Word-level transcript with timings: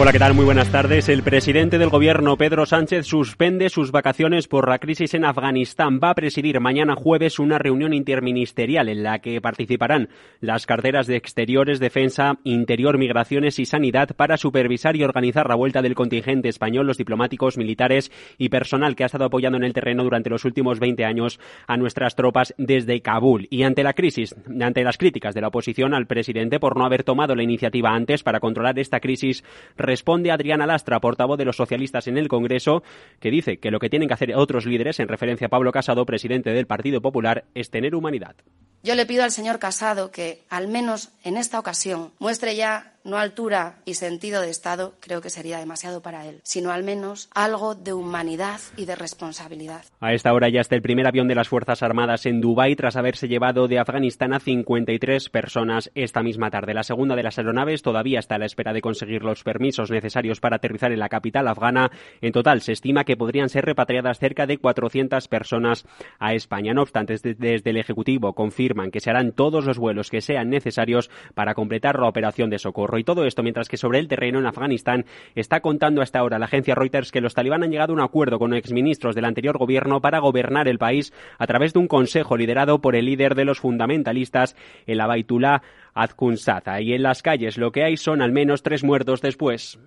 Hola, 0.00 0.12
¿qué 0.12 0.20
tal? 0.20 0.32
Muy 0.32 0.44
buenas 0.44 0.70
tardes. 0.70 1.08
El 1.08 1.24
presidente 1.24 1.76
del 1.76 1.88
gobierno, 1.88 2.36
Pedro 2.36 2.66
Sánchez, 2.66 3.04
suspende 3.04 3.68
sus 3.68 3.90
vacaciones 3.90 4.46
por 4.46 4.68
la 4.68 4.78
crisis 4.78 5.12
en 5.14 5.24
Afganistán. 5.24 5.98
Va 5.98 6.10
a 6.10 6.14
presidir 6.14 6.60
mañana 6.60 6.94
jueves 6.94 7.40
una 7.40 7.58
reunión 7.58 7.92
interministerial 7.92 8.88
en 8.88 9.02
la 9.02 9.18
que 9.18 9.40
participarán 9.40 10.08
las 10.38 10.66
carteras 10.66 11.08
de 11.08 11.16
Exteriores, 11.16 11.80
Defensa, 11.80 12.38
Interior, 12.44 12.96
Migraciones 12.96 13.58
y 13.58 13.64
Sanidad 13.64 14.14
para 14.14 14.36
supervisar 14.36 14.94
y 14.94 15.02
organizar 15.02 15.48
la 15.48 15.56
vuelta 15.56 15.82
del 15.82 15.96
contingente 15.96 16.48
español, 16.48 16.86
los 16.86 16.96
diplomáticos, 16.96 17.58
militares 17.58 18.12
y 18.38 18.50
personal 18.50 18.94
que 18.94 19.02
ha 19.02 19.06
estado 19.06 19.24
apoyando 19.24 19.58
en 19.58 19.64
el 19.64 19.72
terreno 19.72 20.04
durante 20.04 20.30
los 20.30 20.44
últimos 20.44 20.78
20 20.78 21.04
años 21.04 21.40
a 21.66 21.76
nuestras 21.76 22.14
tropas 22.14 22.54
desde 22.56 23.02
Kabul. 23.02 23.48
Y 23.50 23.64
ante 23.64 23.82
la 23.82 23.94
crisis, 23.94 24.36
ante 24.60 24.84
las 24.84 24.96
críticas 24.96 25.34
de 25.34 25.40
la 25.40 25.48
oposición 25.48 25.92
al 25.92 26.06
presidente 26.06 26.60
por 26.60 26.76
no 26.76 26.86
haber 26.86 27.02
tomado 27.02 27.34
la 27.34 27.42
iniciativa 27.42 27.90
antes 27.90 28.22
para 28.22 28.38
controlar 28.38 28.78
esta 28.78 29.00
crisis, 29.00 29.42
responde 29.88 30.30
Adriana 30.30 30.66
Lastra, 30.66 31.00
portavoz 31.00 31.38
de 31.38 31.46
los 31.46 31.56
socialistas 31.56 32.08
en 32.08 32.18
el 32.18 32.28
Congreso, 32.28 32.82
que 33.20 33.30
dice 33.30 33.56
que 33.56 33.70
lo 33.70 33.78
que 33.78 33.88
tienen 33.88 34.06
que 34.06 34.12
hacer 34.12 34.36
otros 34.36 34.66
líderes, 34.66 35.00
en 35.00 35.08
referencia 35.08 35.46
a 35.46 35.50
Pablo 35.50 35.72
Casado, 35.72 36.04
presidente 36.04 36.50
del 36.50 36.66
Partido 36.66 37.00
Popular, 37.00 37.46
es 37.54 37.70
tener 37.70 37.94
humanidad. 37.94 38.36
Yo 38.82 38.94
le 38.94 39.06
pido 39.06 39.24
al 39.24 39.30
señor 39.30 39.58
Casado 39.58 40.10
que, 40.10 40.44
al 40.50 40.68
menos 40.68 41.08
en 41.24 41.38
esta 41.38 41.58
ocasión, 41.58 42.12
muestre 42.18 42.54
ya 42.54 42.97
no 43.04 43.18
altura 43.18 43.76
y 43.84 43.94
sentido 43.94 44.40
de 44.40 44.50
Estado, 44.50 44.94
creo 45.00 45.20
que 45.20 45.30
sería 45.30 45.58
demasiado 45.58 46.02
para 46.02 46.26
él, 46.26 46.40
sino 46.44 46.70
al 46.70 46.84
menos 46.84 47.28
algo 47.34 47.74
de 47.74 47.92
humanidad 47.92 48.60
y 48.76 48.84
de 48.84 48.96
responsabilidad. 48.96 49.84
A 50.00 50.12
esta 50.12 50.32
hora 50.32 50.48
ya 50.48 50.60
está 50.60 50.74
el 50.74 50.82
primer 50.82 51.06
avión 51.06 51.28
de 51.28 51.34
las 51.34 51.48
Fuerzas 51.48 51.82
Armadas 51.82 52.26
en 52.26 52.40
Dubái 52.40 52.76
tras 52.76 52.96
haberse 52.96 53.28
llevado 53.28 53.68
de 53.68 53.78
Afganistán 53.78 54.32
a 54.32 54.40
53 54.40 55.30
personas 55.30 55.90
esta 55.94 56.22
misma 56.22 56.50
tarde. 56.50 56.74
La 56.74 56.82
segunda 56.82 57.16
de 57.16 57.22
las 57.22 57.38
aeronaves 57.38 57.82
todavía 57.82 58.18
está 58.18 58.36
a 58.36 58.38
la 58.38 58.46
espera 58.46 58.72
de 58.72 58.80
conseguir 58.80 59.22
los 59.22 59.42
permisos 59.42 59.90
necesarios 59.90 60.40
para 60.40 60.56
aterrizar 60.56 60.92
en 60.92 61.00
la 61.00 61.08
capital 61.08 61.48
afgana. 61.48 61.90
En 62.20 62.32
total, 62.32 62.60
se 62.60 62.72
estima 62.72 63.04
que 63.04 63.16
podrían 63.16 63.48
ser 63.48 63.64
repatriadas 63.64 64.18
cerca 64.18 64.46
de 64.46 64.58
400 64.58 65.28
personas 65.28 65.86
a 66.18 66.34
España. 66.34 66.74
No 66.74 66.82
obstante, 66.82 67.14
desde 67.14 67.70
el 67.70 67.76
Ejecutivo 67.76 68.34
confirman 68.34 68.90
que 68.90 69.00
se 69.00 69.10
harán 69.10 69.32
todos 69.32 69.64
los 69.64 69.78
vuelos 69.78 70.10
que 70.10 70.20
sean 70.20 70.50
necesarios 70.50 71.10
para 71.34 71.54
completar 71.54 71.98
la 71.98 72.08
operación 72.08 72.50
de 72.50 72.58
socorro. 72.58 72.87
Y 72.96 73.04
todo 73.04 73.26
esto 73.26 73.42
mientras 73.42 73.68
que 73.68 73.76
sobre 73.76 73.98
el 73.98 74.08
terreno 74.08 74.38
en 74.38 74.46
Afganistán 74.46 75.04
está 75.34 75.60
contando 75.60 76.00
hasta 76.00 76.20
ahora 76.20 76.38
la 76.38 76.46
agencia 76.46 76.74
Reuters 76.74 77.12
que 77.12 77.20
los 77.20 77.34
talibán 77.34 77.62
han 77.62 77.70
llegado 77.70 77.92
a 77.92 77.96
un 77.96 78.00
acuerdo 78.00 78.38
con 78.38 78.54
exministros 78.54 79.14
del 79.14 79.24
anterior 79.24 79.58
gobierno 79.58 80.00
para 80.00 80.20
gobernar 80.20 80.68
el 80.68 80.78
país 80.78 81.12
a 81.38 81.46
través 81.46 81.72
de 81.72 81.80
un 81.80 81.88
consejo 81.88 82.36
liderado 82.36 82.80
por 82.80 82.96
el 82.96 83.06
líder 83.06 83.34
de 83.34 83.44
los 83.44 83.60
fundamentalistas, 83.60 84.56
el 84.86 85.00
Abaitullah 85.00 85.62
Azkunsata. 85.94 86.80
Y 86.80 86.94
en 86.94 87.02
las 87.02 87.22
calles 87.22 87.58
lo 87.58 87.72
que 87.72 87.84
hay 87.84 87.96
son 87.96 88.22
al 88.22 88.32
menos 88.32 88.62
tres 88.62 88.84
muertos 88.84 89.20
después 89.20 89.78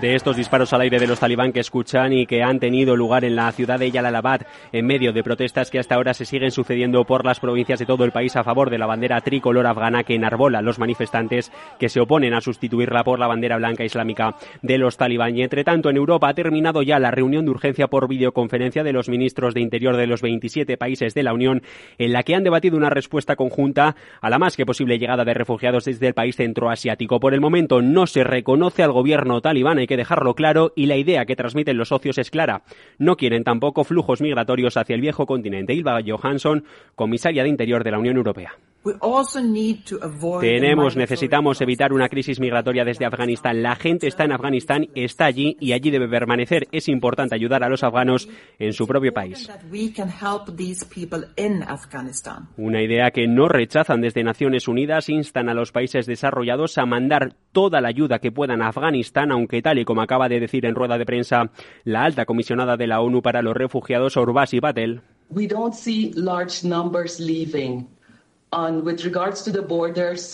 de 0.00 0.14
estos 0.14 0.36
disparos 0.36 0.72
al 0.72 0.82
aire 0.82 0.98
de 0.98 1.06
los 1.06 1.20
talibán 1.20 1.52
que 1.52 1.60
escuchan 1.60 2.12
y 2.12 2.26
que 2.26 2.42
han 2.42 2.60
tenido 2.60 2.96
lugar 2.96 3.24
en 3.24 3.34
la 3.34 3.50
ciudad 3.52 3.78
de 3.78 3.90
Yalalabad 3.90 4.42
en 4.72 4.86
medio 4.86 5.12
de 5.12 5.22
protestas 5.22 5.70
que 5.70 5.78
hasta 5.78 5.94
ahora 5.94 6.12
se 6.12 6.26
siguen 6.26 6.50
sucediendo 6.50 7.04
por 7.04 7.24
las 7.24 7.40
provincias 7.40 7.78
de 7.78 7.86
todo 7.86 8.04
el 8.04 8.12
país 8.12 8.36
a 8.36 8.44
favor 8.44 8.68
de 8.68 8.76
la 8.76 8.86
bandera 8.86 9.20
tricolor 9.22 9.66
afgana 9.66 10.04
que 10.04 10.14
enarbola 10.14 10.60
los 10.60 10.78
manifestantes 10.78 11.50
que 11.78 11.88
se 11.88 12.00
oponen 12.00 12.34
a 12.34 12.42
sustituirla 12.42 13.04
por 13.04 13.18
la 13.18 13.26
bandera 13.26 13.56
blanca 13.56 13.84
islámica 13.84 14.34
de 14.60 14.76
los 14.76 14.98
talibán. 14.98 15.36
Y 15.36 15.42
entre 15.42 15.64
tanto, 15.64 15.88
en 15.88 15.96
Europa 15.96 16.28
ha 16.28 16.34
terminado 16.34 16.82
ya 16.82 16.98
la 16.98 17.10
reunión 17.10 17.46
de 17.46 17.52
urgencia 17.52 17.88
por 17.88 18.06
videoconferencia 18.06 18.84
de 18.84 18.92
los 18.92 19.08
ministros 19.08 19.54
de 19.54 19.62
Interior 19.62 19.96
de 19.96 20.06
los 20.06 20.20
27 20.20 20.76
países 20.76 21.14
de 21.14 21.22
la 21.22 21.32
Unión 21.32 21.62
en 21.96 22.12
la 22.12 22.22
que 22.22 22.34
han 22.34 22.44
debatido 22.44 22.76
una 22.76 22.90
respuesta 22.90 23.36
conjunta 23.36 23.96
a 24.20 24.30
la 24.30 24.38
más 24.38 24.56
que 24.56 24.66
posible 24.66 24.98
llegada 24.98 25.24
de 25.24 25.32
refugiados 25.32 25.86
desde 25.86 26.08
el 26.08 26.14
país 26.14 26.36
centroasiático. 26.36 27.18
Por 27.18 27.32
el 27.32 27.40
momento 27.40 27.80
no 27.80 28.06
se 28.06 28.24
reconoce 28.24 28.82
al 28.82 28.92
gobierno 28.92 29.40
talibán 29.40 29.85
hay 29.86 29.88
que 29.88 29.96
dejarlo 29.96 30.34
claro 30.34 30.72
y 30.74 30.86
la 30.86 30.96
idea 30.96 31.26
que 31.26 31.36
transmiten 31.36 31.78
los 31.78 31.88
socios 31.88 32.18
es 32.18 32.30
clara. 32.30 32.62
No 32.98 33.16
quieren 33.16 33.44
tampoco 33.44 33.84
flujos 33.84 34.20
migratorios 34.20 34.76
hacia 34.76 34.94
el 34.94 35.00
viejo 35.00 35.26
continente. 35.26 35.74
Ilva 35.74 36.00
Johansson, 36.04 36.64
comisaria 36.96 37.44
de 37.44 37.48
Interior 37.48 37.84
de 37.84 37.92
la 37.92 37.98
Unión 37.98 38.16
Europea. 38.16 38.56
Tenemos, 40.40 40.96
necesitamos 40.96 41.60
evitar 41.60 41.92
una 41.92 42.08
crisis 42.08 42.40
migratoria 42.40 42.84
desde 42.84 43.04
Afganistán. 43.04 43.62
La 43.62 43.76
gente 43.76 44.06
está 44.06 44.24
en 44.24 44.32
Afganistán, 44.32 44.88
está 44.94 45.26
allí 45.26 45.56
y 45.60 45.72
allí 45.72 45.90
debe 45.90 46.08
permanecer. 46.08 46.68
Es 46.72 46.88
importante 46.88 47.34
ayudar 47.34 47.64
a 47.64 47.68
los 47.68 47.82
afganos 47.82 48.28
en 48.58 48.72
su 48.72 48.86
propio 48.86 49.12
país. 49.12 49.48
Una 52.56 52.82
idea 52.82 53.10
que 53.10 53.26
no 53.26 53.48
rechazan 53.48 54.00
desde 54.00 54.24
Naciones 54.24 54.68
Unidas, 54.68 55.08
instan 55.08 55.48
a 55.48 55.54
los 55.54 55.72
países 55.72 56.06
desarrollados 56.06 56.78
a 56.78 56.86
mandar 56.86 57.34
toda 57.52 57.80
la 57.80 57.88
ayuda 57.88 58.18
que 58.18 58.32
puedan 58.32 58.62
a 58.62 58.68
Afganistán, 58.68 59.30
aunque 59.32 59.62
tal 59.62 59.78
y 59.78 59.84
como 59.84 60.02
acaba 60.02 60.28
de 60.28 60.40
decir 60.40 60.66
en 60.66 60.74
rueda 60.74 60.98
de 60.98 61.06
prensa 61.06 61.50
la 61.84 62.04
alta 62.04 62.24
comisionada 62.24 62.76
de 62.76 62.86
la 62.86 63.00
ONU 63.00 63.22
para 63.22 63.42
los 63.42 63.54
refugiados, 63.54 64.16
Urbasi 64.16 64.60
Patel. 64.60 65.00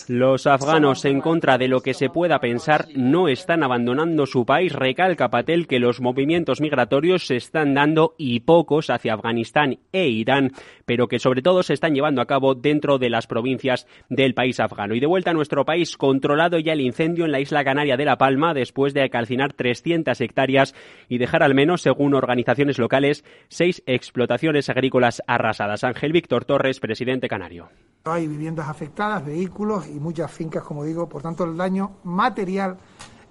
Los 0.07 0.45
afganos, 0.45 1.03
en 1.03 1.19
contra 1.19 1.57
de 1.57 1.67
lo 1.67 1.81
que 1.81 1.95
se 1.95 2.09
pueda 2.09 2.39
pensar, 2.39 2.85
no 2.95 3.27
están 3.27 3.63
abandonando 3.63 4.27
su 4.27 4.45
país. 4.45 4.71
Recalca 4.71 5.29
Patel 5.29 5.67
que 5.67 5.79
los 5.79 5.99
movimientos 5.99 6.61
migratorios 6.61 7.25
se 7.25 7.37
están 7.37 7.73
dando 7.73 8.13
y 8.19 8.41
pocos 8.41 8.91
hacia 8.91 9.15
Afganistán 9.15 9.79
e 9.91 10.09
Irán, 10.09 10.51
pero 10.85 11.07
que 11.07 11.17
sobre 11.17 11.41
todo 11.41 11.63
se 11.63 11.73
están 11.73 11.95
llevando 11.95 12.21
a 12.21 12.27
cabo 12.27 12.53
dentro 12.53 12.99
de 12.99 13.09
las 13.09 13.25
provincias 13.25 13.87
del 14.09 14.35
país 14.35 14.59
afgano. 14.59 14.93
Y 14.93 14.99
de 14.99 15.07
vuelta 15.07 15.31
a 15.31 15.33
nuestro 15.33 15.65
país, 15.65 15.97
controlado 15.97 16.59
ya 16.59 16.73
el 16.73 16.81
incendio 16.81 17.25
en 17.25 17.31
la 17.31 17.39
isla 17.39 17.63
canaria 17.63 17.97
de 17.97 18.05
La 18.05 18.19
Palma 18.19 18.53
después 18.53 18.93
de 18.93 19.09
calcinar 19.09 19.53
300 19.53 20.21
hectáreas 20.21 20.75
y 21.09 21.17
dejar 21.17 21.41
al 21.41 21.55
menos, 21.55 21.81
según 21.81 22.13
organizaciones 22.13 22.77
locales, 22.77 23.25
seis 23.47 23.81
explotaciones 23.87 24.69
agrícolas 24.69 25.23
arrasadas. 25.25 25.83
Ángel 25.83 26.11
Víctor 26.11 26.45
Torres, 26.45 26.79
presidente 26.79 27.27
canario. 27.27 27.69
Hay 28.05 28.27
viviendas 28.27 28.67
afectadas, 28.67 29.25
vehículos 29.25 29.87
y 29.87 29.97
muchas 29.97 30.29
fincas, 30.29 30.61
como 30.61 30.83
digo, 30.83 31.07
por 31.07 31.21
tanto 31.21 31.45
el 31.45 31.55
daño 31.55 31.99
material 32.03 32.77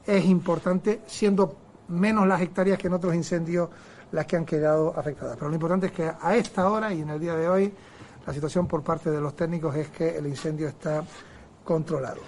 es 0.07 0.25
importante, 0.25 1.03
siendo 1.05 1.57
menos 1.89 2.27
las 2.27 2.41
hectáreas 2.41 2.79
que 2.79 2.87
en 2.87 2.95
otros 2.95 3.15
incendios 3.15 3.69
las 4.13 4.25
que 4.25 4.37
han 4.37 4.47
quedado 4.47 4.99
afectadas. 4.99 5.37
Pero 5.37 5.49
lo 5.49 5.55
importante 5.57 5.89
es 5.89 5.93
que 5.93 6.11
a 6.19 6.37
esta 6.37 6.71
hora 6.71 6.91
y 6.91 7.03
en 7.03 7.11
el 7.11 7.21
día 7.21 7.35
de 7.35 7.51
hoy 7.51 7.75
la 8.27 8.33
situación 8.33 8.67
por 8.67 8.83
parte 8.83 9.11
de 9.11 9.21
los 9.21 9.37
técnicos 9.37 9.77
es 9.77 9.91
que 9.91 10.17
el 10.17 10.27
incendio 10.27 10.69
está 10.69 11.05
controlado. 11.63 12.23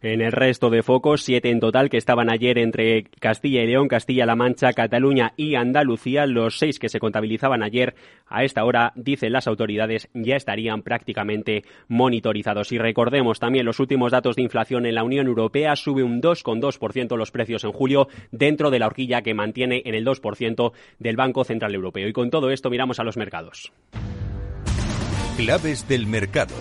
En 0.00 0.20
el 0.20 0.30
resto 0.30 0.70
de 0.70 0.84
focos, 0.84 1.22
siete 1.22 1.50
en 1.50 1.58
total 1.58 1.90
que 1.90 1.96
estaban 1.96 2.30
ayer 2.30 2.56
entre 2.58 3.02
Castilla 3.18 3.64
y 3.64 3.66
León, 3.66 3.88
Castilla-La 3.88 4.36
Mancha, 4.36 4.72
Cataluña 4.72 5.32
y 5.36 5.56
Andalucía. 5.56 6.24
Los 6.24 6.56
seis 6.58 6.78
que 6.78 6.88
se 6.88 7.00
contabilizaban 7.00 7.64
ayer 7.64 7.96
a 8.28 8.44
esta 8.44 8.64
hora, 8.64 8.92
dicen 8.94 9.32
las 9.32 9.48
autoridades, 9.48 10.08
ya 10.14 10.36
estarían 10.36 10.82
prácticamente 10.82 11.64
monitorizados. 11.88 12.70
Y 12.70 12.78
recordemos 12.78 13.40
también 13.40 13.66
los 13.66 13.80
últimos 13.80 14.12
datos 14.12 14.36
de 14.36 14.42
inflación 14.42 14.86
en 14.86 14.94
la 14.94 15.02
Unión 15.02 15.26
Europea. 15.26 15.74
Sube 15.74 16.04
un 16.04 16.22
2,2% 16.22 17.16
los 17.16 17.32
precios 17.32 17.64
en 17.64 17.72
julio 17.72 18.06
dentro 18.30 18.70
de 18.70 18.78
la 18.78 18.86
horquilla 18.86 19.22
que 19.22 19.34
mantiene 19.34 19.82
en 19.84 19.96
el 19.96 20.06
2% 20.06 20.72
del 21.00 21.16
Banco 21.16 21.42
Central 21.42 21.74
Europeo. 21.74 22.06
Y 22.06 22.12
con 22.12 22.30
todo 22.30 22.50
esto 22.50 22.70
miramos 22.70 23.00
a 23.00 23.04
los 23.04 23.16
mercados. 23.16 23.72
Claves 25.36 25.88
del 25.88 26.06
mercado. 26.06 26.54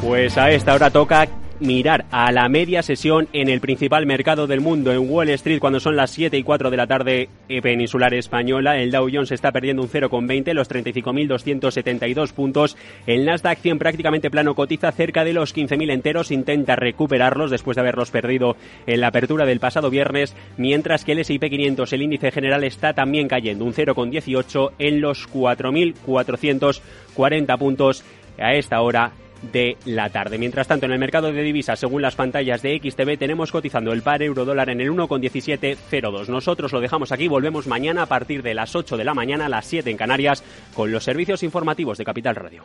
Pues 0.00 0.38
a 0.38 0.50
esta 0.50 0.74
hora 0.74 0.90
toca 0.90 1.28
mirar 1.60 2.06
a 2.10 2.32
la 2.32 2.48
media 2.48 2.82
sesión 2.82 3.28
en 3.32 3.48
el 3.48 3.60
principal 3.60 4.06
mercado 4.06 4.46
del 4.46 4.60
mundo, 4.60 4.92
en 4.92 5.10
Wall 5.10 5.30
Street, 5.30 5.60
cuando 5.60 5.80
son 5.80 5.96
las 5.96 6.10
7 6.10 6.36
y 6.36 6.42
4 6.42 6.70
de 6.70 6.76
la 6.76 6.86
tarde 6.86 7.30
eh, 7.48 7.62
peninsular 7.62 8.12
española. 8.14 8.78
El 8.78 8.90
Dow 8.90 9.08
Jones 9.12 9.32
está 9.32 9.52
perdiendo 9.52 9.82
un 9.82 9.88
0,20, 9.88 10.52
los 10.54 10.70
35.272 10.70 12.32
puntos. 12.32 12.76
El 13.06 13.24
Nasdaq 13.24 13.58
100 13.58 13.78
prácticamente 13.78 14.30
plano 14.30 14.54
cotiza 14.54 14.92
cerca 14.92 15.24
de 15.24 15.32
los 15.32 15.54
15.000 15.54 15.92
enteros, 15.92 16.30
intenta 16.30 16.76
recuperarlos 16.76 17.50
después 17.50 17.76
de 17.76 17.80
haberlos 17.82 18.10
perdido 18.10 18.56
en 18.86 19.00
la 19.00 19.08
apertura 19.08 19.46
del 19.46 19.60
pasado 19.60 19.90
viernes, 19.90 20.34
mientras 20.56 21.04
que 21.04 21.12
el 21.12 21.18
S&P 21.20 21.50
500, 21.50 21.92
el 21.92 22.02
índice 22.02 22.30
general, 22.30 22.64
está 22.64 22.94
también 22.94 23.28
cayendo 23.28 23.64
un 23.64 23.74
0,18 23.74 24.72
en 24.78 25.00
los 25.00 25.28
4.440 25.28 27.58
puntos 27.58 28.04
a 28.38 28.54
esta 28.54 28.80
hora 28.80 29.12
de 29.42 29.76
la 29.84 30.10
tarde. 30.10 30.38
Mientras 30.38 30.68
tanto, 30.68 30.86
en 30.86 30.92
el 30.92 30.98
mercado 30.98 31.32
de 31.32 31.42
divisas, 31.42 31.78
según 31.78 32.02
las 32.02 32.16
pantallas 32.16 32.62
de 32.62 32.78
XTV, 32.78 33.18
tenemos 33.18 33.52
cotizando 33.52 33.92
el 33.92 34.02
par 34.02 34.22
euro 34.22 34.44
dólar 34.44 34.70
en 34.70 34.80
el 34.80 34.90
1,1702. 34.90 36.28
Nosotros 36.28 36.72
lo 36.72 36.80
dejamos 36.80 37.12
aquí, 37.12 37.28
volvemos 37.28 37.66
mañana 37.66 38.02
a 38.02 38.06
partir 38.06 38.42
de 38.42 38.54
las 38.54 38.74
8 38.76 38.96
de 38.96 39.04
la 39.04 39.14
mañana, 39.14 39.46
a 39.46 39.48
las 39.48 39.66
7 39.66 39.90
en 39.90 39.96
Canarias, 39.96 40.44
con 40.74 40.92
los 40.92 41.04
servicios 41.04 41.42
informativos 41.42 41.98
de 41.98 42.04
Capital 42.04 42.36
Radio. 42.36 42.64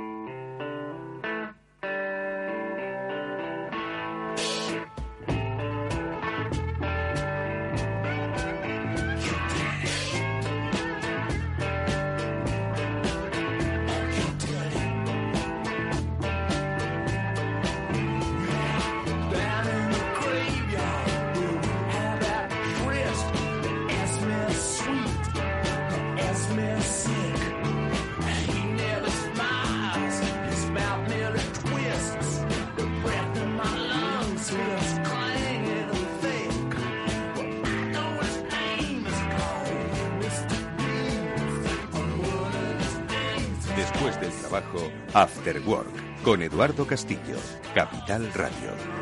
After 45.13 45.59
Work, 45.67 46.23
con 46.23 46.41
Eduardo 46.41 46.87
Castillo, 46.87 47.35
Capital 47.75 48.31
Radio. 48.33 49.00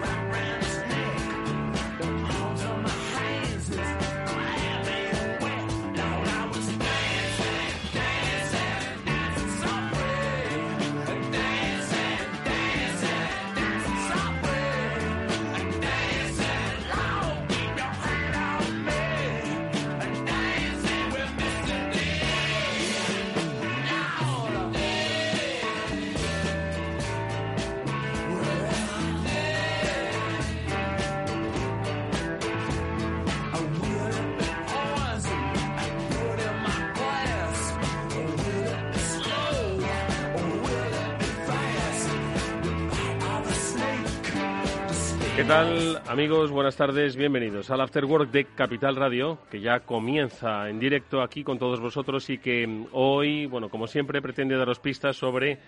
Amigos? 46.19 46.51
Buenas 46.51 46.75
tardes, 46.75 47.15
bienvenidos 47.15 47.71
al 47.71 47.79
After 47.79 48.03
Work 48.03 48.29
de 48.29 48.43
Capital 48.43 48.97
Radio, 48.97 49.39
que 49.49 49.61
ya 49.61 49.79
comienza 49.79 50.69
en 50.69 50.77
directo 50.77 51.21
aquí 51.21 51.45
con 51.45 51.57
todos 51.57 51.79
vosotros 51.79 52.29
y 52.29 52.39
que 52.39 52.67
hoy, 52.91 53.45
bueno, 53.45 53.69
como 53.69 53.87
siempre, 53.87 54.21
pretende 54.21 54.57
daros 54.57 54.81
pistas 54.81 55.15
sobre 55.15 55.59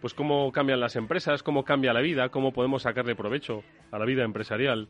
pues 0.00 0.14
cómo 0.14 0.50
cambian 0.52 0.80
las 0.80 0.96
empresas, 0.96 1.42
cómo 1.42 1.64
cambia 1.64 1.92
la 1.92 2.00
vida, 2.00 2.30
cómo 2.30 2.50
podemos 2.50 2.84
sacarle 2.84 3.14
provecho 3.14 3.62
a 3.90 3.98
la 3.98 4.06
vida 4.06 4.24
empresarial. 4.24 4.88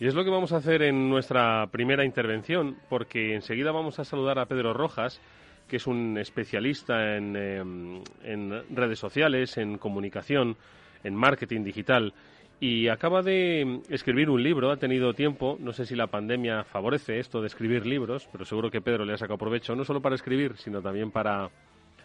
Y 0.00 0.06
es 0.06 0.14
lo 0.14 0.24
que 0.24 0.30
vamos 0.30 0.52
a 0.52 0.56
hacer 0.56 0.80
en 0.80 1.10
nuestra 1.10 1.66
primera 1.70 2.06
intervención, 2.06 2.78
porque 2.88 3.34
enseguida 3.34 3.72
vamos 3.72 3.98
a 3.98 4.04
saludar 4.04 4.38
a 4.38 4.46
Pedro 4.46 4.72
Rojas, 4.72 5.20
que 5.68 5.76
es 5.76 5.86
un 5.86 6.16
especialista 6.16 7.18
en, 7.18 7.36
em, 7.36 8.02
en 8.22 8.74
redes 8.74 8.98
sociales, 8.98 9.58
en 9.58 9.76
comunicación, 9.76 10.56
en 11.04 11.14
marketing 11.14 11.62
digital 11.64 12.12
y 12.58 12.88
acaba 12.88 13.22
de 13.22 13.82
escribir 13.90 14.30
un 14.30 14.42
libro, 14.42 14.70
ha 14.70 14.78
tenido 14.78 15.12
tiempo, 15.12 15.58
no 15.60 15.72
sé 15.72 15.84
si 15.84 15.94
la 15.94 16.06
pandemia 16.06 16.64
favorece 16.64 17.18
esto 17.18 17.40
de 17.40 17.48
escribir 17.48 17.84
libros, 17.84 18.28
pero 18.32 18.46
seguro 18.46 18.70
que 18.70 18.80
Pedro 18.80 19.04
le 19.04 19.12
ha 19.12 19.18
sacado 19.18 19.36
provecho, 19.36 19.76
no 19.76 19.84
solo 19.84 20.00
para 20.00 20.14
escribir, 20.14 20.56
sino 20.56 20.80
también 20.80 21.10
para 21.10 21.50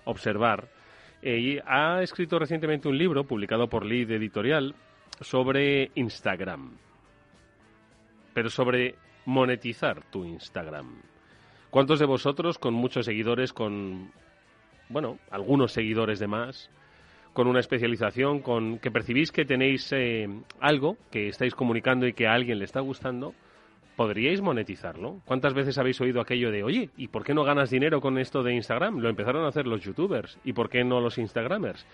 observar. 0.04 0.68
Eh, 1.22 1.38
y 1.38 1.60
ha 1.66 2.02
escrito 2.02 2.38
recientemente 2.38 2.90
un 2.90 2.98
libro, 2.98 3.24
publicado 3.24 3.68
por 3.68 3.86
Lead 3.86 4.12
Editorial, 4.12 4.76
sobre 5.22 5.92
Instagram, 5.96 6.72
pero 8.34 8.50
sobre 8.50 8.96
monetizar 9.26 10.04
tu 10.12 10.26
Instagram. 10.26 11.02
¿Cuántos 11.70 12.00
de 12.00 12.06
vosotros 12.06 12.58
con 12.58 12.74
muchos 12.74 13.06
seguidores, 13.06 13.54
con, 13.54 14.12
bueno, 14.90 15.20
algunos 15.30 15.72
seguidores 15.72 16.20
de 16.20 16.28
más, 16.28 16.70
con 17.34 17.48
una 17.48 17.60
especialización, 17.60 18.40
con 18.40 18.80
que 18.80 18.92
percibís 18.92 19.32
que 19.32 19.46
tenéis 19.46 19.92
eh, 19.94 20.28
algo 20.60 20.98
que 21.10 21.30
estáis 21.30 21.56
comunicando 21.56 22.08
y 22.08 22.14
que 22.14 22.28
a 22.28 22.34
alguien 22.34 22.60
le 22.60 22.66
está 22.66 22.82
gustando, 22.82 23.34
podríais 23.96 24.42
monetizarlo. 24.42 25.22
¿Cuántas 25.26 25.54
veces 25.54 25.78
habéis 25.78 26.02
oído 26.02 26.22
aquello 26.22 26.52
de, 26.52 26.64
oye, 26.64 26.90
¿y 26.98 27.08
por 27.08 27.24
qué 27.24 27.34
no 27.34 27.44
ganas 27.44 27.70
dinero 27.70 28.02
con 28.02 28.18
esto 28.18 28.44
de 28.44 28.54
Instagram? 28.54 29.00
Lo 29.00 29.10
empezaron 29.10 29.46
a 29.46 29.50
hacer 29.50 29.68
los 29.68 29.82
youtubers. 29.82 30.40
¿Y 30.44 30.54
por 30.54 30.70
qué 30.70 30.84
no 30.84 31.00
los 31.00 31.18
Instagramers? 31.18 31.86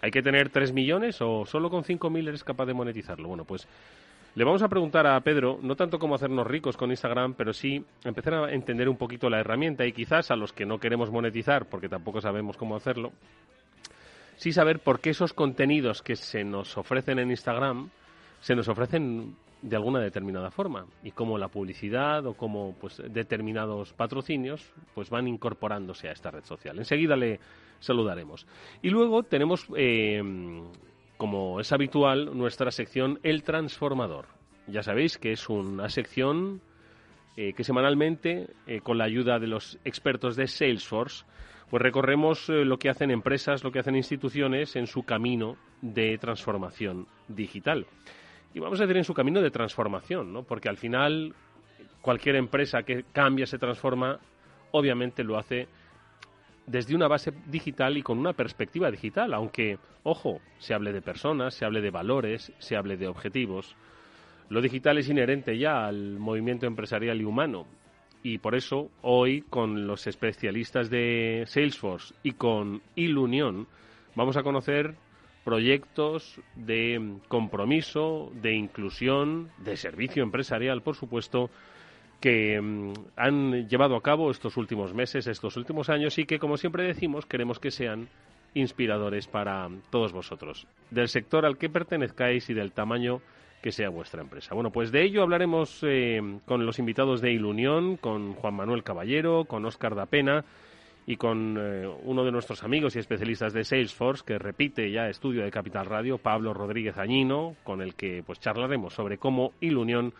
¿Hay 0.00 0.10
que 0.10 0.22
tener 0.22 0.50
3 0.50 0.72
millones 0.72 1.20
o 1.20 1.44
solo 1.46 1.70
con 1.70 1.84
5.000 1.84 2.28
eres 2.28 2.44
capaz 2.44 2.66
de 2.66 2.74
monetizarlo? 2.74 3.28
Bueno, 3.28 3.44
pues 3.44 3.68
le 4.34 4.44
vamos 4.44 4.62
a 4.62 4.68
preguntar 4.68 5.06
a 5.06 5.20
Pedro, 5.20 5.58
no 5.62 5.76
tanto 5.76 5.98
cómo 5.98 6.14
hacernos 6.14 6.46
ricos 6.46 6.76
con 6.76 6.90
Instagram, 6.90 7.34
pero 7.34 7.52
sí 7.52 7.84
empezar 8.02 8.34
a 8.34 8.52
entender 8.52 8.88
un 8.88 8.96
poquito 8.96 9.28
la 9.28 9.38
herramienta 9.38 9.84
y 9.84 9.92
quizás 9.92 10.30
a 10.30 10.36
los 10.36 10.52
que 10.52 10.64
no 10.64 10.78
queremos 10.78 11.10
monetizar, 11.10 11.66
porque 11.66 11.88
tampoco 11.88 12.20
sabemos 12.20 12.56
cómo 12.56 12.74
hacerlo, 12.74 13.12
sí 14.42 14.52
saber 14.52 14.80
por 14.80 14.98
qué 14.98 15.10
esos 15.10 15.34
contenidos 15.34 16.02
que 16.02 16.16
se 16.16 16.42
nos 16.42 16.76
ofrecen 16.76 17.20
en 17.20 17.30
Instagram 17.30 17.90
se 18.40 18.56
nos 18.56 18.66
ofrecen 18.66 19.36
de 19.62 19.76
alguna 19.76 20.00
determinada 20.00 20.50
forma 20.50 20.84
y 21.04 21.12
cómo 21.12 21.38
la 21.38 21.46
publicidad 21.46 22.26
o 22.26 22.34
cómo 22.34 22.74
pues 22.80 23.00
determinados 23.08 23.92
patrocinios 23.92 24.68
pues 24.96 25.10
van 25.10 25.28
incorporándose 25.28 26.08
a 26.08 26.12
esta 26.12 26.32
red 26.32 26.44
social. 26.44 26.76
Enseguida 26.76 27.14
le 27.14 27.38
saludaremos. 27.78 28.48
Y 28.82 28.90
luego 28.90 29.22
tenemos, 29.22 29.64
eh, 29.76 30.20
como 31.18 31.60
es 31.60 31.70
habitual, 31.70 32.36
nuestra 32.36 32.72
sección 32.72 33.20
El 33.22 33.44
Transformador. 33.44 34.26
Ya 34.66 34.82
sabéis 34.82 35.18
que 35.18 35.30
es 35.30 35.48
una 35.48 35.88
sección 35.88 36.60
eh, 37.36 37.52
que 37.52 37.62
semanalmente, 37.62 38.48
eh, 38.66 38.80
con 38.80 38.98
la 38.98 39.04
ayuda 39.04 39.38
de 39.38 39.46
los 39.46 39.78
expertos 39.84 40.34
de 40.34 40.48
Salesforce, 40.48 41.26
pues 41.72 41.80
recorremos 41.80 42.50
eh, 42.50 42.66
lo 42.66 42.78
que 42.78 42.90
hacen 42.90 43.10
empresas, 43.10 43.64
lo 43.64 43.72
que 43.72 43.78
hacen 43.78 43.96
instituciones 43.96 44.76
en 44.76 44.86
su 44.86 45.04
camino 45.04 45.56
de 45.80 46.18
transformación 46.18 47.06
digital. 47.28 47.86
Y 48.52 48.58
vamos 48.58 48.78
a 48.78 48.82
decir 48.82 48.98
en 48.98 49.04
su 49.04 49.14
camino 49.14 49.40
de 49.40 49.50
transformación, 49.50 50.34
¿no? 50.34 50.42
Porque 50.42 50.68
al 50.68 50.76
final 50.76 51.34
cualquier 52.02 52.36
empresa 52.36 52.82
que 52.82 53.06
cambia, 53.10 53.46
se 53.46 53.56
transforma, 53.56 54.18
obviamente 54.72 55.24
lo 55.24 55.38
hace 55.38 55.66
desde 56.66 56.94
una 56.94 57.08
base 57.08 57.32
digital 57.46 57.96
y 57.96 58.02
con 58.02 58.18
una 58.18 58.34
perspectiva 58.34 58.90
digital, 58.90 59.32
aunque, 59.32 59.78
ojo, 60.02 60.42
se 60.58 60.74
hable 60.74 60.92
de 60.92 61.00
personas, 61.00 61.54
se 61.54 61.64
hable 61.64 61.80
de 61.80 61.90
valores, 61.90 62.52
se 62.58 62.76
hable 62.76 62.98
de 62.98 63.08
objetivos. 63.08 63.76
Lo 64.50 64.60
digital 64.60 64.98
es 64.98 65.08
inherente 65.08 65.56
ya 65.56 65.86
al 65.86 66.18
movimiento 66.18 66.66
empresarial 66.66 67.18
y 67.18 67.24
humano 67.24 67.64
y 68.22 68.38
por 68.38 68.54
eso 68.54 68.90
hoy 69.02 69.42
con 69.42 69.86
los 69.86 70.06
especialistas 70.06 70.90
de 70.90 71.44
Salesforce 71.46 72.14
y 72.22 72.32
con 72.32 72.82
Ilunion 72.94 73.66
vamos 74.14 74.36
a 74.36 74.42
conocer 74.42 74.94
proyectos 75.44 76.40
de 76.54 77.18
compromiso, 77.28 78.30
de 78.40 78.54
inclusión, 78.54 79.50
de 79.58 79.76
servicio 79.76 80.22
empresarial, 80.22 80.82
por 80.82 80.94
supuesto, 80.94 81.50
que 82.20 82.60
mm, 82.60 82.92
han 83.16 83.68
llevado 83.68 83.96
a 83.96 84.02
cabo 84.02 84.30
estos 84.30 84.56
últimos 84.56 84.94
meses, 84.94 85.26
estos 85.26 85.56
últimos 85.56 85.88
años 85.88 86.16
y 86.18 86.24
que, 86.24 86.38
como 86.38 86.56
siempre 86.56 86.84
decimos, 86.84 87.26
queremos 87.26 87.58
que 87.58 87.72
sean 87.72 88.08
inspiradores 88.54 89.26
para 89.26 89.68
todos 89.90 90.12
vosotros, 90.12 90.66
del 90.90 91.08
sector 91.08 91.44
al 91.44 91.58
que 91.58 91.70
pertenezcáis 91.70 92.48
y 92.50 92.54
del 92.54 92.72
tamaño 92.72 93.20
que 93.62 93.72
sea 93.72 93.88
vuestra 93.88 94.20
empresa. 94.20 94.54
Bueno, 94.54 94.70
pues 94.70 94.90
de 94.90 95.02
ello 95.02 95.22
hablaremos 95.22 95.78
eh, 95.82 96.20
con 96.44 96.66
los 96.66 96.78
invitados 96.80 97.20
de 97.20 97.32
Ilunión, 97.32 97.96
con 97.96 98.34
Juan 98.34 98.54
Manuel 98.54 98.82
Caballero, 98.82 99.44
con 99.44 99.64
Óscar 99.64 99.94
da 99.94 100.06
Pena 100.06 100.44
y 101.06 101.16
con 101.16 101.56
eh, 101.58 101.88
uno 102.02 102.24
de 102.24 102.32
nuestros 102.32 102.64
amigos 102.64 102.96
y 102.96 102.98
especialistas 102.98 103.52
de 103.52 103.64
Salesforce 103.64 104.24
que 104.26 104.38
repite 104.38 104.90
ya 104.90 105.08
estudio 105.08 105.44
de 105.44 105.50
Capital 105.50 105.86
Radio, 105.86 106.18
Pablo 106.18 106.52
Rodríguez 106.52 106.98
Añino, 106.98 107.54
con 107.62 107.80
el 107.80 107.94
que 107.94 108.24
pues 108.26 108.40
charlaremos 108.40 108.94
sobre 108.94 109.18
cómo 109.18 109.52
Ilunión 109.60 110.12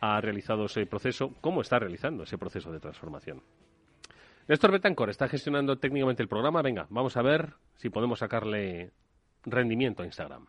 ha 0.00 0.20
realizado 0.20 0.66
ese 0.66 0.86
proceso, 0.86 1.32
cómo 1.40 1.62
está 1.62 1.80
realizando 1.80 2.22
ese 2.22 2.38
proceso 2.38 2.70
de 2.70 2.78
transformación. 2.78 3.42
Néstor 4.46 4.70
Betancor 4.70 5.10
está 5.10 5.26
gestionando 5.26 5.78
técnicamente 5.78 6.22
el 6.22 6.28
programa. 6.28 6.62
Venga, 6.62 6.86
vamos 6.90 7.16
a 7.16 7.22
ver 7.22 7.54
si 7.76 7.90
podemos 7.90 8.20
sacarle 8.20 8.92
rendimiento 9.46 10.02
a 10.02 10.06
Instagram. 10.06 10.46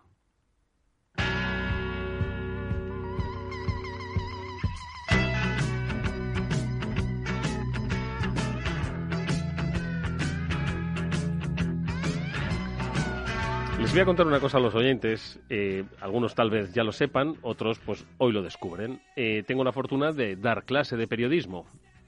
Voy 13.95 14.01
a 14.01 14.05
contar 14.05 14.27
una 14.27 14.41
cosa 14.41 14.57
a 14.57 14.59
los 14.59 14.75
oyentes. 14.75 15.39
Eh, 15.49 15.85
algunos 16.01 16.35
tal 16.35 16.49
vez 16.49 16.73
ya 16.73 16.83
lo 16.83 16.91
sepan, 16.91 17.37
otros 17.41 17.79
pues 17.79 18.05
hoy 18.17 18.33
lo 18.33 18.41
descubren. 18.41 18.99
Eh, 19.15 19.43
tengo 19.47 19.63
la 19.63 19.71
fortuna 19.71 20.11
de 20.11 20.35
dar 20.35 20.65
clase 20.65 20.97
de 20.97 21.07
periodismo 21.07 21.65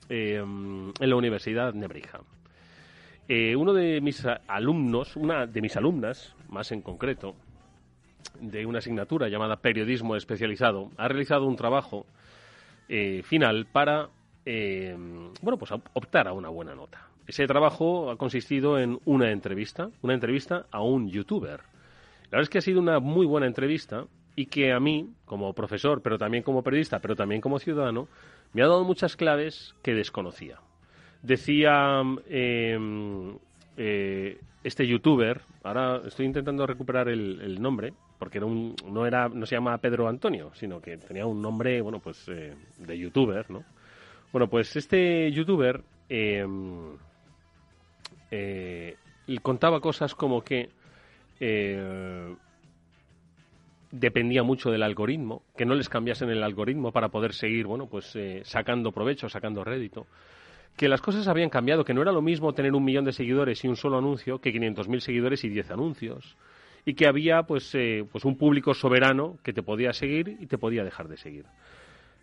eh, 0.10 0.36
en 0.36 1.10
la 1.10 1.15
Universidad 1.15 1.74
Nebrija. 1.74 2.20
uno 3.29 3.74
de 3.74 4.01
mis 4.01 4.22
alumnos, 4.48 5.15
una 5.15 5.46
de 5.46 5.62
mis 5.62 5.77
alumnas, 5.77 6.36
más 6.50 6.74
en 6.74 6.82
concreto, 6.82 7.36
de 8.41 8.65
una 8.65 8.79
asignatura 8.79 9.29
llamada 9.29 9.56
Periodismo 9.56 10.17
Especializado, 10.17 10.91
ha 10.98 11.08
realizado 11.08 11.46
un 11.46 11.56
trabajo 11.56 12.06
final 13.24 13.65
para 13.65 14.10
bueno, 14.46 15.58
pues 15.58 15.72
optar 15.72 16.27
a 16.27 16.34
una 16.34 16.50
buena 16.50 16.75
nota. 16.75 17.08
Ese 17.25 17.48
trabajo 17.48 18.12
ha 18.12 18.17
consistido 18.17 18.77
en 18.77 19.00
una 19.06 19.32
entrevista, 19.32 19.89
una 20.01 20.15
entrevista 20.15 20.65
a 20.70 20.82
un 20.82 21.10
youtuber. 21.10 21.62
La 22.30 22.38
verdad 22.38 22.44
es 22.44 22.50
que 22.50 22.58
ha 22.58 22.62
sido 22.62 22.82
una 22.82 23.00
muy 23.00 23.26
buena 23.26 23.48
entrevista 23.48 24.06
y 24.36 24.46
que 24.48 24.72
a 24.72 24.80
mí, 24.80 25.10
como 25.26 25.54
profesor, 25.54 26.02
pero 26.02 26.18
también 26.18 26.44
como 26.44 26.62
periodista, 26.62 27.00
pero 27.00 27.16
también 27.16 27.42
como 27.42 27.58
ciudadano, 27.58 28.08
me 28.54 28.62
ha 28.62 28.68
dado 28.68 28.84
muchas 28.84 29.16
claves 29.16 29.76
que 29.82 29.94
desconocía. 29.94 30.60
Decía 31.24 32.02
em, 32.30 33.38
eh, 33.78 34.40
este 34.64 34.86
youtuber, 34.86 35.42
ahora 35.64 36.02
estoy 36.06 36.26
intentando 36.26 36.68
recuperar 36.68 37.10
el, 37.10 37.62
nombre, 37.62 37.94
porque 38.20 38.38
era 38.38 38.46
un, 38.46 38.76
no 38.86 39.06
era 39.06 39.30
no 39.30 39.46
se 39.46 39.56
llama 39.56 39.78
Pedro 39.80 40.08
Antonio, 40.08 40.52
sino 40.54 40.82
que 40.82 40.98
tenía 40.98 41.26
un 41.26 41.42
nombre, 41.42 41.82
bueno, 41.82 42.00
pues 42.00 42.28
eh, 42.28 42.54
de 42.78 42.98
youtuber, 42.98 43.50
¿no? 43.50 43.64
Bueno, 44.32 44.50
pues 44.50 44.76
este 44.76 45.32
youtuber 45.32 45.82
em, 46.10 46.98
eh, 48.30 48.98
contaba 49.42 49.80
cosas 49.80 50.14
como 50.14 50.44
que 50.44 50.70
eh, 51.39 52.36
dependía 53.91 54.44
mucho 54.44 54.70
del 54.70 54.84
algoritmo, 54.84 55.44
que 55.56 55.65
no 55.65 55.75
les 55.75 55.89
cambiasen 55.89 56.29
el 56.29 56.44
algoritmo 56.44 56.91
para 56.91 57.10
poder 57.10 57.34
seguir, 57.34 57.65
bueno, 57.65 57.88
pues 57.88 58.15
eh, 58.15 58.41
sacando 58.44 58.91
provecho, 58.91 59.29
sacando 59.29 59.63
rédito, 59.63 60.08
que 60.75 60.88
las 60.88 61.01
cosas 61.01 61.27
habían 61.27 61.50
cambiado, 61.50 61.84
que 61.84 61.94
no 61.94 62.01
era 62.01 62.12
lo 62.12 62.22
mismo 62.22 62.53
tener 62.53 62.74
un 62.74 62.84
millón 62.84 63.06
de 63.06 63.13
seguidores 63.13 63.63
y 63.63 63.67
un 63.67 63.75
solo 63.75 63.98
anuncio 63.98 64.39
que 64.39 64.53
500.000 64.53 65.00
seguidores 65.00 65.44
y 65.44 65.50
10 65.50 65.72
anuncios, 65.72 66.38
y 66.86 66.94
que 66.94 67.08
había 67.08 67.44
pues, 67.44 67.75
pues 68.12 68.25
un 68.25 68.38
público 68.38 68.74
soberano 68.74 69.38
que 69.44 69.53
te 69.53 69.63
podía 69.63 69.91
seguir 69.94 70.38
y 70.39 70.46
te 70.46 70.58
podía 70.58 70.84
dejar 70.84 71.08
de 71.08 71.17
seguir. 71.17 71.46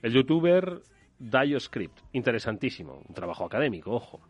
El 0.02 0.12
youtuber 0.12 0.80
DioScript, 1.18 1.98
interesantísimo, 2.12 3.02
un 3.06 3.14
trabajo 3.14 3.44
académico, 3.44 3.92
ojo. 3.92 4.20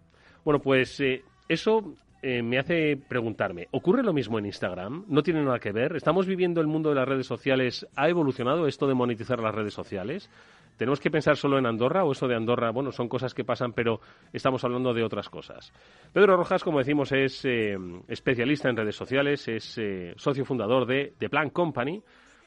Bueno, 0.44 0.60
pues 0.60 1.00
eso 1.48 1.94
eh, 2.26 2.42
me 2.42 2.58
hace 2.58 2.96
preguntarme, 2.96 3.68
¿ocurre 3.72 4.02
lo 4.02 4.14
mismo 4.14 4.38
en 4.38 4.46
Instagram? 4.46 5.04
¿No 5.08 5.22
tiene 5.22 5.44
nada 5.44 5.58
que 5.58 5.72
ver? 5.72 5.94
¿Estamos 5.94 6.26
viviendo 6.26 6.62
el 6.62 6.66
mundo 6.66 6.88
de 6.88 6.94
las 6.94 7.06
redes 7.06 7.26
sociales? 7.26 7.86
¿Ha 7.96 8.08
evolucionado 8.08 8.66
esto 8.66 8.86
de 8.86 8.94
monetizar 8.94 9.40
las 9.40 9.54
redes 9.54 9.74
sociales? 9.74 10.30
¿Tenemos 10.78 11.00
que 11.00 11.10
pensar 11.10 11.36
solo 11.36 11.58
en 11.58 11.66
Andorra 11.66 12.02
o 12.02 12.12
eso 12.12 12.26
de 12.26 12.34
Andorra? 12.34 12.70
Bueno, 12.70 12.92
son 12.92 13.10
cosas 13.10 13.34
que 13.34 13.44
pasan, 13.44 13.74
pero 13.74 14.00
estamos 14.32 14.64
hablando 14.64 14.94
de 14.94 15.04
otras 15.04 15.28
cosas. 15.28 15.70
Pedro 16.14 16.38
Rojas, 16.38 16.64
como 16.64 16.78
decimos, 16.78 17.12
es 17.12 17.44
eh, 17.44 17.76
especialista 18.08 18.70
en 18.70 18.78
redes 18.78 18.96
sociales, 18.96 19.46
es 19.46 19.76
eh, 19.76 20.14
socio 20.16 20.46
fundador 20.46 20.86
de 20.86 21.12
The 21.18 21.28
Plan 21.28 21.50
Company, 21.50 22.02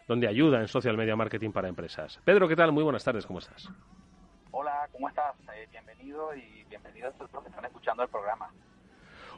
donde 0.07 0.27
ayuda 0.27 0.59
en 0.59 0.67
social 0.67 0.97
media 0.97 1.15
marketing 1.15 1.51
para 1.51 1.69
empresas. 1.69 2.19
Pedro, 2.25 2.47
¿qué 2.47 2.55
tal? 2.55 2.71
Muy 2.71 2.83
buenas 2.83 3.03
tardes, 3.03 3.27
¿cómo 3.27 3.37
estás? 3.37 3.69
Hola, 4.49 4.89
¿cómo 4.91 5.07
estás? 5.07 5.35
bienvenido 5.69 6.33
y 6.33 6.63
bienvenido 6.63 7.09
a 7.09 7.11
los 7.19 7.43
que 7.43 7.49
están 7.49 7.65
escuchando 7.65 8.01
el 8.01 8.09
programa. 8.09 8.51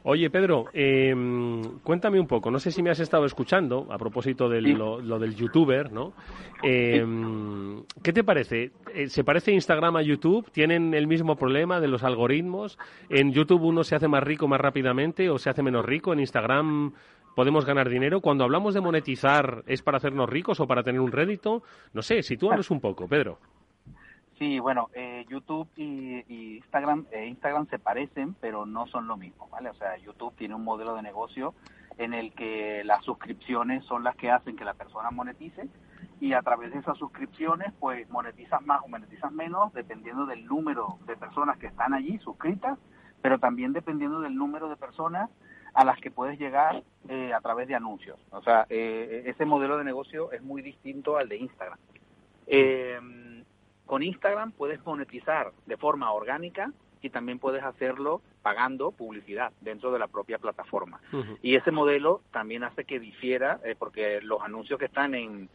Oye, 0.02 0.30
Pedro, 0.30 0.66
eh, 0.72 1.14
cuéntame 1.82 2.18
un 2.18 2.26
poco. 2.26 2.50
No 2.50 2.58
sé 2.58 2.70
si 2.70 2.82
me 2.82 2.90
has 2.90 3.00
estado 3.00 3.26
escuchando 3.26 3.86
a 3.90 3.98
propósito 3.98 4.48
de 4.48 4.62
lo, 4.62 5.18
del 5.18 5.34
youtuber, 5.34 5.92
¿no? 5.92 6.12
Eh, 6.62 7.04
¿Qué 8.02 8.12
te 8.12 8.24
parece? 8.24 8.72
Eh, 8.94 9.08
¿Se 9.08 9.24
parece 9.24 9.52
Instagram 9.52 9.96
a 9.96 10.02
YouTube? 10.02 10.50
¿Tienen 10.50 10.94
el 10.94 11.06
mismo 11.06 11.36
problema 11.36 11.80
de 11.80 11.88
los 11.88 12.02
algoritmos? 12.02 12.78
¿En 13.08 13.32
YouTube 13.32 13.62
uno 13.62 13.84
se 13.84 13.94
hace 13.94 14.08
más 14.08 14.22
rico 14.22 14.48
más 14.48 14.60
rápidamente 14.60 15.28
o 15.28 15.38
se 15.38 15.50
hace 15.50 15.62
menos 15.62 15.84
rico? 15.84 16.12
¿En 16.12 16.20
Instagram 16.20 16.92
podemos 17.36 17.64
ganar 17.66 17.88
dinero? 17.88 18.20
Cuando 18.20 18.44
hablamos 18.44 18.74
de 18.74 18.80
monetizar, 18.80 19.64
¿es 19.66 19.82
para 19.82 19.98
hacernos 19.98 20.28
ricos 20.28 20.60
o 20.60 20.66
para 20.66 20.82
tener 20.82 21.00
un 21.00 21.12
rédito? 21.12 21.62
No 21.92 22.02
sé, 22.02 22.22
sitúanos 22.22 22.70
un 22.70 22.80
poco, 22.80 23.06
Pedro. 23.06 23.38
Sí, 24.40 24.58
bueno, 24.58 24.88
eh, 24.94 25.26
YouTube 25.28 25.68
y, 25.76 26.56
Instagram, 26.56 27.04
eh, 27.12 27.26
Instagram 27.26 27.68
se 27.68 27.78
parecen, 27.78 28.32
pero 28.40 28.64
no 28.64 28.86
son 28.86 29.06
lo 29.06 29.18
mismo, 29.18 29.46
¿vale? 29.50 29.68
O 29.68 29.74
sea, 29.74 29.98
YouTube 29.98 30.34
tiene 30.34 30.54
un 30.54 30.64
modelo 30.64 30.94
de 30.94 31.02
negocio 31.02 31.52
en 31.98 32.14
el 32.14 32.32
que 32.32 32.82
las 32.84 33.04
suscripciones 33.04 33.84
son 33.84 34.02
las 34.02 34.16
que 34.16 34.30
hacen 34.30 34.56
que 34.56 34.64
la 34.64 34.72
persona 34.72 35.10
monetice 35.10 35.68
y 36.22 36.32
a 36.32 36.40
través 36.40 36.72
de 36.72 36.78
esas 36.78 36.96
suscripciones, 36.96 37.74
pues 37.78 38.08
monetizas 38.08 38.64
más 38.64 38.80
o 38.82 38.88
monetizas 38.88 39.30
menos 39.30 39.74
dependiendo 39.74 40.24
del 40.24 40.46
número 40.46 40.96
de 41.06 41.16
personas 41.16 41.58
que 41.58 41.66
están 41.66 41.92
allí 41.92 42.18
suscritas, 42.20 42.78
pero 43.20 43.38
también 43.38 43.74
dependiendo 43.74 44.22
del 44.22 44.34
número 44.34 44.70
de 44.70 44.76
personas 44.76 45.28
a 45.74 45.84
las 45.84 46.00
que 46.00 46.10
puedes 46.10 46.38
llegar 46.38 46.82
eh, 47.10 47.34
a 47.34 47.42
través 47.42 47.68
de 47.68 47.74
anuncios. 47.74 48.18
O 48.30 48.40
sea, 48.40 48.64
ese 48.70 49.44
modelo 49.44 49.76
de 49.76 49.84
negocio 49.84 50.32
es 50.32 50.42
muy 50.42 50.62
distinto 50.62 51.18
al 51.18 51.28
de 51.28 51.36
Instagram. 51.36 51.78
Eh, 52.46 52.98
con 53.90 54.04
Instagram 54.04 54.52
puedes 54.52 54.78
monetizar 54.86 55.50
de 55.66 55.76
forma 55.76 56.12
orgánica 56.12 56.72
y 57.02 57.10
también 57.10 57.40
puedes 57.40 57.64
hacerlo 57.64 58.22
pagando 58.40 58.92
publicidad 58.92 59.50
dentro 59.60 59.90
de 59.90 59.98
la 59.98 60.06
propia 60.06 60.38
plataforma. 60.38 61.00
Y 61.42 61.56
ese 61.56 61.72
modelo 61.72 62.20
también 62.30 62.62
hace 62.62 62.84
que 62.84 63.00
difiera, 63.00 63.58
eh, 63.64 63.74
porque 63.76 64.20
los 64.22 64.42
anuncios 64.42 64.78
que 64.78 64.84
están 64.84 65.16
en, 65.16 65.48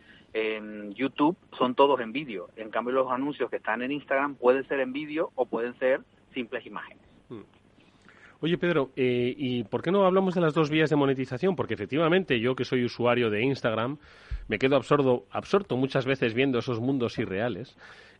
YouTube 0.95 1.37
son 1.57 1.75
todos 1.75 2.01
en 2.01 2.11
vídeo. 2.11 2.49
En 2.57 2.71
cambio, 2.71 2.93
los 2.93 3.09
anuncios 3.09 3.49
que 3.49 3.55
están 3.55 3.81
en 3.81 3.93
Instagram 3.93 4.35
pueden 4.35 4.67
ser 4.67 4.81
en 4.81 4.91
vídeo 4.91 5.31
o 5.35 5.45
pueden 5.45 5.79
ser 5.79 6.01
simples 6.33 6.65
imágenes. 6.65 7.05
Oye, 8.41 8.57
Pedro, 8.57 8.91
eh, 8.97 9.33
¿y 9.37 9.63
por 9.63 9.81
qué 9.81 9.93
no 9.93 10.05
hablamos 10.05 10.35
de 10.35 10.41
las 10.41 10.53
dos 10.53 10.69
vías 10.69 10.89
de 10.89 10.97
monetización? 10.97 11.55
Porque 11.55 11.73
efectivamente 11.73 12.41
yo 12.41 12.53
que 12.53 12.65
soy 12.65 12.83
usuario 12.83 13.29
de 13.29 13.43
Instagram 13.43 13.97
me 14.49 14.59
quedo 14.59 14.75
absorto, 14.75 15.25
absorto 15.31 15.77
muchas 15.77 16.05
veces 16.05 16.33
viendo 16.33 16.59
esos 16.59 16.81
mundos 16.81 17.17
irreales 17.17 17.77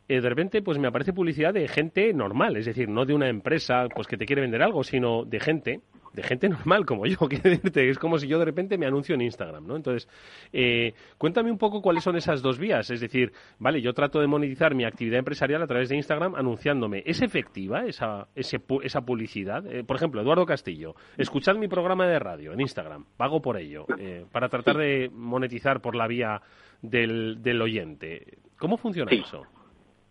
eh, 0.07 0.21
de 0.21 0.29
repente 0.29 0.61
pues 0.61 0.77
me 0.77 0.87
aparece 0.87 1.13
publicidad 1.13 1.53
de 1.53 1.67
gente 1.67 2.13
normal, 2.13 2.57
es 2.57 2.65
decir, 2.65 2.89
no 2.89 3.05
de 3.05 3.13
una 3.15 3.27
empresa 3.27 3.87
pues 3.93 4.07
que 4.07 4.17
te 4.17 4.25
quiere 4.25 4.43
vender 4.43 4.61
algo, 4.61 4.83
sino 4.83 5.25
de 5.25 5.39
gente, 5.39 5.81
de 6.13 6.21
gente 6.21 6.47
normal 6.49 6.85
como 6.85 7.07
yo, 7.07 7.17
que 7.27 7.89
es 7.89 7.97
como 7.97 8.19
si 8.19 8.27
yo 8.27 8.37
de 8.37 8.45
repente 8.45 8.77
me 8.77 8.85
anuncio 8.85 9.15
en 9.15 9.21
Instagram, 9.21 9.65
¿no? 9.65 9.75
Entonces, 9.75 10.07
eh, 10.53 10.93
cuéntame 11.17 11.49
un 11.49 11.57
poco 11.57 11.81
cuáles 11.81 12.03
son 12.03 12.15
esas 12.17 12.43
dos 12.43 12.59
vías, 12.59 12.91
es 12.91 13.01
decir, 13.01 13.33
vale, 13.57 13.81
yo 13.81 13.93
trato 13.93 14.19
de 14.19 14.27
monetizar 14.27 14.75
mi 14.75 14.85
actividad 14.85 15.17
empresarial 15.17 15.63
a 15.63 15.67
través 15.67 15.89
de 15.89 15.95
Instagram 15.95 16.35
anunciándome, 16.35 17.01
¿es 17.03 17.23
efectiva 17.23 17.85
esa, 17.85 18.27
esa 18.35 19.01
publicidad? 19.01 19.65
Eh, 19.65 19.83
por 19.83 19.95
ejemplo, 19.95 20.21
Eduardo 20.21 20.45
Castillo, 20.45 20.95
escuchad 21.17 21.55
mi 21.55 21.67
programa 21.67 22.05
de 22.05 22.19
radio 22.19 22.53
en 22.53 22.61
Instagram, 22.61 23.05
pago 23.17 23.41
por 23.41 23.57
ello, 23.57 23.87
para 24.31 24.49
tratar 24.49 24.77
de 24.77 25.09
monetizar 25.11 25.81
por 25.81 25.95
la 25.95 26.07
vía 26.07 26.41
del, 26.83 27.41
del 27.41 27.59
oyente. 27.59 28.37
¿Cómo 28.57 28.77
funciona 28.77 29.11
eso? 29.11 29.45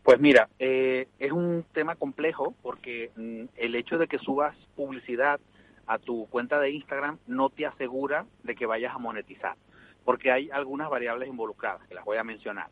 Pues 0.05 0.21
mira, 0.21 0.51
eh, 0.59 1.09
es 1.19 1.33
un 1.33 1.65
tema 1.73 1.97
complejo 1.97 2.55
porque 2.63 3.11
mm, 3.17 3.57
el 3.57 3.75
hecho 3.75 3.97
de 3.97 4.07
que 4.07 4.19
subas 4.19 4.55
publicidad 4.77 5.41
a 5.87 5.99
tu 5.99 6.27
cuenta 6.29 6.61
de 6.61 6.73
Instagram 6.73 7.19
no 7.27 7.49
te 7.49 7.65
asegura 7.65 8.27
de 8.43 8.55
que 8.55 8.67
vayas 8.67 8.95
a 8.95 8.99
monetizar, 8.99 9.57
porque 10.05 10.31
hay 10.31 10.51
algunas 10.51 10.91
variables 10.91 11.31
involucradas, 11.31 11.89
que 11.89 11.95
las 11.95 12.05
voy 12.05 12.19
a 12.19 12.25
mencionar. 12.25 12.69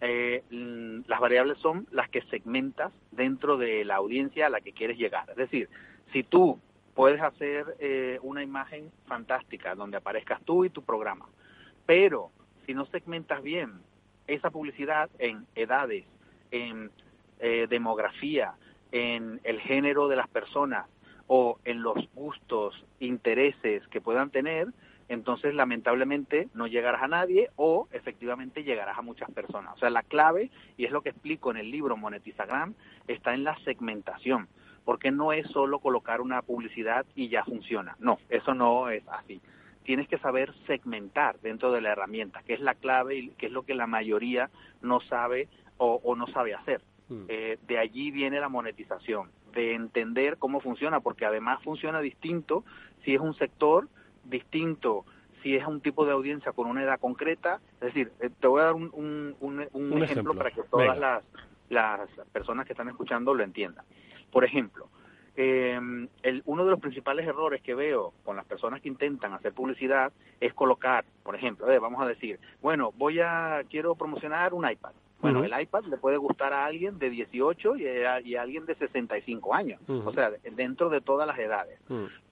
Eh, 0.00 0.42
mm, 0.50 1.08
las 1.08 1.20
variables 1.20 1.58
son 1.58 1.86
las 1.92 2.08
que 2.10 2.22
segmentas 2.22 2.92
dentro 3.12 3.58
de 3.58 3.84
la 3.84 3.94
audiencia 3.94 4.46
a 4.46 4.50
la 4.50 4.60
que 4.60 4.72
quieres 4.72 4.98
llegar. 4.98 5.30
Es 5.30 5.36
decir, 5.36 5.68
si 6.12 6.24
tú 6.24 6.58
puedes 6.96 7.22
hacer 7.22 7.76
eh, 7.78 8.18
una 8.22 8.42
imagen 8.42 8.90
fantástica 9.06 9.76
donde 9.76 9.98
aparezcas 9.98 10.42
tú 10.42 10.64
y 10.64 10.70
tu 10.70 10.82
programa, 10.82 11.26
pero 11.86 12.32
si 12.66 12.74
no 12.74 12.86
segmentas 12.86 13.40
bien 13.40 13.70
esa 14.26 14.50
publicidad 14.50 15.08
en 15.20 15.46
edades, 15.54 16.06
en 16.52 16.92
eh, 17.40 17.66
demografía, 17.68 18.54
en 18.92 19.40
el 19.42 19.60
género 19.60 20.06
de 20.06 20.16
las 20.16 20.28
personas 20.28 20.86
o 21.26 21.58
en 21.64 21.82
los 21.82 21.96
gustos, 22.14 22.84
intereses 23.00 23.86
que 23.88 24.00
puedan 24.00 24.30
tener, 24.30 24.68
entonces 25.08 25.54
lamentablemente 25.54 26.48
no 26.54 26.66
llegarás 26.66 27.02
a 27.02 27.08
nadie 27.08 27.50
o 27.56 27.88
efectivamente 27.92 28.64
llegarás 28.64 28.98
a 28.98 29.02
muchas 29.02 29.30
personas. 29.30 29.74
O 29.74 29.78
sea, 29.78 29.90
la 29.90 30.02
clave, 30.02 30.50
y 30.76 30.84
es 30.84 30.90
lo 30.90 31.02
que 31.02 31.10
explico 31.10 31.50
en 31.50 31.56
el 31.56 31.70
libro 31.70 31.96
Monetizagram, 31.96 32.74
está 33.08 33.34
en 33.34 33.44
la 33.44 33.56
segmentación, 33.64 34.48
porque 34.84 35.10
no 35.10 35.32
es 35.32 35.46
solo 35.48 35.80
colocar 35.80 36.20
una 36.20 36.42
publicidad 36.42 37.04
y 37.14 37.28
ya 37.28 37.44
funciona. 37.44 37.96
No, 37.98 38.18
eso 38.28 38.54
no 38.54 38.88
es 38.90 39.02
así. 39.08 39.40
Tienes 39.84 40.06
que 40.06 40.18
saber 40.18 40.54
segmentar 40.66 41.40
dentro 41.40 41.72
de 41.72 41.80
la 41.80 41.92
herramienta, 41.92 42.42
que 42.42 42.54
es 42.54 42.60
la 42.60 42.74
clave 42.74 43.16
y 43.16 43.28
que 43.30 43.46
es 43.46 43.52
lo 43.52 43.64
que 43.64 43.74
la 43.74 43.86
mayoría 43.86 44.48
no 44.80 45.00
sabe 45.00 45.48
o, 45.78 46.14
no 46.16 46.26
sabe 46.28 46.54
hacer. 46.54 46.82
Mm. 47.08 47.24
Eh, 47.28 47.58
de 47.66 47.78
allí 47.78 48.10
viene 48.10 48.40
la 48.40 48.48
monetización, 48.48 49.30
de 49.52 49.74
entender 49.74 50.38
cómo 50.38 50.60
funciona, 50.60 51.00
porque 51.00 51.26
además 51.26 51.62
funciona 51.62 52.00
distinto 52.00 52.64
si 53.04 53.14
es 53.14 53.20
un 53.20 53.34
sector 53.34 53.88
distinto 54.24 55.04
si 55.42 55.56
es 55.56 55.66
un 55.66 55.80
tipo 55.80 56.06
de 56.06 56.12
audiencia 56.12 56.52
con 56.52 56.68
una 56.68 56.84
edad 56.84 57.00
concreta. 57.00 57.60
Es 57.74 57.92
decir, 57.92 58.12
eh, 58.20 58.30
te 58.40 58.46
voy 58.46 58.60
a 58.60 58.66
dar 58.66 58.74
un, 58.74 59.34
un, 59.40 60.02
ejemplo, 60.02 60.34
para 60.34 60.52
que 60.52 60.62
todas 60.62 60.96
las, 60.96 61.24
las 61.68 62.08
personas 62.32 62.64
que 62.64 62.74
están 62.74 62.88
escuchando 62.88 63.34
lo 63.34 63.42
entiendan. 63.42 63.84
Por 64.30 64.44
ejemplo, 64.44 64.88
eh, 65.34 65.78
el, 66.22 66.42
uno 66.44 66.64
de 66.64 66.70
los 66.70 66.80
principales 66.80 67.26
errores 67.26 67.62
que 67.62 67.74
veo 67.74 68.12
con 68.24 68.36
las 68.36 68.44
personas 68.44 68.80
que 68.82 68.88
intentan 68.88 69.32
hacer 69.32 69.52
publicidad 69.52 70.12
es 70.40 70.52
colocar, 70.52 71.04
por 71.22 71.34
ejemplo, 71.34 71.70
eh, 71.70 71.78
vamos 71.78 72.02
a 72.02 72.06
decir, 72.06 72.38
bueno, 72.60 72.92
voy 72.96 73.20
a, 73.20 73.62
quiero 73.70 73.94
promocionar 73.94 74.52
un 74.52 74.68
iPad. 74.70 74.92
Bueno, 75.22 75.44
el 75.44 75.60
iPad 75.60 75.84
le 75.84 75.96
puede 75.96 76.16
gustar 76.16 76.52
a 76.52 76.66
alguien 76.66 76.98
de 76.98 77.08
18 77.08 77.76
y 77.76 77.86
a, 77.86 78.20
y 78.20 78.34
a 78.34 78.42
alguien 78.42 78.66
de 78.66 78.74
65 78.74 79.54
años, 79.54 79.80
o 79.88 80.12
sea, 80.12 80.30
dentro 80.52 80.90
de 80.90 81.00
todas 81.00 81.26
las 81.26 81.38
edades. 81.38 81.78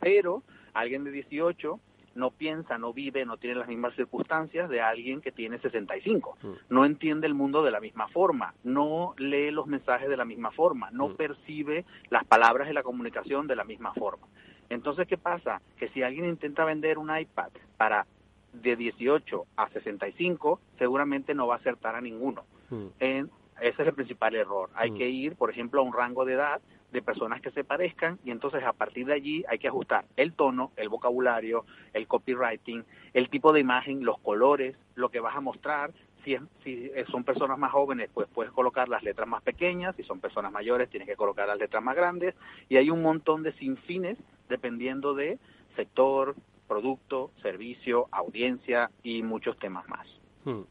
Pero 0.01 0.43
alguien 0.75 1.05
de 1.05 1.13
18 1.13 1.81
no 2.15 2.31
piensa, 2.31 2.79
no 2.79 2.93
vive, 2.93 3.25
no 3.25 3.37
tiene 3.37 3.57
las 3.57 3.69
mismas 3.69 3.95
circunstancias 3.95 4.69
de 4.69 4.81
alguien 4.81 5.21
que 5.21 5.33
tiene 5.33 5.59
65. 5.59 6.37
Mm. 6.43 6.49
No 6.69 6.85
entiende 6.85 7.27
el 7.27 7.35
mundo 7.35 7.63
de 7.63 7.71
la 7.71 7.81
misma 7.81 8.09
forma, 8.09 8.55
no 8.65 9.15
lee 9.17 9.51
los 9.51 9.67
mensajes 9.67 10.09
de 10.09 10.17
la 10.17 10.25
misma 10.25 10.51
forma, 10.51 10.91
no 10.91 11.15
percibe 11.15 11.85
las 12.09 12.25
palabras 12.25 12.69
de 12.69 12.75
la 12.75 12.83
comunicación 12.83 13.47
de 13.47 13.57
la 13.57 13.65
misma 13.65 13.95
forma. 13.95 14.27
Entonces, 14.69 15.07
¿qué 15.07 15.19
pasa? 15.19 15.63
Que 15.79 15.89
si 15.91 16.03
alguien 16.03 16.27
intenta 16.27 16.65
vender 16.65 16.99
un 16.99 17.17
iPad 17.17 17.51
para 17.77 18.07
de 18.53 18.77
18 18.77 19.47
a 19.57 19.69
65, 19.71 20.61
seguramente 20.79 21.35
no 21.35 21.47
va 21.47 21.55
a 21.55 21.59
acertar 21.59 21.95
a 21.95 22.01
ninguno. 22.01 22.45
Mm. 22.71 22.87
En, 23.01 23.31
ese 23.61 23.83
es 23.83 23.89
el 23.89 23.95
principal 23.95 24.35
error. 24.35 24.71
Hay 24.75 24.93
que 24.93 25.09
ir, 25.09 25.37
por 25.37 25.51
ejemplo, 25.51 25.81
a 25.81 25.85
un 25.85 25.93
rango 25.93 26.25
de 26.25 26.35
edad 26.35 26.61
de 26.93 27.03
personas 27.03 27.41
que 27.41 27.51
se 27.51 27.63
parezcan 27.63 28.19
y 28.25 28.31
entonces 28.31 28.65
a 28.65 28.73
partir 28.73 29.07
de 29.07 29.15
allí 29.15 29.45
hay 29.49 29.59
que 29.59 29.69
ajustar 29.69 30.07
el 30.17 30.33
tono, 30.33 30.73
el 30.77 30.89
vocabulario, 30.89 31.65
el 31.93 32.07
copywriting, 32.09 32.85
el 33.13 33.29
tipo 33.29 33.53
de 33.53 33.61
imagen, 33.61 34.05
los 34.05 34.19
colores, 34.19 34.77
lo 34.95 35.11
que 35.11 35.21
vas 35.21 35.37
a 35.37 35.41
mostrar. 35.41 35.93
Si, 36.25 36.37
si 36.65 36.91
son 37.11 37.25
personas 37.25 37.59
más 37.59 37.73
jóvenes, 37.73 38.11
pues 38.13 38.29
puedes 38.29 38.53
colocar 38.53 38.89
las 38.89 39.03
letras 39.03 39.29
más 39.29 39.43
pequeñas, 39.43 39.97
si 39.97 40.03
son 40.03 40.21
personas 40.21 40.53
mayores, 40.53 40.91
tienes 40.91 41.09
que 41.09 41.17
colocar 41.17 41.47
las 41.47 41.59
letras 41.59 41.83
más 41.83 41.97
grandes 41.97 42.35
y 42.69 42.77
hay 42.77 42.91
un 42.91 43.03
montón 43.03 43.43
de 43.43 43.53
sinfines 43.53 44.19
dependiendo 44.49 45.15
de 45.15 45.39
sector, 45.77 46.35
producto, 46.69 47.31
servicio, 47.43 48.09
audiencia 48.11 48.91
y 49.03 49.23
muchos 49.23 49.59
temas 49.59 49.89
más. 49.89 50.07
Hmm. 50.45 50.63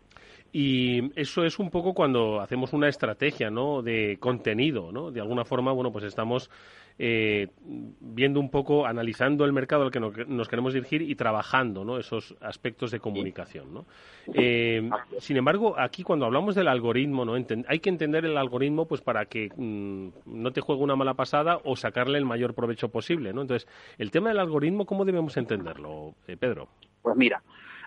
Y 0.51 1.12
eso 1.20 1.44
es 1.44 1.60
un 1.60 1.70
poco 1.70 1.94
cuando 1.94 2.41
hacemos 2.41 2.74
una 2.74 2.88
estrategia, 2.88 3.50
¿no? 3.50 3.82
De 3.82 4.18
contenido, 4.20 4.91
¿no? 4.91 5.12
De 5.12 5.22
alguna 5.22 5.46
forma, 5.46 5.72
bueno, 5.72 5.91
pues 5.91 6.06
estamos 6.06 6.50
eh, 6.98 7.48
viendo 7.60 8.39
un 8.41 8.50
poco, 8.50 8.86
analizando 8.86 9.46
el 9.46 9.53
mercado 9.53 9.84
al 9.84 9.91
que 9.91 10.00
nos 10.00 10.48
queremos 10.50 10.74
dirigir 10.74 11.01
y 11.01 11.15
trabajando, 11.15 11.86
¿no? 11.86 11.98
Esos 11.98 12.36
aspectos 12.41 12.91
de 12.91 13.00
comunicación, 13.00 13.74
¿no? 13.74 13.86
Eh, 14.34 14.89
sin 15.20 15.38
embargo, 15.38 15.75
aquí 15.79 16.03
cuando 16.03 16.25
hablamos 16.25 16.56
del 16.56 16.68
algoritmo, 16.68 17.25
¿no? 17.25 17.36
hay 17.68 17.79
que 17.79 17.89
entender 17.89 18.25
el 18.25 18.38
algoritmo, 18.38 18.86
pues 18.86 19.01
para 19.01 19.25
que 19.25 19.50
mm, 19.56 20.10
no 20.26 20.52
te 20.52 20.62
juegue 20.62 20.84
una 20.84 20.95
mala 20.95 21.13
pasada 21.13 21.60
o 21.63 21.76
sacarle 21.76 22.17
el 22.17 22.26
mayor 22.26 22.54
provecho 22.54 22.89
posible, 22.89 23.32
¿no? 23.34 23.43
Entonces, 23.43 23.67
el 23.97 24.12
tema 24.12 24.30
del 24.30 24.39
algoritmo, 24.39 24.86
¿cómo 24.86 25.06
debemos 25.06 25.38
entenderlo, 25.38 26.15
eh, 26.28 26.36
Pedro? 26.38 26.67
Pues 27.02 27.15
mira, 27.15 27.41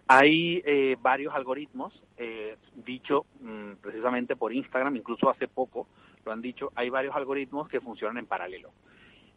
hay 0.06 0.62
eh, 0.64 0.96
varios 1.00 1.34
algoritmos, 1.34 1.92
eh, 2.16 2.56
dicho 2.74 3.26
mm, 3.40 3.72
precisamente 3.80 4.36
por 4.36 4.52
Instagram, 4.52 4.96
incluso 4.96 5.30
hace 5.30 5.48
poco 5.48 5.86
lo 6.24 6.32
han 6.32 6.42
dicho, 6.42 6.72
hay 6.74 6.90
varios 6.90 7.16
algoritmos 7.16 7.68
que 7.68 7.80
funcionan 7.80 8.18
en 8.18 8.26
paralelo. 8.26 8.70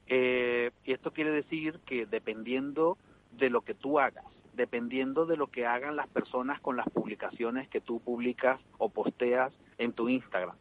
Eh, 0.08 0.72
y 0.84 0.94
esto 0.94 1.12
quiere 1.12 1.32
decir 1.32 1.80
que 1.86 2.06
dependiendo 2.06 2.98
de 3.32 3.50
lo 3.50 3.62
que 3.62 3.74
tú 3.74 4.00
hagas, 4.00 4.26
dependiendo 4.54 5.26
de 5.26 5.36
lo 5.36 5.48
que 5.48 5.66
hagan 5.66 5.96
las 5.96 6.08
personas 6.08 6.62
con 6.62 6.78
las 6.78 6.88
publicaciones 6.90 7.68
que 7.70 7.82
tú 7.82 8.00
publicas 8.00 8.60
o 8.78 8.90
posteas 8.90 9.52
en 9.78 9.94
tu 9.94 10.10
Instagram, 10.10 10.56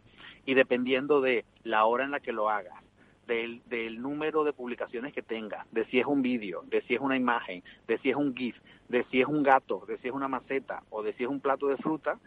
y 0.47 0.55
dependiendo 0.55 1.21
de 1.21 1.45
la 1.63 1.85
hora 1.85 2.05
en 2.05 2.11
la 2.11 2.21
que 2.21 2.33
lo 2.33 2.51
hagas, 2.51 2.75
del, 3.27 3.63
del 3.67 4.01
número 4.01 4.45
de 4.45 4.53
publicaciones 4.53 5.13
que 5.13 5.23
tenga, 5.23 5.67
de 5.73 5.85
si 5.87 6.01
es 6.01 6.07
un 6.07 6.23
vídeo, 6.23 6.63
de 6.67 6.83
si 6.83 6.95
es 6.95 7.01
una 7.01 7.17
imagen, 7.17 7.63
de 7.87 7.99
si 7.99 8.11
es 8.11 8.17
un 8.17 8.35
GIF, 8.35 8.57
de 8.89 9.05
si 9.11 9.21
es 9.21 9.27
un 9.27 9.43
gato, 9.43 9.85
de 9.87 9.99
si 9.99 10.09
es 10.09 10.15
una 10.15 10.29
maceta 10.29 10.83
o 10.91 11.03
de 11.03 11.13
si 11.15 11.25
es 11.25 11.29
un 11.29 11.41
plato 11.41 11.69
de 11.69 11.77
fruta, 11.77 12.19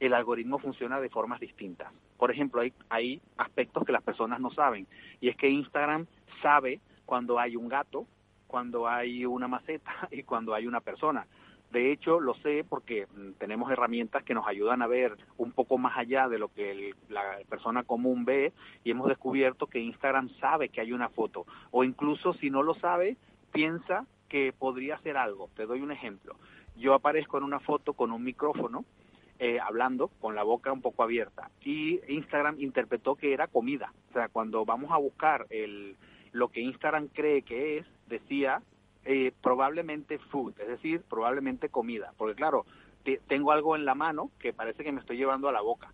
el 0.00 0.14
algoritmo 0.14 0.58
funciona 0.58 1.00
de 1.00 1.10
formas 1.10 1.40
distintas. 1.40 1.92
Por 2.16 2.30
ejemplo, 2.30 2.62
hay, 2.62 2.72
hay 2.88 3.20
aspectos 3.36 3.84
que 3.84 3.92
las 3.92 4.02
personas 4.02 4.40
no 4.40 4.50
saben 4.50 4.86
y 5.20 5.28
es 5.28 5.36
que 5.36 5.48
Instagram 5.48 6.06
sabe 6.42 6.80
cuando 7.04 7.38
hay 7.38 7.56
un 7.56 7.68
gato, 7.68 8.06
cuando 8.46 8.88
hay 8.88 9.24
una 9.26 9.46
maceta 9.46 9.92
y 10.10 10.22
cuando 10.22 10.54
hay 10.54 10.66
una 10.66 10.80
persona. 10.80 11.26
De 11.70 11.92
hecho, 11.92 12.18
lo 12.18 12.34
sé 12.34 12.64
porque 12.68 13.06
mm, 13.06 13.32
tenemos 13.38 13.70
herramientas 13.70 14.24
que 14.24 14.34
nos 14.34 14.46
ayudan 14.46 14.82
a 14.82 14.86
ver 14.86 15.16
un 15.36 15.52
poco 15.52 15.78
más 15.78 15.96
allá 15.96 16.28
de 16.28 16.38
lo 16.38 16.48
que 16.48 16.94
la 17.08 17.38
persona 17.48 17.84
común 17.84 18.24
ve 18.24 18.52
y 18.82 18.90
hemos 18.90 19.08
descubierto 19.08 19.66
que 19.68 19.78
Instagram 19.78 20.30
sabe 20.40 20.68
que 20.68 20.80
hay 20.80 20.92
una 20.92 21.08
foto 21.08 21.46
o 21.70 21.84
incluso 21.84 22.32
si 22.34 22.50
no 22.50 22.62
lo 22.62 22.74
sabe, 22.74 23.16
piensa 23.52 24.06
que 24.28 24.52
podría 24.52 24.98
ser 24.98 25.16
algo. 25.16 25.48
Te 25.54 25.66
doy 25.66 25.80
un 25.80 25.92
ejemplo. 25.92 26.36
Yo 26.76 26.94
aparezco 26.94 27.38
en 27.38 27.44
una 27.44 27.60
foto 27.60 27.92
con 27.92 28.10
un 28.10 28.24
micrófono 28.24 28.84
eh, 29.38 29.58
hablando 29.58 30.08
con 30.20 30.34
la 30.34 30.42
boca 30.42 30.72
un 30.72 30.82
poco 30.82 31.02
abierta 31.02 31.50
y 31.64 32.00
Instagram 32.08 32.60
interpretó 32.60 33.14
que 33.14 33.32
era 33.32 33.46
comida. 33.46 33.92
O 34.10 34.12
sea, 34.12 34.28
cuando 34.28 34.64
vamos 34.64 34.90
a 34.92 34.98
buscar 34.98 35.46
el, 35.50 35.96
lo 36.32 36.48
que 36.48 36.60
Instagram 36.60 37.08
cree 37.08 37.42
que 37.42 37.78
es, 37.78 37.86
decía 38.06 38.62
eh, 39.04 39.32
probablemente 39.42 40.18
food, 40.18 40.54
es 40.60 40.68
decir, 40.68 41.02
probablemente 41.08 41.68
comida, 41.68 42.12
porque 42.16 42.34
claro, 42.34 42.66
tengo 43.28 43.52
algo 43.52 43.76
en 43.76 43.84
la 43.84 43.94
mano 43.94 44.30
que 44.38 44.52
parece 44.52 44.84
que 44.84 44.92
me 44.92 45.00
estoy 45.00 45.16
llevando 45.16 45.48
a 45.48 45.52
la 45.52 45.62
boca. 45.62 45.92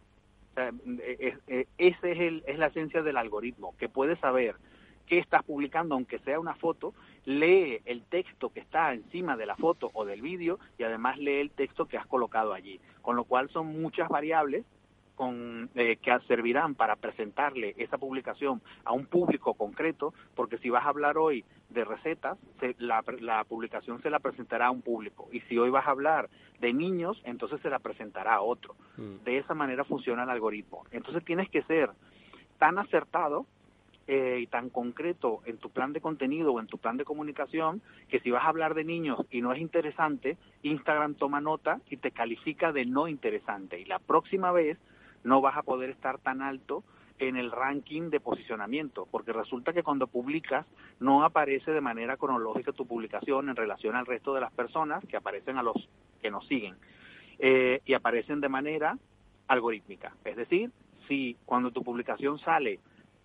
Sea, 0.55 0.73
eh, 1.03 1.37
eh, 1.47 1.66
esa 1.79 2.09
es, 2.09 2.42
es 2.47 2.59
la 2.59 2.66
esencia 2.66 3.03
del 3.03 3.16
algoritmo, 3.16 3.77
que 3.79 3.88
puede 3.88 4.16
saber 4.16 4.57
qué 5.07 5.19
estás 5.19 5.42
publicando, 5.45 5.95
aunque 5.95 6.19
sea 6.21 6.40
una 6.40 6.55
foto, 6.55 6.95
lee 7.25 7.81
el 7.85 8.03
texto 8.03 8.51
que 8.51 8.61
está 8.61 8.92
encima 8.92 9.37
de 9.37 9.47
la 9.47 9.57
foto 9.57 9.90
o 9.95 10.05
del 10.05 10.21
vídeo 10.21 10.59
y 10.79 10.83
además 10.83 11.19
lee 11.19 11.40
el 11.40 11.51
texto 11.51 11.87
que 11.87 11.97
has 11.97 12.07
colocado 12.07 12.53
allí. 12.53 12.81
Con 13.03 13.16
lo 13.16 13.25
cual 13.25 13.49
son 13.51 13.81
muchas 13.81 14.09
variables 14.09 14.64
con, 15.16 15.70
eh, 15.74 15.96
que 15.96 16.16
servirán 16.29 16.74
para 16.74 16.94
presentarle 16.94 17.74
esa 17.79 17.98
publicación 17.98 18.62
a 18.85 18.92
un 18.92 19.07
público 19.07 19.55
concreto, 19.55 20.14
porque 20.35 20.59
si 20.59 20.70
vas 20.70 20.85
a 20.85 20.90
hablar 20.90 21.18
hoy 21.18 21.44
de 21.70 21.85
recetas, 21.85 22.38
la, 22.79 23.02
la, 23.20 23.42
publicación 23.44 24.00
se 24.02 24.11
la 24.11 24.20
presentará 24.20 24.66
a 24.66 24.70
un 24.70 24.83
público. 24.83 25.29
Y 25.33 25.40
si 25.40 25.59
hoy 25.59 25.70
vas 25.70 25.87
a 25.87 25.90
hablar 25.90 26.29
de 26.61 26.72
niños, 26.72 27.20
entonces 27.24 27.61
se 27.62 27.70
la 27.70 27.81
presentará 27.81 28.35
a 28.35 28.42
otro. 28.42 28.76
Mm. 28.96 29.24
De 29.24 29.38
esa 29.38 29.55
manera 29.55 29.85
funciona 29.85 30.22
el 30.22 30.31
algoritmo. 30.31 30.85
Entonces 30.92 31.24
tienes 31.24 31.50
que 31.50 31.62
ser 31.62 31.90
tan 32.59 32.79
acertado 32.79 33.46
eh, 34.09 34.38
y 34.40 34.46
tan 34.46 34.70
concreto 34.70 35.40
en 35.46 35.59
tu 35.59 35.70
plan 35.70 35.92
de 35.92 36.00
contenido 36.00 36.52
o 36.52 36.61
en 36.61 36.68
tu 36.68 36.79
plan 36.79 36.96
de 36.96 37.05
comunicación 37.05 37.83
que 38.09 38.20
si 38.20 38.31
vas 38.31 38.44
a 38.44 38.48
hablar 38.48 38.74
de 38.74 38.85
niños 38.85 39.18
y 39.31 39.40
no 39.40 39.52
es 39.52 39.61
interesante, 39.61 40.37
Instagram 40.62 41.14
toma 41.14 41.40
nota 41.40 41.81
y 41.90 41.96
te 41.96 42.12
califica 42.12 42.70
de 42.70 42.87
no 42.87 43.09
interesante. 43.09 43.81
Y 43.81 43.85
la 43.85 43.98
próxima 43.98 44.52
vez 44.52 44.79
no 45.27 45.41
vas 45.41 45.57
a 45.57 45.62
poder 45.62 45.91
estar 45.91 46.19
tan 46.19 46.41
alto 46.41 46.85
en 47.19 47.37
el 47.37 47.51
ranking 47.51 48.11
de 48.11 48.21
posicionamiento, 48.21 49.09
porque 49.11 49.33
resulta 49.33 49.73
que 49.73 49.83
cuando 49.83 50.07
publicas 50.07 50.67
no 51.01 51.25
aparece 51.25 51.73
de 51.73 51.81
manera 51.81 52.17
cronológica 52.17 52.73
tu 52.73 52.87
publicación 52.87 53.49
en 53.49 53.57
relación 53.57 53.97
al 53.97 54.07
resto 54.07 54.35
de 54.35 54.41
las 54.41 54.53
personas 54.53 55.05
que 55.07 55.17
aparecen 55.17 55.59
a 55.59 55.62
los 55.62 55.89
que 56.23 56.31
nos 56.31 56.47
siguen 56.47 56.77
eh, 57.39 57.81
y 57.85 57.95
aparecen 57.95 58.41
de 58.41 58.49
manera 58.49 58.99
algorítmica. 59.49 60.12
Es 60.25 60.37
decir, 60.37 60.71
si 61.09 61.37
cuando 61.45 61.71
tu 61.71 61.83
publicación 61.83 62.39
sale 62.39 62.79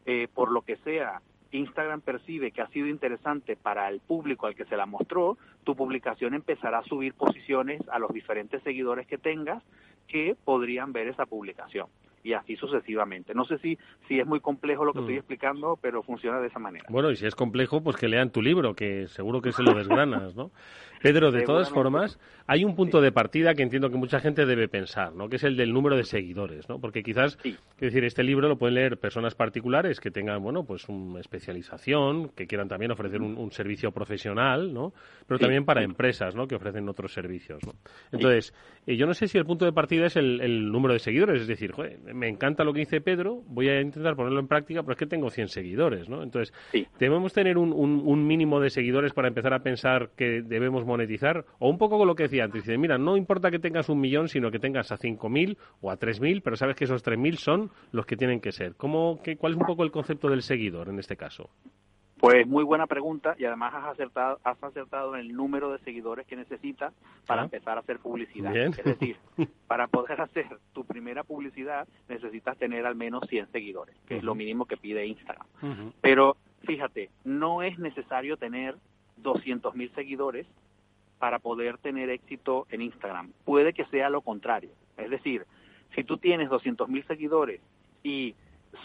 eh, 0.05 0.27
por 0.33 0.51
lo 0.51 0.61
que 0.63 0.77
sea 0.77 1.21
Instagram 1.51 2.01
percibe 2.01 2.51
que 2.51 2.61
ha 2.61 2.67
sido 2.67 2.87
interesante 2.87 3.55
para 3.55 3.89
el 3.89 3.99
público 3.99 4.47
al 4.47 4.55
que 4.55 4.65
se 4.65 4.77
la 4.77 4.85
mostró, 4.85 5.37
tu 5.63 5.75
publicación 5.75 6.33
empezará 6.33 6.79
a 6.79 6.83
subir 6.83 7.13
posiciones 7.13 7.81
a 7.89 7.99
los 7.99 8.11
diferentes 8.13 8.63
seguidores 8.63 9.05
que 9.05 9.17
tengas 9.17 9.61
que 10.07 10.35
podrían 10.43 10.91
ver 10.93 11.07
esa 11.07 11.25
publicación. 11.25 11.87
y 12.23 12.33
así 12.33 12.55
sucesivamente. 12.55 13.33
No 13.33 13.45
sé 13.45 13.57
si, 13.57 13.79
si 14.07 14.19
es 14.19 14.27
muy 14.27 14.39
complejo 14.41 14.85
lo 14.85 14.93
que 14.93 14.99
estoy 14.99 15.15
Mm. 15.15 15.17
explicando, 15.17 15.75
pero 15.81 16.03
funciona 16.03 16.39
de 16.39 16.49
esa 16.49 16.59
manera. 16.59 16.85
Bueno, 16.87 17.09
y 17.09 17.15
si 17.15 17.25
es 17.25 17.33
complejo, 17.33 17.81
pues 17.81 17.97
que 17.97 18.07
lean 18.07 18.29
tu 18.29 18.43
libro, 18.43 18.75
que 18.75 19.07
seguro 19.07 19.41
que 19.41 19.51
se 19.51 19.63
lo 19.63 19.73
desgranas, 19.73 20.35
¿no? 20.35 20.51
Pedro, 21.01 21.31
de 21.31 21.41
todas 21.43 21.69
formas, 21.69 22.19
hay 22.47 22.63
un 22.63 22.75
punto 22.75 23.01
de 23.01 23.11
partida 23.11 23.53
que 23.53 23.63
entiendo 23.63 23.89
que 23.89 23.97
mucha 23.97 24.19
gente 24.19 24.45
debe 24.45 24.67
pensar, 24.67 25.13
¿no? 25.13 25.29
Que 25.29 25.37
es 25.37 25.43
el 25.43 25.55
del 25.57 25.73
número 25.73 25.95
de 25.95 26.03
seguidores, 26.03 26.67
¿no? 26.69 26.79
Porque 26.79 27.01
quizás, 27.03 27.37
Sí. 27.41 27.49
es 27.75 27.79
decir, 27.79 28.03
este 28.03 28.23
libro 28.23 28.47
lo 28.47 28.57
pueden 28.57 28.75
leer 28.75 28.97
personas 28.97 29.35
particulares 29.35 29.99
que 29.99 30.11
tengan, 30.11 30.41
bueno, 30.43 30.63
pues 30.63 30.87
una 30.89 31.19
especialización, 31.19 32.29
que 32.29 32.47
quieran 32.47 32.67
también 32.67 32.91
ofrecer 32.91 33.21
un, 33.21 33.37
un 33.37 33.51
servicio 33.51 33.91
profesional, 33.91 34.73
¿no? 34.73 34.93
Pero 35.27 35.37
Sí, 35.37 35.41
también 35.43 35.65
para 35.65 35.83
empresas, 35.83 36.35
¿no? 36.35 36.47
Que 36.47 36.55
ofrecen 36.55 36.87
otros 36.89 37.13
servicios, 37.13 37.59
¿no? 37.65 37.73
Entonces, 38.11 38.53
eh, 38.87 38.95
yo 38.95 39.05
no 39.07 39.13
sé 39.13 39.27
si 39.27 39.37
el 39.37 39.45
punto 39.45 39.65
de 39.65 39.73
partida 39.73 40.05
es 40.07 40.15
el, 40.15 40.41
el 40.41 40.71
número 40.71 40.93
de 40.93 40.99
seguidores, 40.99 41.41
es 41.41 41.47
decir, 41.47 41.71
joder, 41.71 41.99
me 42.13 42.27
encanta 42.27 42.63
lo 42.63 42.73
que 42.73 42.79
dice 42.79 43.01
Pedro, 43.01 43.41
voy 43.47 43.69
a 43.69 43.81
intentar 43.81 44.15
ponerlo 44.15 44.39
en 44.39 44.47
práctica, 44.47 44.81
pero 44.83 44.93
es 44.93 44.99
que 44.99 45.05
tengo 45.07 45.29
100 45.29 45.47
seguidores, 45.49 46.09
¿no? 46.09 46.23
Entonces. 46.23 46.53
¿debemos 46.99 47.33
tener 47.33 47.57
un, 47.57 47.73
un- 47.73 48.01
un 48.05 48.27
mínimo 48.27 48.59
de 48.59 48.69
seguidores 48.69 49.13
para 49.13 49.27
empezar 49.27 49.53
a 49.53 49.59
pensar 49.63 50.09
que 50.15 50.41
debemos 50.41 50.85
monetizar? 50.91 51.45
O 51.59 51.69
un 51.69 51.77
poco 51.77 51.97
con 51.97 52.07
lo 52.07 52.15
que 52.15 52.23
decía 52.23 52.43
antes, 52.43 52.63
dice, 52.63 52.77
mira, 52.77 52.97
no 52.97 53.17
importa 53.17 53.49
que 53.51 53.59
tengas 53.59 53.89
un 53.89 53.99
millón, 53.99 54.27
sino 54.27 54.51
que 54.51 54.59
tengas 54.59 54.91
a 54.91 54.97
5.000 54.97 55.57
o 55.81 55.89
a 55.91 55.97
3.000, 55.97 56.41
pero 56.43 56.55
sabes 56.55 56.75
que 56.75 56.83
esos 56.85 57.03
3.000 57.03 57.35
son 57.37 57.71
los 57.91 58.05
que 58.05 58.15
tienen 58.17 58.39
que 58.39 58.51
ser. 58.51 58.75
¿Cómo, 58.75 59.19
qué, 59.23 59.35
¿Cuál 59.37 59.53
es 59.53 59.57
un 59.59 59.65
poco 59.65 59.83
el 59.83 59.91
concepto 59.91 60.29
del 60.29 60.41
seguidor 60.43 60.89
en 60.89 60.99
este 60.99 61.17
caso? 61.17 61.49
Pues 62.19 62.45
muy 62.45 62.63
buena 62.63 62.85
pregunta 62.85 63.33
y 63.39 63.45
además 63.45 63.73
has 63.73 63.85
acertado, 63.93 64.37
has 64.43 64.63
acertado 64.63 65.15
en 65.15 65.21
el 65.21 65.35
número 65.35 65.71
de 65.71 65.79
seguidores 65.79 66.27
que 66.27 66.35
necesitas 66.35 66.93
para 67.25 67.41
Ah. 67.41 67.45
empezar 67.45 67.77
a 67.77 67.79
hacer 67.81 67.97
publicidad. 67.97 68.53
Bien. 68.53 68.73
Es 68.77 68.83
decir, 68.85 69.17
para 69.65 69.87
poder 69.87 70.21
hacer 70.21 70.45
tu 70.71 70.85
primera 70.85 71.23
publicidad 71.23 71.87
necesitas 72.07 72.55
tener 72.59 72.85
al 72.85 72.93
menos 72.95 73.23
100 73.27 73.47
seguidores, 73.51 73.95
que 74.05 74.17
es 74.17 74.23
lo 74.23 74.35
mínimo 74.35 74.65
que 74.65 74.77
pide 74.77 75.03
Instagram. 75.07 75.47
Pero 76.01 76.37
fíjate, 76.67 77.09
no 77.23 77.63
es 77.63 77.79
necesario 77.79 78.37
tener 78.37 78.75
200.000 79.23 79.91
seguidores 79.95 80.45
para 81.21 81.37
poder 81.37 81.77
tener 81.77 82.09
éxito 82.09 82.65
en 82.71 82.81
Instagram. 82.81 83.31
Puede 83.45 83.73
que 83.73 83.85
sea 83.85 84.09
lo 84.09 84.21
contrario. 84.21 84.71
Es 84.97 85.11
decir, 85.11 85.45
si 85.93 86.03
tú 86.03 86.17
tienes 86.17 86.49
200.000 86.49 87.05
seguidores 87.05 87.61
y 88.01 88.33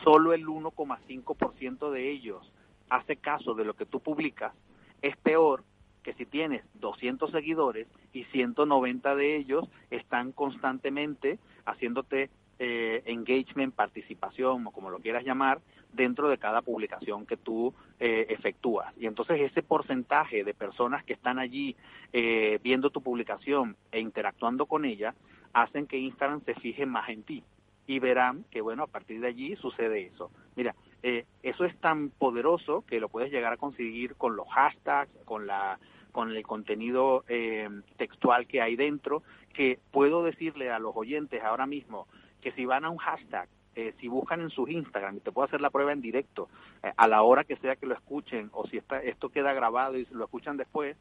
solo 0.04 0.34
el 0.34 0.46
1,5% 0.46 1.90
de 1.90 2.10
ellos 2.10 2.52
hace 2.90 3.16
caso 3.16 3.54
de 3.54 3.64
lo 3.64 3.72
que 3.72 3.86
tú 3.86 4.00
publicas, 4.00 4.52
es 5.00 5.16
peor 5.16 5.64
que 6.02 6.12
si 6.12 6.26
tienes 6.26 6.62
200 6.74 7.30
seguidores 7.30 7.88
y 8.12 8.24
190 8.24 9.14
de 9.14 9.36
ellos 9.36 9.66
están 9.90 10.32
constantemente 10.32 11.38
haciéndote 11.64 12.28
eh, 12.58 13.02
engagement, 13.06 13.74
participación 13.74 14.66
o 14.66 14.70
como 14.70 14.90
lo 14.90 14.98
quieras 14.98 15.24
llamar, 15.24 15.60
dentro 15.92 16.28
de 16.28 16.38
cada 16.38 16.62
publicación 16.62 17.26
que 17.26 17.36
tú 17.36 17.74
eh, 17.98 18.26
efectúas. 18.28 18.92
Y 18.98 19.06
entonces 19.06 19.40
ese 19.40 19.62
porcentaje 19.62 20.44
de 20.44 20.54
personas 20.54 21.04
que 21.04 21.14
están 21.14 21.38
allí 21.38 21.76
eh, 22.12 22.58
viendo 22.62 22.90
tu 22.90 23.00
publicación 23.02 23.76
e 23.90 24.00
interactuando 24.00 24.66
con 24.66 24.84
ella 24.84 25.14
hacen 25.52 25.86
que 25.86 25.98
Instagram 25.98 26.42
se 26.44 26.54
fije 26.54 26.86
más 26.86 27.08
en 27.08 27.22
ti 27.22 27.42
y 27.86 27.98
verán 27.98 28.44
que, 28.50 28.60
bueno, 28.60 28.82
a 28.82 28.88
partir 28.88 29.20
de 29.20 29.28
allí 29.28 29.56
sucede 29.56 30.06
eso. 30.06 30.30
Mira, 30.56 30.74
eh, 31.02 31.24
eso 31.42 31.64
es 31.64 31.76
tan 31.78 32.10
poderoso 32.10 32.84
que 32.86 33.00
lo 33.00 33.08
puedes 33.08 33.30
llegar 33.30 33.52
a 33.52 33.56
conseguir 33.56 34.16
con 34.16 34.36
los 34.36 34.48
hashtags, 34.48 35.10
con 35.24 35.46
la 35.46 35.78
con 36.12 36.30
el 36.30 36.42
contenido 36.46 37.24
eh, 37.28 37.68
textual 37.98 38.46
que 38.46 38.62
hay 38.62 38.74
dentro, 38.74 39.22
que 39.52 39.78
puedo 39.90 40.24
decirle 40.24 40.70
a 40.70 40.78
los 40.78 40.96
oyentes 40.96 41.42
ahora 41.42 41.66
mismo 41.66 42.06
que 42.46 42.52
si 42.52 42.64
van 42.64 42.84
a 42.84 42.90
un 42.90 42.98
hashtag, 42.98 43.48
eh, 43.74 43.92
si 43.98 44.06
buscan 44.06 44.40
en 44.40 44.50
sus 44.50 44.70
Instagram, 44.70 45.16
y 45.16 45.18
te 45.18 45.32
puedo 45.32 45.48
hacer 45.48 45.60
la 45.60 45.70
prueba 45.70 45.90
en 45.90 46.00
directo, 46.00 46.48
eh, 46.84 46.92
a 46.96 47.08
la 47.08 47.22
hora 47.22 47.42
que 47.42 47.56
sea 47.56 47.74
que 47.74 47.86
lo 47.86 47.94
escuchen, 47.94 48.50
o 48.52 48.68
si 48.68 48.76
está, 48.76 49.02
esto 49.02 49.30
queda 49.30 49.52
grabado 49.52 49.98
y 49.98 50.06
lo 50.12 50.26
escuchan 50.26 50.56
después, 50.56 50.96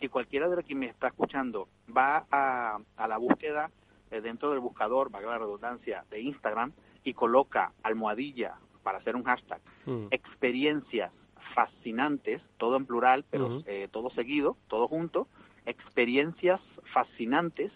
si 0.00 0.08
cualquiera 0.08 0.48
de 0.48 0.56
los 0.56 0.64
que 0.64 0.74
me 0.74 0.86
está 0.86 1.06
escuchando 1.06 1.68
va 1.96 2.26
a, 2.32 2.80
a 2.96 3.06
la 3.06 3.18
búsqueda 3.18 3.70
eh, 4.10 4.20
dentro 4.20 4.50
del 4.50 4.58
buscador, 4.58 5.12
valga 5.12 5.30
la 5.30 5.38
redundancia, 5.38 6.04
de 6.10 6.22
Instagram 6.22 6.72
y 7.04 7.14
coloca 7.14 7.70
almohadilla 7.84 8.56
para 8.82 8.98
hacer 8.98 9.14
un 9.14 9.22
hashtag, 9.22 9.60
Mm. 9.86 10.08
experiencias 10.10 11.12
fascinantes, 11.54 12.42
todo 12.58 12.76
en 12.76 12.84
plural, 12.84 13.24
pero 13.30 13.62
eh, 13.66 13.86
todo 13.92 14.10
seguido, 14.10 14.56
todo 14.66 14.88
junto, 14.88 15.28
experiencias 15.66 16.60
fascinantes, 16.92 17.70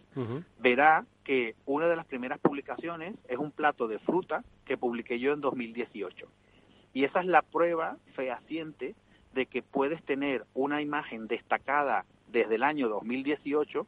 verá 0.59 1.07
que 1.25 1.57
una 1.67 1.89
de 1.89 1.97
las 1.97 2.07
primeras 2.07 2.39
publicaciones 2.39 3.15
es 3.29 3.39
un 3.39 3.51
plato 3.51 3.89
de 3.89 3.99
fruta 3.99 4.45
que 4.65 4.77
publiqué 4.77 5.19
yo 5.19 5.33
en 5.33 5.41
2018. 5.41 6.29
Y 6.93 7.05
esa 7.05 7.21
es 7.21 7.27
la 7.27 7.43
prueba 7.43 7.97
fehaciente 8.15 8.95
de 9.33 9.47
que 9.47 9.63
puedes 9.63 10.03
tener 10.05 10.45
una 10.55 10.81
imagen 10.81 11.27
destacada 11.27 12.05
desde 12.29 12.55
el 12.55 12.63
año 12.63 12.89
2018 12.89 13.87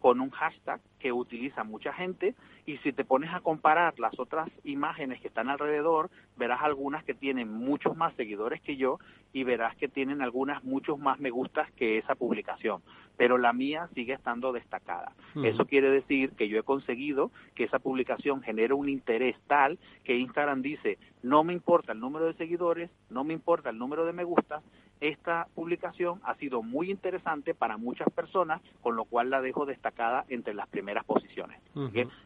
con 0.00 0.20
un 0.20 0.30
hashtag 0.30 0.80
que 0.98 1.12
utiliza 1.12 1.64
mucha 1.64 1.92
gente 1.92 2.34
y 2.66 2.76
si 2.78 2.92
te 2.92 3.04
pones 3.04 3.32
a 3.32 3.40
comparar 3.40 3.98
las 3.98 4.18
otras 4.18 4.48
imágenes 4.64 5.20
que 5.20 5.28
están 5.28 5.48
alrededor, 5.48 6.10
verás 6.36 6.60
algunas 6.62 7.04
que 7.04 7.14
tienen 7.14 7.48
muchos 7.48 7.96
más 7.96 8.14
seguidores 8.14 8.60
que 8.60 8.76
yo 8.76 8.98
y 9.32 9.44
verás 9.44 9.76
que 9.76 9.88
tienen 9.88 10.22
algunas 10.22 10.62
muchos 10.64 10.98
más 10.98 11.18
me 11.18 11.30
gustas 11.30 11.70
que 11.72 11.98
esa 11.98 12.14
publicación, 12.14 12.82
pero 13.16 13.38
la 13.38 13.52
mía 13.52 13.88
sigue 13.94 14.12
estando 14.12 14.52
destacada. 14.52 15.12
Eso 15.42 15.66
quiere 15.66 15.90
decir 15.90 16.30
que 16.32 16.48
yo 16.48 16.58
he 16.58 16.62
conseguido 16.62 17.30
que 17.54 17.64
esa 17.64 17.78
publicación 17.78 18.42
genere 18.42 18.74
un 18.74 18.88
interés 18.88 19.36
tal 19.46 19.78
que 20.04 20.16
Instagram 20.16 20.62
dice, 20.62 20.98
no 21.22 21.44
me 21.44 21.52
importa 21.52 21.92
el 21.92 22.00
número 22.00 22.26
de 22.26 22.34
seguidores, 22.34 22.90
no 23.10 23.24
me 23.24 23.34
importa 23.34 23.70
el 23.70 23.78
número 23.78 24.04
de 24.04 24.12
me 24.12 24.24
gustas, 24.24 24.62
esta 25.00 25.46
publicación 25.54 26.20
ha 26.24 26.34
sido 26.36 26.62
muy 26.62 26.90
interesante 26.90 27.54
para 27.54 27.76
muchas 27.76 28.08
personas, 28.10 28.60
con 28.82 28.96
lo 28.96 29.04
cual 29.04 29.30
la 29.30 29.40
dejo 29.40 29.66
destacada 29.66 30.24
entre 30.28 30.54
las 30.54 30.68
primeras 30.68 31.04
posiciones. 31.04 31.60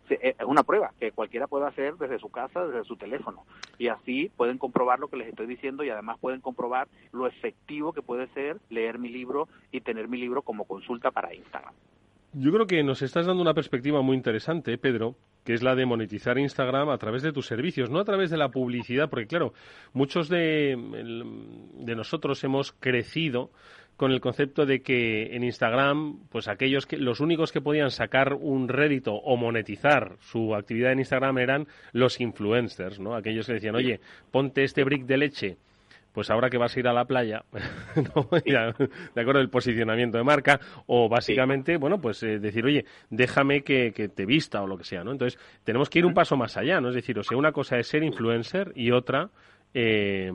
Se- 0.09 0.15
eh, 0.15 0.37
Es 0.39 0.47
una 0.47 0.63
prueba 0.63 0.93
que 0.99 1.13
cualquiera 1.13 1.47
puede 1.47 1.67
hacer 1.67 1.95
desde 1.97 2.19
su 2.19 2.29
casa, 2.31 2.67
desde 2.67 2.85
su 2.85 2.97
teléfono. 2.97 3.45
Y 3.79 3.89
así 3.89 4.31
pueden 4.37 4.59
comprobar 4.59 4.99
lo 5.01 5.09
que 5.09 5.17
les 5.17 5.29
estoy 5.29 5.47
diciendo 5.47 5.85
y 5.85 5.91
además 5.91 6.19
pueden 6.21 6.41
comprobar 6.41 6.89
lo 7.13 7.27
efectivo 7.27 7.93
que 7.93 8.03
puede 8.03 8.27
ser 8.29 8.59
leer 8.71 8.99
mi 8.99 9.09
libro 9.09 9.49
y 9.71 9.81
tener 9.81 10.09
mi 10.09 10.19
libro 10.19 10.43
como 10.43 10.65
consulta 10.65 11.11
para 11.11 11.35
Instagram. 11.35 11.73
Yo 12.35 12.51
creo 12.53 12.67
que 12.67 12.83
nos 12.83 13.03
estás 13.03 13.27
dando 13.27 13.43
una 13.43 13.53
perspectiva 13.55 14.01
muy 14.01 14.17
interesante, 14.17 14.79
Pedro, 14.79 15.15
que 15.45 15.55
es 15.55 15.63
la 15.63 15.75
de 15.75 15.87
monetizar 15.87 16.39
Instagram 16.39 16.89
a 16.91 16.99
través 16.99 17.23
de 17.23 17.33
tus 17.33 17.47
servicios, 17.47 17.91
no 17.91 17.99
a 17.99 18.05
través 18.05 18.31
de 18.31 18.37
la 18.37 18.51
publicidad, 18.51 19.11
porque 19.11 19.27
claro, 19.27 19.53
muchos 19.93 20.29
de, 20.29 20.77
de 21.75 21.97
nosotros 21.97 22.43
hemos 22.45 22.73
crecido 22.73 23.51
con 23.97 24.11
el 24.11 24.21
concepto 24.21 24.67
de 24.67 24.83
que 24.83 25.37
en 25.37 25.45
Instagram, 25.45 26.27
pues 26.31 26.49
aquellos 26.49 26.87
que 26.87 26.97
los 26.97 27.21
únicos 27.21 27.53
que 27.53 27.61
podían 27.61 27.91
sacar 27.91 28.35
un 28.35 28.69
rédito 28.69 29.15
o 29.15 29.37
monetizar 29.37 30.17
su 30.21 30.55
actividad 30.55 30.93
en 30.93 31.01
Instagram 31.01 31.39
eran 31.39 31.69
los 31.93 32.21
influencers, 32.21 32.99
¿no? 32.99 33.15
Aquellos 33.15 33.47
que 33.47 33.55
decían, 33.55 33.77
oye, 33.77 34.01
ponte 34.31 34.65
este 34.65 34.85
brick 34.85 35.05
de 35.05 35.17
leche 35.19 35.57
pues 36.13 36.31
ahora 36.31 36.51
que 36.51 36.59
vas 36.59 36.77
a 36.77 36.81
ir 36.81 36.89
a 36.89 36.93
la 36.93 37.05
playa, 37.05 37.45
¿no? 38.15 38.29
Ya, 38.45 38.73
de 38.73 39.21
acuerdo 39.21 39.41
el 39.41 39.51
posicionamiento 39.51 40.19
de 40.19 40.25
marca, 40.25 40.61
o 40.87 41.09
básicamente, 41.09 41.77
bueno, 41.77 42.01
pues 42.01 42.23
eh, 42.23 42.39
decir, 42.39 42.65
oye, 42.65 42.85
déjame 43.11 43.63
que, 43.63 43.93
que 43.93 44.09
te 44.09 44.27
vista 44.27 44.63
o 44.63 44.67
lo 44.67 44.77
que 44.77 44.85
sea, 44.85 45.05
¿no? 45.05 45.13
Entonces, 45.13 45.41
tenemos 45.65 45.89
que 45.89 46.01
ir 46.01 46.07
un 46.07 46.15
paso 46.15 46.37
más 46.37 46.57
allá, 46.57 46.81
¿no? 46.81 46.89
Es 46.89 46.95
decir, 46.95 47.19
o 47.19 47.23
sea, 47.23 47.37
una 47.37 47.53
cosa 47.53 47.79
es 47.79 47.87
ser 47.87 48.03
influencer 48.03 48.73
y 48.75 48.91
otra, 48.91 49.31
eh, 49.75 50.31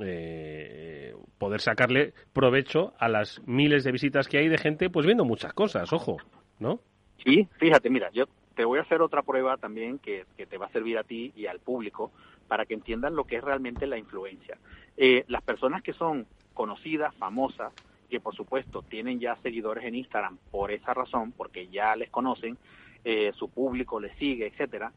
eh, 0.00 1.14
poder 1.38 1.60
sacarle 1.60 2.14
provecho 2.32 2.94
a 2.98 3.08
las 3.08 3.42
miles 3.46 3.82
de 3.84 3.92
visitas 3.92 4.28
que 4.28 4.38
hay 4.38 4.48
de 4.48 4.58
gente, 4.58 4.90
pues 4.90 5.04
viendo 5.04 5.24
muchas 5.24 5.52
cosas, 5.52 5.92
ojo, 5.92 6.18
¿no? 6.60 6.80
Sí, 7.24 7.48
fíjate, 7.58 7.90
mira, 7.90 8.10
yo 8.12 8.26
te 8.54 8.64
voy 8.64 8.78
a 8.78 8.82
hacer 8.82 9.02
otra 9.02 9.22
prueba 9.22 9.56
también 9.56 9.98
que, 9.98 10.24
que 10.36 10.46
te 10.46 10.58
va 10.58 10.66
a 10.66 10.72
servir 10.72 10.98
a 10.98 11.04
ti 11.04 11.32
y 11.34 11.46
al 11.46 11.60
público 11.60 12.12
para 12.48 12.66
que 12.66 12.74
entiendan 12.74 13.14
lo 13.14 13.24
que 13.24 13.36
es 13.36 13.44
realmente 13.44 13.86
la 13.86 13.98
influencia. 13.98 14.58
Eh, 14.96 15.24
las 15.28 15.42
personas 15.42 15.82
que 15.82 15.92
son 15.92 16.26
conocidas, 16.54 17.14
famosas, 17.16 17.72
que 18.10 18.20
por 18.20 18.34
supuesto 18.34 18.82
tienen 18.82 19.20
ya 19.20 19.36
seguidores 19.36 19.84
en 19.84 19.94
Instagram 19.94 20.38
por 20.50 20.70
esa 20.70 20.92
razón, 20.92 21.32
porque 21.32 21.68
ya 21.68 21.96
les 21.96 22.10
conocen, 22.10 22.58
eh, 23.04 23.32
su 23.34 23.48
público 23.48 24.00
les 24.00 24.16
sigue, 24.16 24.46
etcétera, 24.46 24.92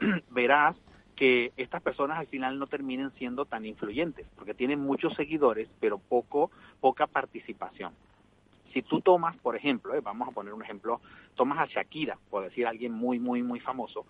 verás 0.30 0.76
que 1.16 1.52
estas 1.56 1.82
personas 1.82 2.18
al 2.18 2.26
final 2.26 2.58
no 2.58 2.66
terminen 2.66 3.10
siendo 3.12 3.44
tan 3.44 3.64
influyentes, 3.64 4.26
porque 4.36 4.54
tienen 4.54 4.80
muchos 4.80 5.14
seguidores, 5.14 5.68
pero 5.80 5.98
poco, 5.98 6.50
poca 6.80 7.06
participación 7.06 7.92
si 8.72 8.82
tú 8.82 9.00
tomas, 9.00 9.36
por 9.38 9.56
ejemplo, 9.56 9.94
eh, 9.94 10.00
vamos 10.00 10.28
a 10.28 10.32
poner 10.32 10.54
un 10.54 10.62
ejemplo, 10.62 11.00
tomas 11.34 11.58
a 11.58 11.66
Shakira, 11.66 12.18
por 12.30 12.44
decir 12.44 12.66
alguien 12.66 12.92
muy, 12.92 13.18
muy, 13.18 13.42
muy 13.42 13.60
famoso, 13.60 14.06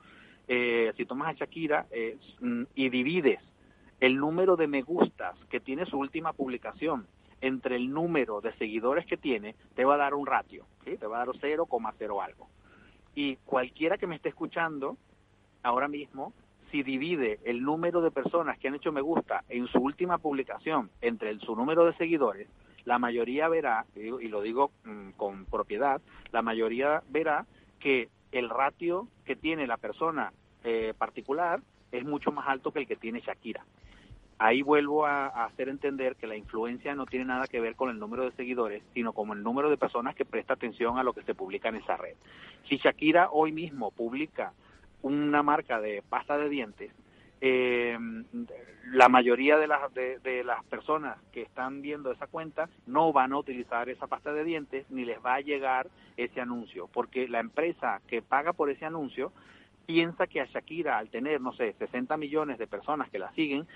eh, 0.49 0.93
si 0.97 1.05
tomas 1.05 1.29
a 1.29 1.33
Shakira 1.35 1.87
eh, 1.91 2.17
mm, 2.41 2.63
y 2.75 2.89
divides 2.89 3.41
el 4.01 4.17
número 4.17 4.57
de 4.57 4.67
me 4.67 4.83
gustas 4.83 5.37
que 5.51 5.61
tiene 5.61 5.87
su 5.87 5.99
última 5.99 6.33
publicación 6.33 7.07
entre 7.41 7.77
el 7.77 7.93
número 7.93 8.41
de 8.41 8.53
seguidores 8.55 9.07
que 9.07 9.17
tiene, 9.17 9.55
te 9.75 9.85
va 9.85 9.95
a 9.95 9.99
dar 9.99 10.15
un 10.15 10.27
ratio, 10.27 10.67
te 10.85 11.07
va 11.07 11.23
a 11.23 11.27
dar 11.27 11.35
0,0 11.35 12.25
algo. 12.25 12.49
Y 13.15 13.37
cualquiera 13.45 13.99
que 13.99 14.07
me 14.07 14.17
esté 14.17 14.29
escuchando 14.31 14.97
ahora 15.63 15.89
mismo 15.89 16.33
si 16.71 16.83
divide 16.83 17.39
el 17.45 17.63
número 17.63 18.01
de 18.01 18.11
personas 18.11 18.59
que 18.59 18.69
han 18.69 18.75
hecho 18.75 18.93
me 18.93 19.01
gusta 19.01 19.45
en 19.49 19.67
su 19.69 19.79
última 19.79 20.19
publicación 20.19 20.91
entre 21.01 21.39
su 21.41 21.57
número 21.57 21.85
de 21.85 21.95
seguidores, 21.95 22.49
la 22.85 22.99
mayoría 22.99 23.49
verá, 23.49 23.85
y 23.95 24.29
lo 24.29 24.41
digo 24.41 24.71
mm, 24.85 25.11
con 25.11 25.45
propiedad, 25.45 26.01
la 26.33 26.43
mayoría 26.43 27.03
verá 27.11 27.47
que 27.81 28.09
el 28.33 28.49
ratio 28.51 29.09
que 29.25 29.37
tiene 29.37 29.67
la 29.67 29.77
persona 29.77 30.33
eh, 30.64 30.95
particular 30.97 31.61
es 31.93 32.05
mucho 32.05 32.33
más 32.33 32.47
alto 32.49 32.73
que 32.73 32.81
el 32.81 32.87
que 32.87 32.97
tiene 32.97 33.21
Shakira. 33.21 33.64
Ahí 34.41 34.62
vuelvo 34.62 35.05
a, 35.05 35.27
hacer 35.47 35.69
entender 35.69 36.14
que 36.14 36.29
la 36.29 36.37
influencia 36.37 36.95
no 36.95 37.07
tiene 37.07 37.25
nada 37.25 37.49
que 37.49 37.61
ver 37.61 37.75
con 37.75 37.91
el 37.91 37.99
número 37.99 38.25
de 38.25 38.33
seguidores, 38.33 38.85
sino 38.95 39.12
con 39.12 39.31
el 39.31 39.43
número 39.43 39.69
de 39.69 39.77
personas 39.77 40.14
que 40.14 40.25
presta 40.25 40.55
atención 40.55 40.97
a 40.97 41.03
lo 41.03 41.12
que 41.12 41.23
se 41.23 41.35
publica 41.35 41.69
en 41.69 41.77
esa 41.77 41.97
red. 41.97 42.14
Si 42.69 42.77
Shakira 42.77 43.31
hoy 43.33 43.51
mismo 43.51 43.91
publica 43.91 44.53
una 45.03 45.43
marca 45.43 45.81
de 45.81 46.03
pasta 46.09 46.38
de 46.38 46.49
dientes, 46.49 46.93
eh, 47.40 47.98
la 48.92 49.09
mayoría 49.09 49.59
de 49.59 49.66
las, 49.66 49.92
de, 49.94 50.42
las 50.44 50.64
personas 50.64 51.18
que 51.33 51.42
están 51.42 51.83
viendo 51.83 52.11
esa 52.11 52.27
cuenta 52.27 52.68
no 52.87 53.12
van 53.12 53.33
a 53.33 53.38
utilizar 53.38 53.88
esa 53.88 54.07
pasta 54.07 54.33
de 54.33 54.44
dientes 54.44 54.90
ni 54.90 55.05
les 55.05 55.24
va 55.24 55.35
a 55.35 55.40
llegar 55.40 55.88
ese 56.16 56.40
anuncio, 56.40 56.88
porque 56.92 57.29
la 57.29 57.40
empresa 57.40 58.01
que 58.07 58.22
paga 58.22 58.53
por 58.53 58.70
ese 58.70 58.85
anuncio 58.85 59.33
piensa 59.87 60.27
que 60.27 60.40
a 60.40 60.46
Shakira, 60.46 60.98
al 60.98 61.11
tener, 61.11 61.40
no 61.40 61.53
sé, 61.53 61.74
60 61.79 62.16
millones 62.16 62.59
de 62.59 62.66
personas 62.66 63.11
que 63.11 63.18
la 63.18 63.33
siguen, 63.33 63.66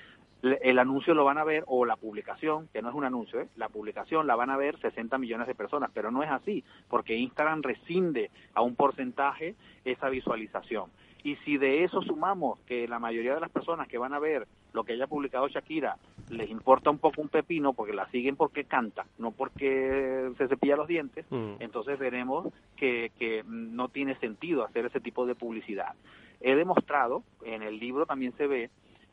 el 0.43 0.79
anuncio 0.79 1.15
lo 1.15 1.25
van 1.25 1.39
a 1.39 1.45
ver, 1.45 1.63
o 1.69 1.85
la 1.85 1.97
publicación, 1.97 2.69
que 2.73 2.83
no 2.83 2.89
es 2.89 2.95
un 2.95 3.05
anuncio, 3.05 3.41
¿eh? 3.41 3.49
la 3.57 3.69
publicación 3.69 4.27
la 4.27 4.35
van 4.35 4.51
a 4.51 4.57
ver 4.57 4.79
60 4.81 5.17
millones 5.19 5.47
de 5.47 5.55
personas, 5.55 5.91
pero 5.95 6.11
no 6.11 6.23
es 6.23 6.31
así, 6.31 6.65
porque 6.89 7.17
Instagram 7.17 7.63
rescinde 7.63 8.31
a 8.55 8.63
un 8.63 8.75
porcentaje 8.75 9.55
esa 9.85 10.09
visualización. 10.09 10.91
Y 11.25 11.37
si 11.37 11.57
de 11.57 11.85
eso 11.85 12.03
sumamos 12.03 12.59
que 12.61 12.89
la 12.89 12.99
mayoría 12.99 13.35
de 13.35 13.41
las 13.41 13.51
personas 13.51 13.89
que 13.89 13.99
van 13.99 14.13
a 14.13 14.19
ver 14.19 14.47
lo 14.73 14.85
que 14.85 14.95
haya 14.95 15.07
publicado 15.07 15.49
Shakira 15.49 15.97
les 16.31 16.51
importa 16.51 16.91
un 16.91 16.99
poco 16.99 17.21
un 17.21 17.29
pepino 17.29 17.73
porque 17.75 17.93
la 17.93 18.09
siguen 18.11 18.37
porque 18.37 18.65
canta, 18.65 19.07
no 19.19 19.31
porque 19.31 20.31
se 20.39 20.49
cepilla 20.49 20.77
los 20.77 20.89
dientes, 20.89 21.27
mm. 21.31 21.55
entonces 21.61 21.99
veremos 21.99 22.53
que, 22.77 23.13
que 23.19 23.45
no 23.47 23.89
tiene 23.89 24.17
sentido 24.17 24.65
hacer 24.65 24.87
ese 24.87 25.01
tipo 25.01 25.27
de 25.27 25.35
publicidad. 25.35 25.95
He 26.41 26.57
demostrado, 26.57 27.23
en 27.45 27.63
el 27.63 27.79
libro 27.79 28.07
también 28.07 28.33
se 28.37 28.47
ve, 28.47 28.71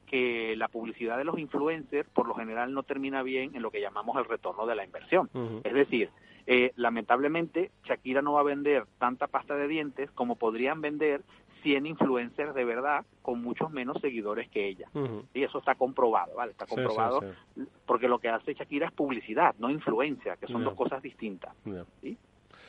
que 0.08 0.56
la 0.58 0.68
publicidad 0.68 1.18
de 1.18 1.24
los 1.24 1.38
influencers 1.38 2.10
por 2.10 2.28
lo 2.28 2.34
general 2.34 2.74
no 2.74 2.82
termina 2.82 3.22
bien 3.22 3.56
en 3.56 3.62
lo 3.62 3.70
que 3.70 3.80
llamamos 3.80 4.18
el 4.18 4.26
retorno 4.26 4.66
de 4.66 4.76
la 4.76 4.84
inversión. 4.84 5.30
Es 5.64 5.74
decir, 5.74 6.10
eh, 6.48 6.72
lamentablemente 6.76 7.70
Shakira 7.84 8.24
no 8.24 8.34
va 8.34 8.40
a 8.40 8.44
vender 8.44 8.86
tanta 8.98 9.28
pasta 9.28 9.56
de 9.56 9.68
dientes 9.68 10.10
como 10.12 10.36
podrían 10.36 10.82
vender 10.82 11.22
100 11.62 11.86
influencers 11.86 12.54
de 12.54 12.66
verdad 12.66 13.06
con 13.22 13.42
muchos 13.42 13.72
menos 13.72 14.00
seguidores 14.02 14.50
que 14.50 14.68
ella. 14.68 14.90
Y 15.34 15.44
eso 15.44 15.60
está 15.60 15.76
comprobado, 15.76 16.36
¿vale? 16.36 16.52
Está 16.52 16.66
comprobado 16.66 17.22
porque 17.86 18.08
lo 18.08 18.20
que 18.20 18.30
hace 18.30 18.54
Shakira 18.54 18.88
es 18.88 18.94
publicidad, 18.94 19.56
no 19.60 19.70
influencia, 19.70 20.38
que 20.38 20.48
son 20.48 20.64
dos 20.64 20.76
cosas 20.76 21.02
distintas. 21.02 21.54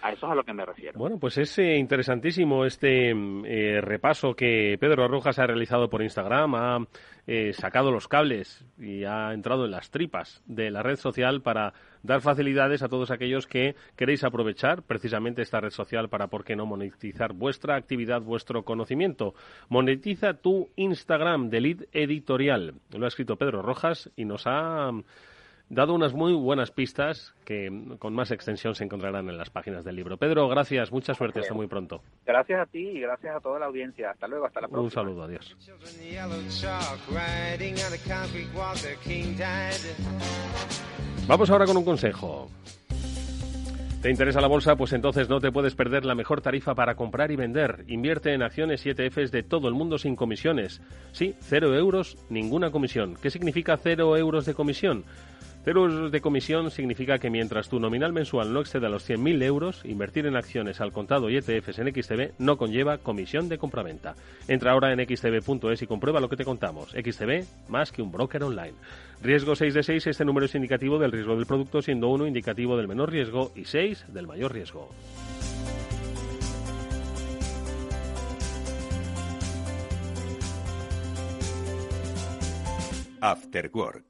A 0.02 0.12
eso 0.12 0.26
es 0.26 0.32
a 0.32 0.34
lo 0.34 0.44
que 0.44 0.52
me 0.52 0.64
refiero. 0.64 0.98
Bueno, 0.98 1.18
pues 1.18 1.36
es 1.38 1.58
eh, 1.58 1.76
interesantísimo 1.76 2.64
este 2.64 3.10
eh, 3.10 3.80
repaso 3.80 4.34
que 4.34 4.76
Pedro 4.80 5.08
Rojas 5.08 5.38
ha 5.38 5.46
realizado 5.46 5.90
por 5.90 6.02
Instagram. 6.02 6.54
Ha 6.54 6.86
eh, 7.26 7.52
sacado 7.52 7.90
los 7.90 8.08
cables 8.08 8.64
y 8.78 9.04
ha 9.04 9.32
entrado 9.34 9.66
en 9.66 9.72
las 9.72 9.90
tripas 9.90 10.42
de 10.46 10.70
la 10.70 10.82
red 10.82 10.96
social 10.96 11.42
para 11.42 11.74
dar 12.02 12.22
facilidades 12.22 12.82
a 12.82 12.88
todos 12.88 13.10
aquellos 13.10 13.46
que 13.46 13.76
queréis 13.94 14.24
aprovechar 14.24 14.82
precisamente 14.82 15.42
esta 15.42 15.60
red 15.60 15.70
social 15.70 16.08
para, 16.08 16.28
¿por 16.28 16.44
qué 16.44 16.56
no?, 16.56 16.64
monetizar 16.64 17.34
vuestra 17.34 17.76
actividad, 17.76 18.22
vuestro 18.22 18.64
conocimiento. 18.64 19.34
Monetiza 19.68 20.34
tu 20.34 20.70
Instagram 20.76 21.50
de 21.50 21.60
lead 21.60 21.84
editorial. 21.92 22.74
Lo 22.90 23.04
ha 23.04 23.08
escrito 23.08 23.36
Pedro 23.36 23.60
Rojas 23.60 24.10
y 24.16 24.24
nos 24.24 24.46
ha 24.46 24.90
dado 25.70 25.94
unas 25.94 26.12
muy 26.12 26.34
buenas 26.34 26.72
pistas 26.72 27.32
que 27.44 27.70
con 27.98 28.12
más 28.12 28.32
extensión 28.32 28.74
se 28.74 28.84
encontrarán 28.84 29.28
en 29.28 29.38
las 29.38 29.50
páginas 29.50 29.84
del 29.84 29.96
libro. 29.96 30.16
Pedro, 30.18 30.48
gracias, 30.48 30.92
mucha 30.92 31.14
suerte, 31.14 31.40
hasta 31.40 31.54
muy 31.54 31.68
pronto. 31.68 32.02
Gracias 32.26 32.60
a 32.60 32.66
ti 32.66 32.88
y 32.88 33.00
gracias 33.00 33.36
a 33.36 33.40
toda 33.40 33.60
la 33.60 33.66
audiencia. 33.66 34.10
Hasta 34.10 34.26
luego, 34.26 34.46
hasta 34.46 34.60
la 34.60 34.68
próxima. 34.68 34.82
Un 34.82 34.90
saludo, 34.90 35.22
adiós. 35.22 35.56
Vamos 41.28 41.50
ahora 41.50 41.64
con 41.64 41.76
un 41.76 41.84
consejo. 41.84 42.50
¿Te 44.02 44.08
interesa 44.08 44.40
la 44.40 44.48
bolsa? 44.48 44.76
Pues 44.76 44.94
entonces 44.94 45.28
no 45.28 45.40
te 45.40 45.52
puedes 45.52 45.74
perder 45.74 46.06
la 46.06 46.14
mejor 46.14 46.40
tarifa 46.40 46.74
para 46.74 46.94
comprar 46.94 47.30
y 47.30 47.36
vender. 47.36 47.84
Invierte 47.86 48.32
en 48.32 48.42
acciones 48.42 48.86
y 48.86 48.90
ETFs 48.90 49.30
de 49.30 49.42
todo 49.42 49.68
el 49.68 49.74
mundo 49.74 49.98
sin 49.98 50.16
comisiones. 50.16 50.80
Sí, 51.12 51.34
cero 51.40 51.74
euros, 51.74 52.16
ninguna 52.30 52.70
comisión. 52.70 53.14
¿Qué 53.20 53.28
significa 53.28 53.76
cero 53.76 54.16
euros 54.16 54.46
de 54.46 54.54
comisión? 54.54 55.04
Cero 55.62 55.84
euros 55.84 56.10
de 56.10 56.22
comisión 56.22 56.70
significa 56.70 57.18
que 57.18 57.28
mientras 57.28 57.68
tu 57.68 57.78
nominal 57.78 58.14
mensual 58.14 58.50
no 58.50 58.60
exceda 58.60 58.88
los 58.88 59.08
100.000 59.08 59.42
euros, 59.42 59.84
invertir 59.84 60.24
en 60.24 60.34
acciones 60.34 60.80
al 60.80 60.90
contado 60.90 61.28
y 61.28 61.36
ETFs 61.36 61.78
en 61.78 61.92
XTB 61.92 62.32
no 62.38 62.56
conlleva 62.56 62.96
comisión 62.96 63.50
de 63.50 63.58
compraventa. 63.58 64.14
Entra 64.48 64.72
ahora 64.72 64.90
en 64.90 65.00
xtb.es 65.00 65.82
y 65.82 65.86
comprueba 65.86 66.18
lo 66.18 66.30
que 66.30 66.38
te 66.38 66.46
contamos. 66.46 66.92
XTB, 66.92 67.44
más 67.68 67.92
que 67.92 68.00
un 68.00 68.10
broker 68.10 68.42
online. 68.42 68.72
Riesgo 69.22 69.54
6 69.54 69.74
de 69.74 69.82
6, 69.82 70.06
este 70.06 70.24
número 70.24 70.46
es 70.46 70.54
indicativo 70.54 70.98
del 70.98 71.12
riesgo 71.12 71.36
del 71.36 71.44
producto, 71.44 71.82
siendo 71.82 72.08
1 72.08 72.26
indicativo 72.26 72.78
del 72.78 72.88
menor 72.88 73.10
riesgo 73.10 73.52
y 73.54 73.66
6 73.66 74.06
del 74.14 74.26
mayor 74.26 74.54
riesgo. 74.54 74.88
After 83.20 83.70
Work 83.74 84.09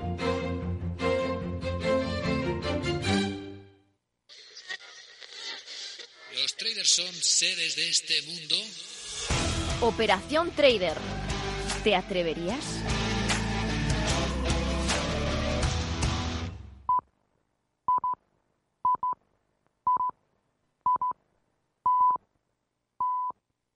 Son 6.83 7.13
seres 7.13 7.75
de 7.75 7.89
este 7.89 8.21
mundo? 8.23 8.55
Operación 9.81 10.51
Trader. 10.51 10.97
¿Te 11.83 11.95
atreverías? 11.95 12.65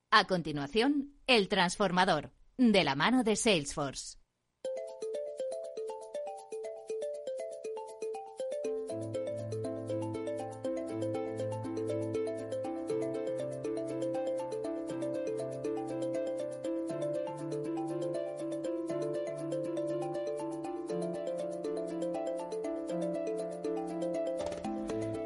A 0.10 0.25
continuación, 0.28 1.13
el 1.28 1.49
transformador, 1.49 2.32
de 2.58 2.84
la 2.84 2.95
mano 2.95 3.23
de 3.23 3.36
Salesforce. 3.36 4.17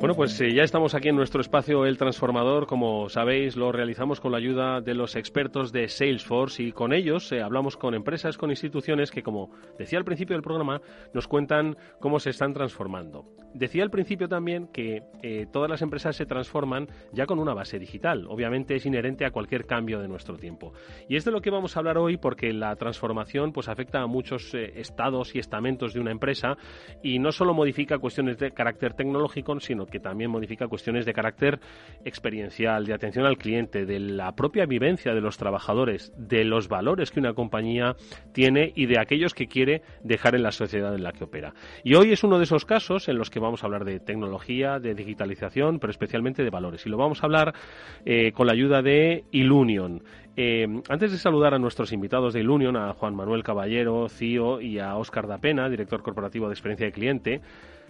Bueno, 0.10 0.18
pues 0.18 0.42
eh, 0.42 0.52
ya 0.56 0.64
estamos 0.64 0.96
aquí 0.96 1.10
en 1.10 1.16
nuestro 1.16 1.40
espacio 1.40 1.86
El 1.86 2.00
Transformador. 2.00 2.66
Como 2.66 3.10
sabéis, 3.10 3.56
lo 3.56 3.72
realizamos 3.72 4.20
con 4.20 4.32
la 4.32 4.40
ayuda 4.40 4.82
de 4.82 4.96
los 4.96 5.16
expertos 5.16 5.72
de 5.72 5.88
Salesforce 5.88 6.64
y 6.64 6.72
con 6.72 6.94
ellos 6.94 7.32
eh, 7.32 7.44
hablamos 7.44 7.78
con 7.78 7.94
empresas, 7.94 8.36
con 8.36 8.50
instituciones 8.50 9.12
que, 9.12 9.22
como 9.22 9.52
decía 9.78 10.00
al 10.00 10.06
principio 10.06 10.36
del 10.36 10.42
programa, 10.42 10.82
nos 11.14 11.28
cuentan 11.28 11.78
cómo 12.00 12.20
se 12.20 12.32
están 12.32 12.54
transformando. 12.54 13.28
Decía 13.54 13.84
al 13.84 13.92
principio 13.92 14.28
también 14.28 14.68
que 14.74 15.04
eh, 15.22 15.46
todas 15.52 15.70
las 15.70 15.84
empresas 15.84 16.16
se 16.16 16.26
transforman 16.26 16.88
ya 17.14 17.28
con 17.28 17.38
una 17.38 17.54
base 17.54 17.78
digital. 17.78 18.26
Obviamente 18.30 18.76
es 18.76 18.88
inherente 18.88 19.26
a 19.26 19.32
cualquier 19.32 19.68
cambio 19.68 20.00
de 20.00 20.08
nuestro 20.08 20.38
tiempo. 20.38 20.74
Y 21.08 21.18
es 21.18 21.26
de 21.26 21.32
lo 21.32 21.42
que 21.42 21.52
vamos 21.52 21.76
a 21.76 21.82
hablar 21.82 22.00
hoy 22.00 22.18
porque 22.18 22.52
la 22.52 22.76
transformación 22.78 23.54
pues 23.54 23.70
afecta 23.70 24.02
a 24.02 24.08
muchos 24.08 24.56
estados 24.56 25.36
y 25.36 25.40
estamentos 25.40 25.94
de 25.94 26.00
una 26.00 26.12
empresa 26.12 26.58
y 27.04 27.20
no 27.20 27.32
solo 27.32 27.54
modifica 27.54 28.00
cuestiones 28.00 28.40
de 28.40 28.52
carácter 28.52 28.96
tecnológico, 28.96 29.60
sino 29.60 29.86
que 29.86 29.99
también 30.00 30.32
modifica 30.32 30.68
cuestiones 30.68 31.06
de 31.06 31.14
carácter 31.14 31.60
experiencial, 32.06 32.86
de 32.86 32.94
atención 32.94 33.26
al 33.26 33.38
cliente, 33.38 33.86
de 33.86 34.00
la 34.00 34.36
propia 34.36 34.66
vivencia 34.66 35.14
de 35.14 35.22
los 35.22 35.38
trabajadores, 35.38 36.14
de 36.18 36.44
los 36.44 36.68
valores 36.68 37.12
que 37.12 37.20
una 37.20 37.34
compañía 37.34 37.96
tiene 38.34 38.72
y 38.76 38.86
de 38.86 39.00
aquellos 39.00 39.34
que 39.34 39.48
quiere 39.48 39.82
dejar 40.04 40.36
en 40.36 40.44
la 40.44 40.52
sociedad 40.52 40.96
en 40.96 41.04
la 41.04 41.12
que 41.12 41.24
opera. 41.24 41.54
Y 41.84 41.96
hoy 41.96 42.12
es 42.12 42.24
uno 42.24 42.38
de 42.38 42.44
esos 42.44 42.66
casos 42.66 43.08
en 43.10 43.18
los 43.18 43.30
que 43.30 43.40
vamos 43.40 43.64
a 43.64 43.68
hablar 43.68 43.86
de 43.86 44.00
tecnología, 44.00 44.80
de 44.80 44.96
digitalización, 44.96 45.80
pero 45.80 45.92
especialmente 45.92 46.44
de 46.44 46.50
valores. 46.50 46.86
Y 46.86 46.90
lo 46.90 46.98
vamos 46.98 47.22
a 47.22 47.26
hablar 47.26 47.54
eh, 48.06 48.32
con 48.32 48.48
la 48.48 48.54
ayuda 48.54 48.82
de 48.82 49.26
Ilunion. 49.32 50.04
Eh, 50.36 50.68
antes 50.88 51.12
de 51.12 51.18
saludar 51.18 51.54
a 51.54 51.60
nuestros 51.60 51.92
invitados 51.92 52.34
de 52.34 52.40
Ilunion, 52.40 52.78
a 52.78 52.94
Juan 52.94 53.16
Manuel 53.16 53.44
Caballero, 53.44 54.08
CIO, 54.08 54.62
y 54.62 54.80
a 54.80 54.96
Óscar 54.96 55.28
Dapena, 55.28 55.68
director 55.68 56.02
corporativo 56.02 56.48
de 56.48 56.54
experiencia 56.54 56.86
de 56.86 56.94
cliente, 56.94 57.42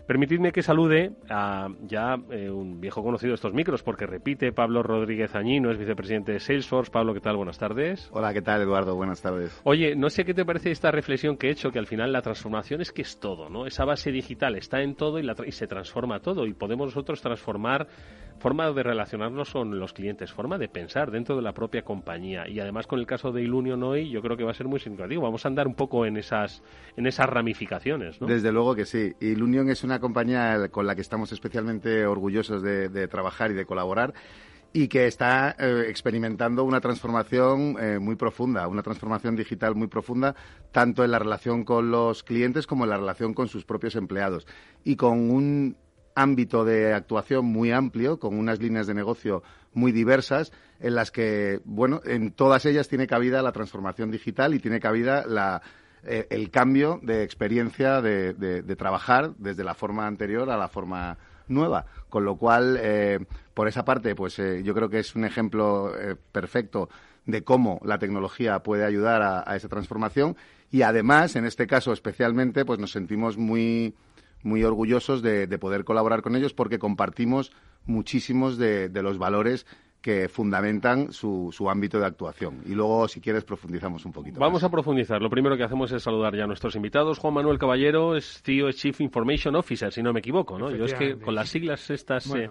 Permitidme 0.10 0.52
que 0.52 0.64
salude 0.64 1.12
a 1.30 1.68
ya 1.84 2.16
eh, 2.32 2.50
un 2.50 2.82
viejo 2.82 3.04
conocido 3.04 3.30
de 3.30 3.36
estos 3.36 3.54
micros, 3.54 3.84
porque 3.84 4.08
repite 4.08 4.52
Pablo 4.52 4.82
Rodríguez 4.82 5.36
Añino, 5.36 5.70
es 5.70 5.78
vicepresidente 5.78 6.32
de 6.32 6.40
Salesforce. 6.40 6.90
Pablo, 6.92 7.14
¿qué 7.14 7.20
tal? 7.20 7.38
Buenas 7.38 7.60
tardes. 7.60 8.10
Hola, 8.12 8.34
¿qué 8.34 8.42
tal, 8.42 8.64
Eduardo? 8.64 8.96
Buenas 8.96 9.22
tardes. 9.22 9.62
Oye, 9.66 9.96
no 9.96 10.10
sé 10.10 10.26
qué 10.26 10.34
te 10.34 10.46
parece 10.46 10.72
esta 10.72 10.90
reflexión 10.90 11.38
que 11.38 11.50
he 11.50 11.52
hecho, 11.52 11.70
que 11.70 11.78
al 11.78 11.86
final 11.86 12.12
la 12.12 12.24
transformación 12.24 12.82
es 12.82 12.92
que 12.92 13.04
es 13.04 13.20
todo, 13.20 13.52
¿no? 13.52 13.68
Esa 13.68 13.86
base 13.86 14.12
digital 14.12 14.56
está 14.56 14.82
en 14.82 14.96
todo 14.96 15.20
y, 15.20 15.22
la 15.22 15.36
y 15.46 15.52
se 15.52 15.68
transforma 15.68 16.22
todo, 16.22 16.48
y 16.48 16.56
podemos 16.56 16.88
nosotros 16.88 17.22
transformar 17.22 17.88
forma 18.40 18.72
de 18.72 18.84
relacionarnos 18.84 19.52
con 19.52 19.80
los 19.80 19.94
clientes, 19.94 20.32
forma 20.32 20.58
de 20.58 20.68
pensar 20.70 21.12
dentro 21.12 21.36
de 21.36 21.42
la 21.42 21.54
propia 21.54 21.84
compañía. 21.84 22.48
Y 22.48 22.60
además 22.60 22.88
con 22.88 23.00
el 23.00 23.06
caso 23.06 23.32
de 23.32 23.44
Ilunion 23.44 23.84
hoy, 23.84 24.10
yo 24.10 24.22
creo 24.22 24.38
que 24.38 24.44
va 24.44 24.52
a 24.52 24.56
ser 24.56 24.68
muy 24.68 24.80
significativo. 24.80 25.24
Vamos 25.24 25.46
a 25.46 25.50
andar 25.50 25.68
un 25.68 25.76
poco 25.76 26.06
en 26.06 26.18
esas, 26.18 26.64
en 26.96 27.06
esas 27.06 27.28
ramificaciones, 27.28 28.20
¿no? 28.20 28.28
Desde 28.28 28.52
luego 28.52 28.76
que 28.76 28.86
sí. 28.86 29.14
Ilunion 29.20 29.70
es 29.70 29.84
una 29.84 30.00
compañía 30.00 30.70
con 30.70 30.88
la 30.88 30.96
que 30.96 31.02
estamos 31.02 31.32
especialmente 31.32 32.06
orgullosos 32.06 32.64
de, 32.64 33.08
trabajar 33.08 33.52
y 33.52 33.54
de 33.54 33.66
colaborar 33.66 34.14
y 34.72 34.88
que 34.88 35.08
está 35.08 35.56
eh, 35.58 35.86
experimentando 35.88 36.64
una 36.64 36.80
transformación 36.80 37.76
eh, 37.80 37.98
muy 38.00 38.16
profunda, 38.16 38.68
una 38.68 38.84
transformación 38.84 39.36
digital 39.36 39.74
muy 39.74 39.88
profunda, 39.88 40.36
tanto 40.72 41.04
en 41.04 41.12
la 41.12 41.18
relación 41.18 41.64
con 41.64 41.90
los 41.90 42.24
clientes 42.24 42.68
como 42.68 42.84
en 42.84 42.92
la 42.92 42.98
relación 42.98 43.34
con 43.34 43.48
sus 43.48 43.66
propios 43.66 43.96
empleados. 43.96 44.46
Y 44.84 44.96
con 44.96 45.32
un 45.32 45.76
ámbito 46.20 46.66
de 46.66 46.94
actuación 46.94 47.46
muy 47.46 47.72
amplio, 47.72 48.20
con 48.20 48.38
unas 48.38 48.60
líneas 48.60 48.88
de 48.88 48.94
negocio 48.94 49.44
muy 49.74 49.92
diversas, 49.92 50.52
en 50.80 50.96
las 50.96 51.12
que, 51.12 51.62
bueno, 51.66 52.02
en 52.06 52.32
todas 52.32 52.66
ellas 52.66 52.88
tiene 52.88 53.08
cabida 53.08 53.42
la 53.42 53.52
transformación 53.52 54.12
digital 54.12 54.54
y 54.54 54.60
tiene 54.60 54.80
cabida 54.80 55.26
la, 55.26 55.62
eh, 56.04 56.28
el 56.30 56.50
cambio 56.50 57.00
de 57.04 57.24
experiencia 57.24 58.02
de, 58.02 58.76
trabajar 58.78 59.34
desde 59.38 59.64
la 59.64 59.74
forma 59.74 60.08
anterior 60.08 60.50
a 60.50 60.58
la 60.58 60.68
forma 60.68 61.18
nueva. 61.48 61.86
Con 62.10 62.26
lo 62.26 62.38
cual, 62.38 62.78
eh, 62.82 63.20
por 63.54 63.68
esa 63.68 63.86
parte, 63.86 64.16
pues 64.16 64.40
eh, 64.40 64.62
yo 64.64 64.74
creo 64.74 64.90
que 64.90 65.00
es 65.00 65.16
un 65.16 65.26
ejemplo 65.26 65.94
perfecto 66.32 66.90
de 67.26 67.44
cómo 67.44 67.80
la 67.84 68.00
tecnología 68.00 68.60
puede 68.60 68.86
ayudar 68.86 69.22
a, 69.22 69.56
esa 69.56 69.68
transformación 69.68 70.36
y 70.72 70.84
además, 70.84 71.36
en 71.36 71.46
este 71.46 71.68
caso 71.68 71.92
especialmente, 71.92 72.66
pues 72.66 72.80
nos 72.80 72.92
sentimos 72.92 73.38
muy 73.38 73.96
muy 74.44 74.64
orgullosos 74.64 75.22
de, 75.22 75.48
poder 75.60 75.84
colaborar 75.84 76.22
con 76.22 76.36
ellos 76.36 76.54
porque 76.54 76.80
compartimos 76.80 77.52
muchísimos 77.86 78.58
de, 78.58 78.90
los 79.02 79.18
valores 79.18 79.66
que 80.02 80.30
fundamentan 80.30 81.12
su, 81.12 81.50
su, 81.52 81.70
ámbito 81.70 82.00
de 82.00 82.06
actuación. 82.06 82.62
Y 82.66 82.74
luego, 82.74 83.10
si 83.10 83.20
quieres, 83.20 83.44
profundizamos 83.44 84.06
un 84.06 84.14
poquito. 84.14 84.40
Vamos 84.40 84.64
a 84.64 84.70
profundizar. 84.70 85.22
Lo 85.22 85.30
primero 85.30 85.58
que 85.58 85.64
hacemos 85.64 85.92
es 85.92 86.02
saludar 86.02 86.34
ya 86.36 86.46
a 86.46 86.48
nuestros 86.48 86.76
invitados. 86.78 87.20
Juan 87.20 87.34
Manuel 87.34 87.60
Caballero 87.60 88.16
es 88.16 88.42
CEO, 88.42 88.72
Chief 88.72 89.02
Information 89.02 89.58
Officer, 89.58 89.92
si 89.92 90.02
no 90.02 90.14
me 90.14 90.20
equivoco. 90.20 90.58
¿no? 90.58 90.72
Yo 90.72 90.86
es 90.86 90.94
que 90.94 91.20
con 91.20 91.36
las 91.36 91.50
siglas 91.50 91.90
estas 91.90 92.34
eh, 92.34 92.50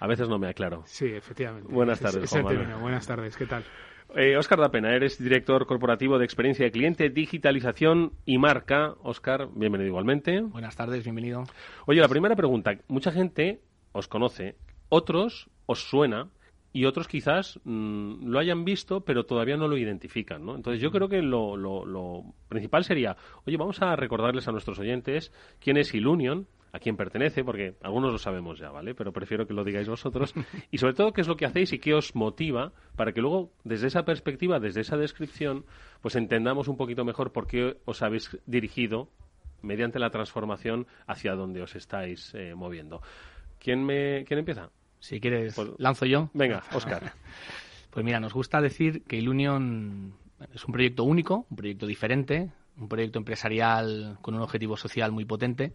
a 0.00 0.06
veces 0.06 0.28
no 0.28 0.38
me 0.38 0.48
aclaro. 0.48 0.82
Sí, 0.84 1.06
efectivamente. 1.06 1.72
Buenas 1.72 2.00
tardes, 2.00 2.30
Juan 2.30 2.44
Manuel. 2.44 2.74
Buenas 2.80 3.06
tardes, 3.06 3.36
¿qué 3.36 3.46
tal? 3.46 3.64
Oscar 4.08 4.58
eh, 4.58 4.62
Dapena, 4.62 4.94
eres 4.94 5.18
director 5.18 5.66
corporativo 5.66 6.18
de 6.18 6.24
experiencia 6.24 6.64
de 6.64 6.70
cliente, 6.70 7.10
digitalización 7.10 8.12
y 8.24 8.38
marca. 8.38 8.94
Oscar, 9.02 9.48
bienvenido 9.54 9.88
igualmente. 9.88 10.40
Buenas 10.40 10.76
tardes, 10.76 11.04
bienvenido. 11.04 11.44
Oye, 11.86 12.00
la 12.00 12.08
primera 12.08 12.34
pregunta. 12.34 12.72
Mucha 12.88 13.12
gente 13.12 13.60
os 13.92 14.08
conoce, 14.08 14.56
otros 14.88 15.50
os 15.66 15.80
suena 15.90 16.28
y 16.72 16.86
otros 16.86 17.06
quizás 17.06 17.60
mm, 17.64 18.28
lo 18.28 18.38
hayan 18.38 18.64
visto, 18.64 19.02
pero 19.02 19.26
todavía 19.26 19.58
no 19.58 19.68
lo 19.68 19.76
identifican, 19.76 20.44
¿no? 20.44 20.54
Entonces 20.54 20.80
yo 20.80 20.90
creo 20.90 21.08
que 21.08 21.20
lo, 21.20 21.56
lo, 21.56 22.34
principal 22.48 22.84
sería, 22.84 23.16
oye, 23.46 23.58
vamos 23.58 23.82
a 23.82 23.94
recordarles 23.94 24.48
a 24.48 24.52
nuestros 24.52 24.78
oyentes 24.78 25.32
quién 25.60 25.76
es 25.76 25.94
Ilunion, 25.94 26.46
a 26.72 26.78
quién 26.78 26.96
pertenece, 26.96 27.44
porque 27.44 27.76
algunos 27.82 28.12
lo 28.12 28.18
sabemos 28.18 28.58
ya, 28.58 28.70
¿vale? 28.70 28.94
Pero 28.94 29.12
prefiero 29.12 29.46
que 29.46 29.54
lo 29.54 29.64
digáis 29.64 29.88
vosotros. 29.88 30.34
Y 30.70 30.78
sobre 30.78 30.94
todo, 30.94 31.12
qué 31.12 31.20
es 31.20 31.28
lo 31.28 31.36
que 31.36 31.46
hacéis 31.46 31.72
y 31.72 31.78
qué 31.78 31.94
os 31.94 32.14
motiva 32.14 32.72
para 32.96 33.12
que 33.12 33.20
luego, 33.20 33.52
desde 33.64 33.86
esa 33.86 34.04
perspectiva, 34.04 34.60
desde 34.60 34.82
esa 34.82 34.96
descripción, 34.96 35.64
pues 36.02 36.16
entendamos 36.16 36.68
un 36.68 36.76
poquito 36.76 37.04
mejor 37.04 37.32
por 37.32 37.46
qué 37.46 37.78
os 37.84 38.02
habéis 38.02 38.38
dirigido 38.46 39.08
mediante 39.62 39.98
la 39.98 40.10
transformación 40.10 40.86
hacia 41.06 41.34
donde 41.34 41.62
os 41.62 41.74
estáis 41.74 42.34
eh, 42.34 42.54
moviendo. 42.54 43.00
¿Quién, 43.58 43.84
me, 43.84 44.24
¿Quién 44.24 44.40
empieza? 44.40 44.70
Si 45.00 45.20
quieres, 45.20 45.54
pues 45.54 45.70
lanzo 45.78 46.06
yo. 46.06 46.30
Venga, 46.34 46.62
Oscar. 46.74 47.12
pues 47.90 48.04
mira, 48.04 48.20
nos 48.20 48.34
gusta 48.34 48.60
decir 48.60 49.02
que 49.04 49.16
Ilunion 49.16 50.14
es 50.52 50.64
un 50.64 50.72
proyecto 50.72 51.04
único, 51.04 51.46
un 51.50 51.56
proyecto 51.56 51.86
diferente, 51.86 52.52
un 52.76 52.88
proyecto 52.88 53.18
empresarial 53.18 54.18
con 54.20 54.34
un 54.34 54.42
objetivo 54.42 54.76
social 54.76 55.12
muy 55.12 55.24
potente 55.24 55.74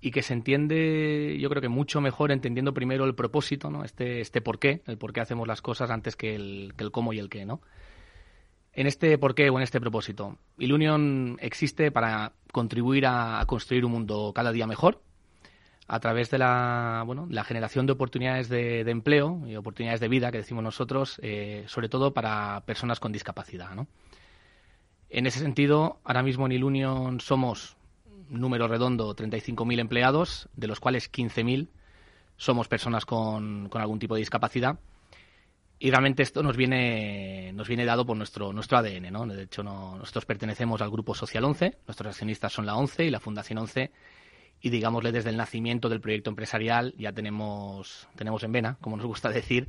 y 0.00 0.10
que 0.12 0.22
se 0.22 0.32
entiende, 0.32 1.36
yo 1.40 1.48
creo 1.48 1.60
que 1.60 1.68
mucho 1.68 2.00
mejor 2.00 2.30
entendiendo 2.30 2.72
primero 2.72 3.04
el 3.04 3.14
propósito, 3.14 3.70
¿no? 3.70 3.84
Este, 3.84 4.20
este 4.20 4.40
por 4.40 4.58
qué, 4.58 4.82
el 4.86 4.96
por 4.96 5.12
qué 5.12 5.20
hacemos 5.20 5.48
las 5.48 5.60
cosas 5.60 5.90
antes 5.90 6.14
que 6.14 6.34
el, 6.34 6.74
que 6.76 6.84
el 6.84 6.92
cómo 6.92 7.12
y 7.12 7.18
el 7.18 7.28
qué, 7.28 7.44
¿no? 7.44 7.60
En 8.72 8.86
este 8.86 9.18
por 9.18 9.34
qué 9.34 9.50
o 9.50 9.56
en 9.56 9.64
este 9.64 9.80
propósito, 9.80 10.38
Ilunion 10.56 11.36
existe 11.40 11.90
para 11.90 12.32
contribuir 12.52 13.06
a, 13.06 13.44
construir 13.46 13.84
un 13.84 13.92
mundo 13.92 14.32
cada 14.34 14.52
día 14.52 14.68
mejor 14.68 15.02
a 15.88 15.98
través 15.98 16.30
de 16.30 16.38
la, 16.38 17.02
bueno, 17.04 17.26
la 17.30 17.42
generación 17.42 17.86
de 17.86 17.92
oportunidades 17.94 18.48
de, 18.48 18.80
empleo 18.82 19.42
y 19.48 19.56
oportunidades 19.56 20.00
de 20.00 20.08
vida 20.08 20.30
que 20.30 20.38
decimos 20.38 20.62
nosotros, 20.62 21.18
eh, 21.22 21.64
sobre 21.66 21.88
todo 21.88 22.12
para 22.12 22.62
personas 22.66 23.00
con 23.00 23.10
discapacidad, 23.10 23.74
¿no? 23.74 23.88
En 25.10 25.26
ese 25.26 25.38
sentido, 25.38 25.98
ahora 26.04 26.22
mismo 26.22 26.44
en 26.46 26.52
Ilunion 26.52 27.20
somos 27.20 27.77
número 28.28 28.68
redondo, 28.68 29.14
35.000 29.14 29.80
empleados, 29.80 30.48
de 30.54 30.66
los 30.66 30.80
cuales 30.80 31.10
15.000 31.10 31.68
somos 32.36 32.68
personas 32.68 33.04
con, 33.04 33.68
con, 33.68 33.80
algún 33.80 33.98
tipo 33.98 34.14
de 34.14 34.20
discapacidad. 34.20 34.78
Y 35.80 35.90
realmente 35.90 36.22
esto 36.22 36.42
nos 36.42 36.56
viene, 36.56 37.52
nos 37.52 37.68
viene 37.68 37.84
dado 37.84 38.04
por 38.04 38.16
nuestro, 38.16 38.52
nuestro 38.52 38.78
ADN. 38.78 39.12
¿no? 39.12 39.26
De 39.26 39.44
hecho, 39.44 39.62
nosotros 39.62 40.24
pertenecemos 40.24 40.80
al 40.80 40.90
Grupo 40.90 41.14
Social 41.14 41.44
11, 41.44 41.78
nuestros 41.86 42.08
accionistas 42.08 42.52
son 42.52 42.66
la 42.66 42.76
11 42.76 43.04
y 43.04 43.10
la 43.10 43.20
Fundación 43.20 43.58
11. 43.58 43.92
y 44.60 44.70
digámosle 44.70 45.12
desde 45.12 45.30
el 45.30 45.36
nacimiento 45.36 45.88
del 45.88 46.00
proyecto 46.00 46.30
empresarial 46.30 46.94
ya 46.98 47.12
tenemos, 47.12 48.08
tenemos 48.16 48.42
en 48.42 48.52
vena, 48.52 48.76
como 48.80 48.96
nos 48.96 49.06
gusta 49.06 49.28
decir, 49.30 49.68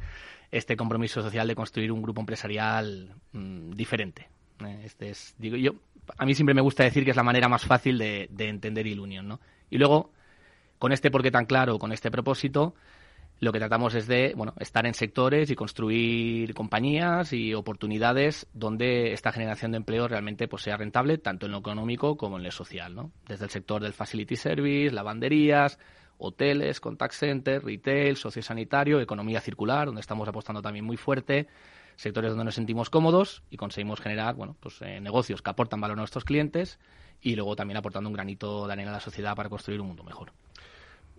este 0.52 0.76
compromiso 0.76 1.22
social 1.22 1.48
de 1.48 1.56
construir 1.56 1.92
un 1.92 2.02
grupo 2.02 2.22
empresarial 2.22 3.14
mm, 3.34 3.72
diferente. 3.72 4.30
Eh, 4.66 4.82
este 4.84 5.10
es, 5.10 5.36
digo 5.38 5.58
yo, 5.58 5.74
a 6.18 6.26
mí 6.26 6.34
siempre 6.36 6.56
me 6.56 6.62
gusta 6.62 6.84
decir 6.84 7.04
que 7.04 7.12
es 7.12 7.18
la 7.18 7.24
manera 7.24 7.48
más 7.48 7.66
fácil 7.66 7.98
de, 7.98 8.28
de 8.32 8.50
entender 8.50 8.88
Ilunion, 8.88 9.28
¿no? 9.28 9.40
Y 9.70 9.78
luego, 9.78 10.12
con 10.78 10.92
este 10.92 11.12
porqué 11.12 11.32
tan 11.32 11.46
claro, 11.46 11.80
con 11.80 11.92
este 11.92 12.12
propósito, 12.12 12.76
lo 13.40 13.54
que 13.54 13.60
tratamos 13.60 13.96
es 13.96 14.08
de 14.08 14.34
bueno, 14.36 14.54
estar 14.60 14.86
en 14.86 14.94
sectores 14.94 15.50
y 15.50 15.56
construir 15.56 16.54
compañías 16.54 17.32
y 17.32 17.54
oportunidades 17.54 18.48
donde 18.54 19.14
esta 19.14 19.32
generación 19.32 19.72
de 19.72 19.78
empleo 19.78 20.08
realmente 20.08 20.48
pues, 20.48 20.64
sea 20.64 20.76
rentable, 20.78 21.18
tanto 21.18 21.46
en 21.46 21.54
lo 21.54 21.60
económico 21.60 22.18
como 22.18 22.38
en 22.38 22.44
lo 22.44 22.52
social. 22.52 22.96
¿no? 22.96 23.12
Desde 23.28 23.46
el 23.46 23.52
sector 23.52 23.82
del 23.82 23.94
facility 23.94 24.36
service, 24.36 24.94
lavanderías, 24.94 25.80
hoteles, 26.18 26.82
contact 26.82 27.14
center, 27.14 27.64
retail, 27.64 28.18
sociosanitario, 28.18 29.00
economía 29.00 29.40
circular, 29.40 29.86
donde 29.86 30.02
estamos 30.02 30.28
apostando 30.28 30.62
también 30.62 30.84
muy 30.84 30.98
fuerte, 30.98 31.48
sectores 32.00 32.32
donde 32.32 32.46
nos 32.46 32.56
sentimos 32.56 32.90
cómodos 32.90 33.44
y 33.50 33.58
conseguimos 33.58 34.00
generar 34.00 34.36
bueno, 34.36 34.56
pues, 34.60 34.82
eh, 34.82 35.02
negocios 35.02 35.42
que 35.42 35.50
aportan 35.50 35.82
valor 35.82 35.98
a 35.98 36.02
nuestros 36.02 36.24
clientes 36.24 36.80
y 37.22 37.36
luego 37.36 37.56
también 37.56 37.78
aportando 37.78 38.10
un 38.10 38.14
granito 38.14 38.68
de 38.68 38.74
arena 38.74 38.92
a 38.92 38.94
la 38.94 39.00
sociedad 39.02 39.36
para 39.36 39.50
construir 39.50 39.82
un 39.82 39.88
mundo 39.88 40.04
mejor. 40.04 40.32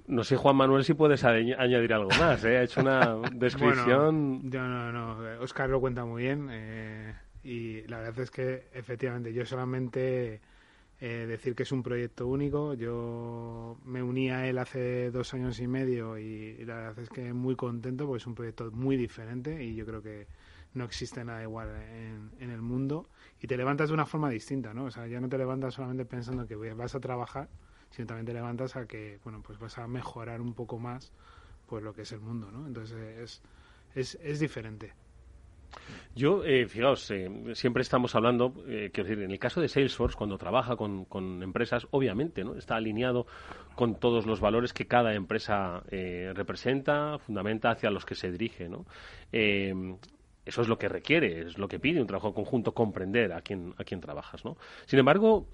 No 0.07 0.25
sé, 0.25 0.37
Juan 0.37 0.57
Manuel, 0.57 0.83
si 0.83 0.95
puedes 0.95 1.23
añadir 1.25 1.93
algo 1.93 2.09
más. 2.19 2.43
¿eh? 2.45 2.57
Ha 2.57 2.63
hecho 2.63 2.81
una 2.81 3.17
descripción. 3.33 4.49
no, 4.51 4.69
no, 4.69 4.93
no. 4.93 5.41
Oscar 5.41 5.69
lo 5.69 5.81
cuenta 5.81 6.05
muy 6.05 6.23
bien. 6.23 6.49
Eh, 6.51 7.15
y 7.45 7.83
la 7.83 7.99
verdad 7.99 8.21
es 8.21 8.31
que, 8.31 8.69
efectivamente, 8.73 9.33
yo 9.33 9.45
solamente 9.45 10.41
eh, 11.03 11.27
decir 11.27 11.55
que 11.55 11.63
es 11.63 11.73
un 11.73 11.83
proyecto 11.83 12.27
único. 12.27 12.75
Yo 12.75 13.79
me 13.85 14.03
uní 14.03 14.31
a 14.31 14.47
él 14.47 14.59
hace 14.59 15.11
dos 15.11 15.33
años 15.33 15.59
y 15.61 15.67
medio 15.67 16.19
y, 16.19 16.65
la 16.65 16.77
verdad 16.77 16.99
es 16.99 17.09
que 17.09 17.33
muy 17.33 17.57
contento 17.57 18.07
porque 18.07 18.19
es 18.19 18.27
un 18.27 18.35
proyecto 18.35 18.71
muy 18.71 18.97
diferente 18.97 19.65
y 19.65 19.75
yo 19.75 19.87
creo 19.87 20.03
que 20.03 20.27
no 20.75 20.85
existe 20.85 21.25
nada 21.25 21.43
igual 21.43 21.69
en, 21.69 22.31
en 22.39 22.51
el 22.51 22.63
mundo. 22.63 23.09
Y 23.41 23.47
te 23.47 23.57
levantas 23.57 23.89
de 23.89 23.95
una 23.95 24.07
forma 24.07 24.31
distinta, 24.31 24.75
¿no? 24.75 24.85
O 24.85 24.91
sea, 24.91 25.07
ya 25.07 25.21
no 25.21 25.29
te 25.29 25.39
levantas 25.39 25.75
solamente 25.75 26.05
pensando 26.05 26.47
que 26.47 26.57
vas 26.75 26.95
a 26.95 27.01
trabajar 27.01 27.49
sino 27.91 28.07
también 28.07 28.27
te 28.27 28.33
levantas 28.33 28.77
a 28.77 28.87
que, 28.87 29.19
bueno, 29.25 29.43
pues 29.45 29.59
vas 29.59 29.77
a 29.79 29.87
mejorar 29.87 30.41
un 30.41 30.55
poco 30.55 30.79
más 30.79 31.13
pues 31.67 31.83
lo 31.85 31.93
que 31.93 32.03
es 32.03 32.13
el 32.13 32.21
mundo, 32.21 32.51
¿no? 32.51 32.67
Entonces 32.67 33.19
es, 33.19 33.43
es, 33.95 34.19
es 34.23 34.41
diferente. 34.41 34.93
Yo, 36.17 36.45
eh, 36.45 36.67
fijaos, 36.67 37.09
eh, 37.13 37.31
siempre 37.55 37.83
estamos 37.83 38.17
hablando, 38.17 38.53
eh, 38.67 38.91
quiero 38.93 39.09
decir, 39.09 39.23
en 39.23 39.31
el 39.31 39.39
caso 39.39 39.61
de 39.61 39.69
Salesforce, 39.69 40.17
cuando 40.17 40.37
trabaja 40.37 40.75
con, 40.75 41.05
con 41.05 41.45
empresas, 41.45 41.87
obviamente, 41.93 42.43
¿no? 42.43 42.57
Está 42.57 42.75
alineado 42.75 43.27
con 43.77 43.95
todos 43.95 44.27
los 44.27 44.41
valores 44.41 44.73
que 44.73 44.89
cada 44.89 45.15
empresa 45.15 45.85
eh, 45.93 46.33
representa, 46.35 47.19
fundamenta, 47.19 47.71
hacia 47.71 47.91
los 47.91 48.05
que 48.05 48.17
se 48.17 48.33
dirige, 48.33 48.69
¿no? 48.69 48.85
Eso 50.45 50.63
es 50.63 50.69
lo 50.69 50.79
que 50.79 50.89
requiere, 50.89 51.43
es 51.47 51.59
lo 51.59 51.69
que 51.69 51.79
pide 51.79 52.01
un 52.01 52.07
trabajo 52.07 52.33
conjunto, 52.35 52.73
comprender 52.73 53.33
a 53.33 53.43
quién, 53.43 53.75
a 53.79 53.85
quién 53.85 54.01
trabajas. 54.01 54.45
¿no? 54.45 54.57
Sin 54.87 54.99
embargo, 54.99 55.49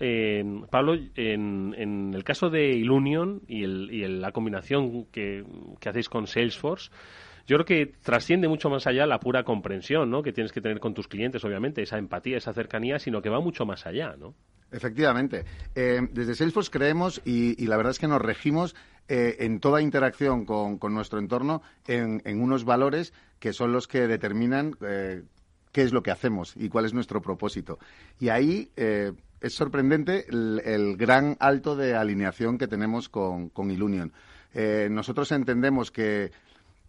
Pablo, 0.71 0.95
en, 1.17 1.75
en, 1.77 2.15
el 2.15 2.25
caso 2.25 2.51
de 2.51 2.71
Ilunion 2.71 3.43
y, 3.47 3.65
el, 3.65 3.91
y 3.91 4.07
la 4.07 4.33
combinación 4.33 5.07
que, 5.07 5.45
que, 5.81 5.89
hacéis 5.89 6.09
con 6.09 6.27
Salesforce, 6.27 6.91
yo 7.47 7.57
creo 7.57 7.65
que 7.65 7.87
trasciende 8.03 8.49
mucho 8.49 8.71
más 8.71 8.87
allá 8.87 9.07
la 9.07 9.21
pura 9.21 9.45
comprensión 9.45 10.11
¿no? 10.11 10.23
que 10.23 10.33
tienes 10.33 10.53
que 10.53 10.61
tener 10.61 10.81
con 10.81 10.95
tus 10.95 11.09
clientes, 11.09 11.45
obviamente, 11.45 11.83
esa 11.83 11.99
empatía, 11.99 12.39
esa 12.39 12.53
cercanía, 12.53 12.99
sino 12.99 13.23
que 13.23 13.29
va 13.29 13.41
mucho 13.41 13.65
más 13.65 13.87
allá. 13.87 14.17
¿no? 14.17 14.35
Efectivamente. 14.73 15.45
Eh, 15.75 16.01
desde 16.11 16.35
Salesforce 16.35 16.71
creemos 16.71 17.23
y, 17.25 17.67
la 17.67 17.77
verdad 17.77 17.93
es 17.93 17.99
que 17.99 18.09
nos 18.09 18.21
regimos 18.21 18.75
eh, 19.09 19.37
en 19.41 19.61
toda 19.61 19.83
interacción 19.83 20.45
con, 20.45 20.79
con 20.79 20.95
nuestro 20.95 21.19
entorno 21.19 21.63
en, 21.87 22.23
en, 22.25 22.41
unos 22.41 22.65
valores 22.65 23.13
que 23.39 23.53
son 23.53 23.73
los 23.73 23.87
que 23.87 24.07
determinan 24.07 24.77
eh, 24.81 25.23
qué 25.73 25.83
es 25.83 25.93
lo 25.93 26.03
que 26.03 26.11
hacemos 26.11 26.55
y 26.57 26.69
cuál 26.69 26.87
es 26.87 26.95
nuestro 26.95 27.21
propósito. 27.23 27.79
Y 28.19 28.31
ahí 28.31 28.71
eh, 28.77 29.13
es 29.41 29.55
sorprendente 29.55 30.27
el, 30.29 30.61
el, 30.65 30.97
gran 30.97 31.37
alto 31.41 31.77
de 31.77 31.95
alineación 31.95 32.59
que 32.59 32.67
tenemos 32.67 33.09
con, 33.09 33.49
con 33.51 33.71
Ilunion. 33.71 34.13
Nosotros 34.89 35.33
entendemos 35.33 35.91
que 35.91 36.33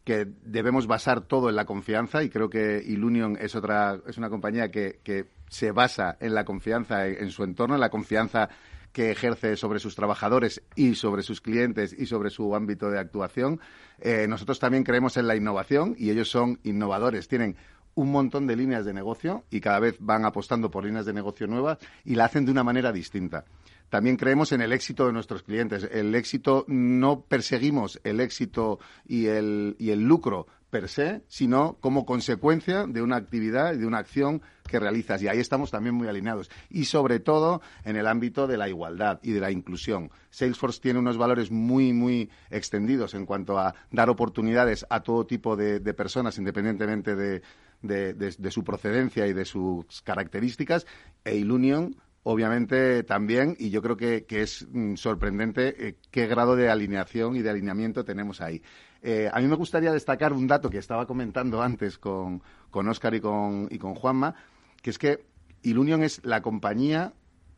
que 0.07 0.25
debemos 0.41 0.87
basar 0.87 1.19
todo 1.19 1.49
en 1.49 1.57
la 1.57 1.65
confianza 1.65 2.23
y 2.23 2.29
creo 2.29 2.49
que 2.49 2.81
Ilunion 2.81 3.37
es 3.41 3.55
otra 3.55 3.99
es 4.07 4.17
una 4.17 4.29
compañía 4.29 4.71
que, 4.71 5.01
que 5.03 5.25
se 5.49 5.73
basa 5.73 6.15
en 6.21 6.33
la 6.33 6.45
confianza 6.45 7.05
en, 7.07 7.29
su 7.29 7.43
entorno, 7.43 7.75
en 7.75 7.81
la 7.81 7.89
confianza 7.89 8.47
que 8.91 9.11
ejerce 9.11 9.55
sobre 9.57 9.79
sus 9.79 9.95
trabajadores 9.95 10.63
y 10.75 10.95
sobre 10.95 11.23
sus 11.23 11.41
clientes 11.41 11.95
y 11.97 12.05
sobre 12.05 12.29
su 12.29 12.55
ámbito 12.55 12.89
de 12.89 12.99
actuación. 12.99 13.59
Eh, 13.99 14.27
nosotros 14.27 14.59
también 14.59 14.83
creemos 14.83 15.17
en 15.17 15.27
la 15.27 15.35
innovación 15.35 15.95
y 15.97 16.09
ellos 16.09 16.29
son 16.29 16.59
innovadores. 16.63 17.27
Tienen 17.27 17.55
un 17.95 18.11
montón 18.11 18.45
de 18.45 18.55
líneas 18.55 18.85
de 18.85 18.93
negocio 18.93 19.43
y 19.49 19.59
cada 19.59 19.79
vez 19.79 19.97
van 19.99 20.23
apostando 20.25 20.69
por 20.69 20.85
líneas 20.85 21.05
de 21.05 21.13
negocio 21.13 21.47
nuevas 21.47 21.79
y 22.05 22.15
la 22.15 22.25
hacen 22.25 22.45
de 22.45 22.51
una 22.51 22.63
manera 22.63 22.91
distinta. 22.91 23.45
También 23.89 24.17
creemos 24.17 24.51
en 24.51 24.61
el 24.61 24.73
éxito 24.73 25.07
de 25.07 25.13
nuestros 25.13 25.43
clientes. 25.43 25.87
El 25.91 26.13
éxito, 26.13 26.65
no 26.67 27.21
perseguimos 27.21 27.99
el 28.03 28.19
éxito 28.19 28.79
y 29.07 29.27
el, 29.27 29.75
y 29.79 29.91
el 29.91 30.03
lucro 30.03 30.47
per 30.69 30.89
se, 30.89 31.21
sino 31.27 31.77
como 31.79 32.05
consecuencia 32.05 32.85
de 32.87 33.01
una 33.01 33.15
actividad 33.15 33.73
y 33.73 33.77
de 33.77 33.85
una 33.85 33.99
acción 33.99 34.41
que 34.67 34.79
realizas. 34.79 35.21
Y 35.21 35.27
ahí 35.27 35.39
estamos 35.39 35.71
también 35.71 35.95
muy 35.95 36.07
alineados. 36.07 36.49
Y 36.69 36.85
sobre 36.85 37.19
todo 37.19 37.61
en 37.85 37.95
el 37.95 38.07
ámbito 38.07 38.47
de 38.47 38.57
la 38.57 38.67
igualdad 38.67 39.19
y 39.23 39.31
de 39.31 39.39
la 39.39 39.51
inclusión. 39.51 40.11
Salesforce 40.29 40.81
tiene 40.81 40.99
unos 40.99 41.17
valores 41.17 41.51
muy, 41.51 41.93
muy 41.93 42.29
extendidos 42.49 43.13
en 43.13 43.25
cuanto 43.25 43.57
a 43.57 43.75
dar 43.91 44.09
oportunidades 44.09 44.85
a 44.89 45.01
todo 45.01 45.25
tipo 45.25 45.55
de, 45.55 45.79
personas, 45.93 46.37
independientemente 46.37 47.15
de, 47.15 48.51
su 48.51 48.63
procedencia 48.63 49.25
y 49.27 49.33
de 49.33 49.45
sus 49.45 50.01
características. 50.01 50.85
E 51.23 51.35
Ilunion 51.35 51.95
obviamente 52.29 53.03
también, 53.03 53.55
y 53.57 53.69
yo 53.69 53.81
creo 53.81 53.95
que, 53.95 54.25
que 54.25 54.41
es 54.41 54.67
mm, 54.69 54.95
sorprendente 54.95 55.87
eh, 55.87 55.95
qué 56.11 56.27
grado 56.27 56.57
de 56.57 56.69
alineación 56.69 57.37
y 57.37 57.41
de 57.41 57.49
alineamiento 57.49 58.03
tenemos 58.03 58.41
ahí. 58.41 58.61
Eh, 59.09 59.29
a 59.31 59.39
mí 59.39 59.47
me 59.47 59.55
gustaría 59.55 59.93
destacar 59.93 60.33
un 60.33 60.47
dato 60.47 60.69
que 60.69 60.79
estaba 60.79 61.05
comentando 61.05 61.61
antes 61.61 61.97
con, 61.97 62.43
con 62.69 62.89
Oscar 62.89 63.15
y 63.15 63.21
con, 63.21 63.69
y 63.71 63.77
con 63.77 63.95
Juanma, 63.95 64.35
que 64.81 64.89
es 64.89 64.97
que 64.97 65.23
Ilunion 65.63 66.03
es 66.03 66.25
la 66.25 66.41
compañía 66.41 67.13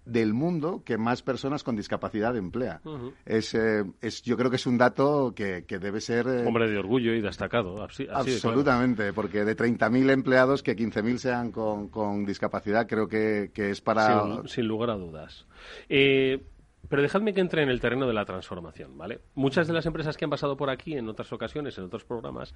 del 0.05 0.35
mundo 0.35 0.83
que 0.85 0.99
más 0.99 1.23
personas 1.23 1.63
con 1.63 1.75
discapacidad 1.75 2.37
emplea. 2.37 2.81
Uh 2.83 2.89
-huh. 2.89 3.13
es, 3.25 3.55
eh, 3.55 3.83
es, 3.99 4.21
yo 4.21 4.37
creo 4.37 4.51
que 4.51 4.57
es 4.57 4.67
un 4.67 4.77
dato 4.77 5.33
que, 5.35 5.65
que 5.65 5.79
debe 5.79 6.01
ser... 6.01 6.27
Eh, 6.27 6.45
Hombre 6.45 6.69
de 6.69 6.77
orgullo 6.77 7.15
y 7.15 7.21
destacado. 7.21 7.81
Así, 7.83 8.05
así 8.11 8.33
absolutamente, 8.33 9.01
de 9.01 9.09
claro. 9.09 9.15
porque 9.15 9.43
de 9.43 9.57
30.000 9.57 10.11
empleados, 10.11 10.61
que 10.61 10.75
15.000 10.75 11.17
sean 11.17 11.51
con, 11.51 11.87
con, 11.89 12.25
discapacidad, 12.25 12.87
creo 12.87 13.07
que, 13.07 13.49
que 13.55 13.71
es 13.71 13.81
para... 13.81 14.21
Sin, 14.21 14.47
sin 14.47 14.67
lugar 14.67 14.91
a 14.91 14.97
dudas. 14.97 15.47
Eh, 15.89 16.43
pero 16.87 17.01
dejadme 17.01 17.33
que 17.33 17.41
entre 17.41 17.63
en 17.63 17.69
el 17.69 17.79
terreno 17.79 18.07
de 18.07 18.13
la 18.13 18.25
transformación, 18.25 18.97
¿vale? 18.97 19.19
Muchas 19.35 19.67
de 19.67 19.73
las 19.73 19.85
empresas 19.85 20.15
que 20.17 20.25
han 20.25 20.31
pasado 20.31 20.55
por 20.55 20.69
aquí 20.69 20.95
en 20.95 21.09
otras 21.09 21.31
ocasiones, 21.33 21.77
en 21.77 21.85
otros 21.85 22.05
programas, 22.05 22.53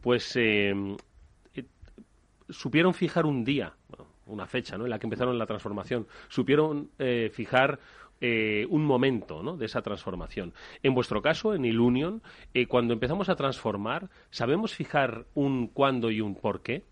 pues 0.00 0.36
eh, 0.36 0.72
eh, 1.54 1.64
supieron 2.48 2.94
fijar 2.94 3.26
un 3.26 3.44
día, 3.44 3.74
una 4.26 4.46
fecha, 4.46 4.76
¿no? 4.76 4.84
En 4.84 4.90
la 4.90 4.98
que 4.98 5.06
empezaron 5.06 5.38
la 5.38 5.46
transformación, 5.46 6.06
supieron 6.28 6.90
eh, 6.98 7.30
fijar 7.32 7.80
eh, 8.20 8.66
un 8.70 8.84
momento 8.84 9.42
¿no? 9.42 9.56
de 9.56 9.66
esa 9.66 9.82
transformación. 9.82 10.54
En 10.84 10.94
vuestro 10.94 11.22
caso, 11.22 11.54
en 11.54 11.64
Ilunion, 11.64 12.22
cuando 12.68 12.94
empezamos 12.94 13.28
a 13.28 13.34
transformar, 13.34 14.10
¿sabemos 14.30 14.74
fijar 14.74 15.26
un 15.34 15.66
cuándo 15.66 16.08
y 16.08 16.20
un 16.20 16.36
por 16.36 16.62
qué? 16.62 16.84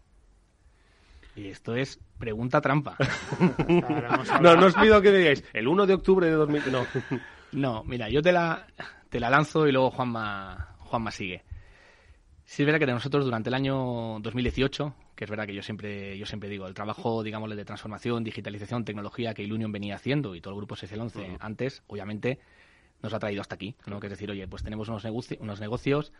Y 1.36 1.48
esto 1.48 1.74
es 1.74 2.00
pregunta 2.18 2.60
trampa. 2.60 2.96
no, 4.40 4.56
no 4.56 4.66
os 4.66 4.74
pido 4.74 5.00
que 5.00 5.12
digáis 5.12 5.44
el 5.52 5.68
1 5.68 5.86
de 5.86 5.94
octubre 5.94 6.26
de 6.26 6.32
2000. 6.32 6.72
No. 6.72 6.86
no, 7.52 7.84
mira, 7.84 8.08
yo 8.08 8.20
te 8.22 8.32
la, 8.32 8.66
te 9.08 9.20
la 9.20 9.30
lanzo 9.30 9.66
y 9.66 9.72
luego 9.72 9.90
Juanma, 9.90 10.76
Juanma 10.80 11.10
sigue. 11.10 11.44
Sí 12.44 12.62
es 12.62 12.66
verdad 12.66 12.80
que 12.80 12.86
de 12.86 12.94
nosotros 12.94 13.24
durante 13.24 13.48
el 13.48 13.54
año 13.54 14.18
2018, 14.20 14.94
que 15.14 15.22
es 15.24 15.30
verdad 15.30 15.46
que 15.46 15.54
yo 15.54 15.62
siempre, 15.62 16.18
yo 16.18 16.26
siempre 16.26 16.48
digo, 16.48 16.66
el 16.66 16.74
trabajo, 16.74 17.22
digámosle, 17.22 17.54
de 17.54 17.64
transformación, 17.64 18.24
digitalización, 18.24 18.84
tecnología 18.84 19.34
que 19.34 19.44
Ilunion 19.44 19.70
venía 19.70 19.94
haciendo 19.94 20.34
y 20.34 20.40
todo 20.40 20.54
el 20.54 20.58
grupo 20.58 20.74
SC11 20.74 21.16
uh 21.16 21.20
-huh. 21.20 21.36
antes, 21.38 21.84
obviamente, 21.86 22.40
nos 23.02 23.14
ha 23.14 23.20
traído 23.20 23.40
hasta 23.40 23.54
aquí, 23.54 23.76
¿no? 23.86 24.00
Que 24.00 24.08
es 24.08 24.10
decir, 24.10 24.30
oye, 24.30 24.48
pues 24.48 24.64
tenemos 24.64 24.88
unos, 24.88 25.04
negoci 25.04 25.36
unos 25.40 25.60
negocios 25.60 26.12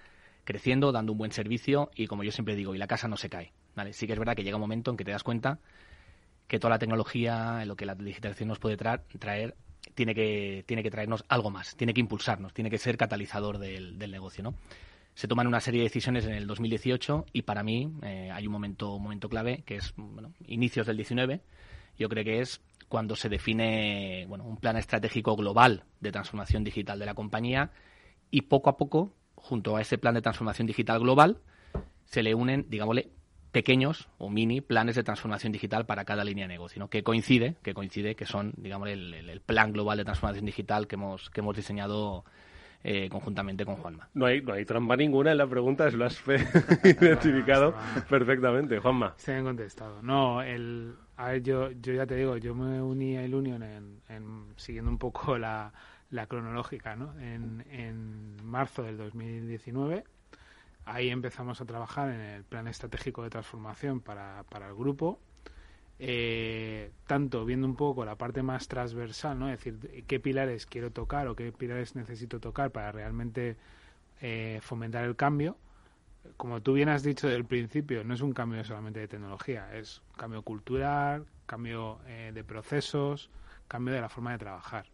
creciendo, 0.44 0.92
dando 0.92 1.12
un 1.12 1.18
buen 1.18 1.32
servicio 1.32 1.90
y, 1.94 2.06
como 2.06 2.24
yo 2.24 2.32
siempre 2.32 2.54
digo, 2.54 2.74
y 2.74 2.78
la 2.78 2.86
casa 2.86 3.08
no 3.08 3.16
se 3.16 3.28
cae, 3.28 3.52
¿vale? 3.74 3.92
Sí 3.92 4.06
que 4.06 4.12
es 4.14 4.18
verdad 4.18 4.34
que 4.34 4.44
llega 4.44 4.56
un 4.56 4.62
momento 4.62 4.90
en 4.90 4.96
que 4.96 5.04
te 5.04 5.10
das 5.10 5.22
cuenta 5.22 5.58
que 6.46 6.58
toda 6.58 6.70
la 6.70 6.78
tecnología, 6.78 7.64
lo 7.64 7.76
que 7.76 7.86
la 7.86 7.94
digitalización 7.94 8.48
nos 8.48 8.58
puede 8.58 8.76
tra 8.76 9.04
traer, 9.18 9.54
tiene 9.94 10.14
que, 10.14 10.64
tiene 10.66 10.82
que 10.82 10.90
traernos 10.90 11.24
algo 11.28 11.50
más, 11.50 11.76
tiene 11.76 11.94
que 11.94 12.00
impulsarnos, 12.00 12.52
tiene 12.52 12.70
que 12.70 12.78
ser 12.78 12.96
catalizador 12.96 13.58
del, 13.58 13.98
del 13.98 14.10
negocio, 14.10 14.42
¿no? 14.42 14.54
se 15.14 15.28
toman 15.28 15.46
una 15.46 15.60
serie 15.60 15.80
de 15.80 15.84
decisiones 15.84 16.24
en 16.24 16.32
el 16.32 16.46
2018 16.46 17.26
y 17.32 17.42
para 17.42 17.62
mí 17.62 17.92
eh, 18.02 18.30
hay 18.32 18.46
un 18.46 18.52
momento, 18.52 18.94
un 18.94 19.02
momento 19.02 19.28
clave 19.28 19.62
que 19.66 19.76
es 19.76 19.92
bueno, 19.96 20.32
inicios 20.46 20.86
del 20.86 20.96
19. 20.96 21.42
Yo 21.98 22.08
creo 22.08 22.24
que 22.24 22.40
es 22.40 22.62
cuando 22.88 23.16
se 23.16 23.28
define 23.28 24.24
bueno, 24.28 24.44
un 24.44 24.56
plan 24.56 24.76
estratégico 24.76 25.36
global 25.36 25.84
de 26.00 26.12
transformación 26.12 26.64
digital 26.64 26.98
de 26.98 27.06
la 27.06 27.14
compañía 27.14 27.70
y 28.30 28.42
poco 28.42 28.70
a 28.70 28.76
poco, 28.76 29.12
junto 29.42 29.76
a 29.76 29.80
ese 29.80 29.98
plan 29.98 30.14
de 30.14 30.22
transformación 30.22 30.66
digital 30.66 31.00
global, 31.00 31.38
se 32.04 32.22
le 32.22 32.34
unen, 32.34 32.66
digámosle, 32.68 33.10
pequeños 33.52 34.08
o 34.18 34.30
mini 34.30 34.60
planes 34.60 34.96
de 34.96 35.02
transformación 35.02 35.52
digital 35.52 35.86
para 35.86 36.04
cada 36.04 36.24
línea 36.24 36.44
de 36.44 36.54
negocio, 36.54 36.78
¿no? 36.78 36.88
que 36.88 37.02
coincide, 37.02 37.56
que 37.62 37.74
coincide, 37.74 38.14
que 38.14 38.26
son, 38.26 38.52
digamos, 38.56 38.88
el, 38.88 39.12
el, 39.14 39.40
plan 39.40 39.72
global 39.72 39.98
de 39.98 40.04
transformación 40.04 40.46
digital 40.46 40.86
que 40.86 40.94
hemos, 40.94 41.30
que 41.30 41.40
hemos 41.40 41.56
diseñado 41.56 42.24
eh, 42.84 43.08
conjuntamente 43.10 43.64
con 43.64 43.76
Juanma. 43.76 44.08
No 44.14 44.26
hay, 44.26 44.40
no 44.40 44.52
hay 44.52 44.64
trampa 44.64 44.96
ninguna 44.96 45.32
en 45.32 45.38
la 45.38 45.46
pregunta, 45.46 45.90
lo 45.90 46.04
has 46.04 46.22
identificado 46.84 47.74
perfectamente, 48.08 48.78
Juanma. 48.78 49.14
Se 49.16 49.34
han 49.34 49.44
contestado. 49.44 50.00
No, 50.02 50.42
el, 50.42 50.94
a 51.16 51.28
ver, 51.32 51.42
yo, 51.42 51.70
yo 51.72 51.92
ya 51.92 52.06
te 52.06 52.16
digo, 52.16 52.36
yo 52.36 52.54
me 52.54 52.80
uní 52.80 53.16
a 53.16 53.24
Ilunion 53.24 53.62
en, 53.62 54.00
en, 54.08 54.46
siguiendo 54.56 54.90
un 54.90 54.98
poco 54.98 55.36
la, 55.36 55.72
la 56.10 56.26
cronológica, 56.26 56.96
¿no? 56.96 57.18
En, 57.20 57.64
en 57.70 58.36
marzo 58.44 58.82
del 58.82 58.96
2019 58.96 60.04
ahí 60.84 61.10
empezamos 61.10 61.60
a 61.60 61.64
trabajar 61.64 62.10
en 62.10 62.20
el 62.20 62.44
plan 62.44 62.66
estratégico 62.68 63.22
de 63.22 63.30
transformación 63.30 64.00
para, 64.00 64.44
para 64.48 64.68
el 64.68 64.74
grupo. 64.74 65.20
Eh, 66.02 66.92
tanto 67.06 67.44
viendo 67.44 67.66
un 67.66 67.76
poco 67.76 68.06
la 68.06 68.16
parte 68.16 68.42
más 68.42 68.68
transversal, 68.68 69.38
¿no? 69.38 69.50
Es 69.50 69.58
decir, 69.62 70.04
qué 70.06 70.18
pilares 70.18 70.64
quiero 70.64 70.90
tocar 70.90 71.28
o 71.28 71.36
qué 71.36 71.52
pilares 71.52 71.94
necesito 71.94 72.40
tocar 72.40 72.70
para 72.70 72.90
realmente 72.90 73.56
eh, 74.22 74.60
fomentar 74.62 75.04
el 75.04 75.14
cambio. 75.14 75.58
Como 76.36 76.62
tú 76.62 76.72
bien 76.74 76.88
has 76.88 77.02
dicho 77.02 77.28
del 77.28 77.44
principio, 77.44 78.02
no 78.04 78.14
es 78.14 78.22
un 78.22 78.32
cambio 78.32 78.64
solamente 78.64 79.00
de 79.00 79.08
tecnología, 79.08 79.74
es 79.74 80.02
cambio 80.16 80.42
cultural, 80.42 81.26
cambio 81.46 81.98
eh, 82.06 82.32
de 82.34 82.44
procesos, 82.44 83.30
cambio 83.68 83.92
de 83.94 84.00
la 84.00 84.08
forma 84.08 84.32
de 84.32 84.38
trabajar. 84.38 84.86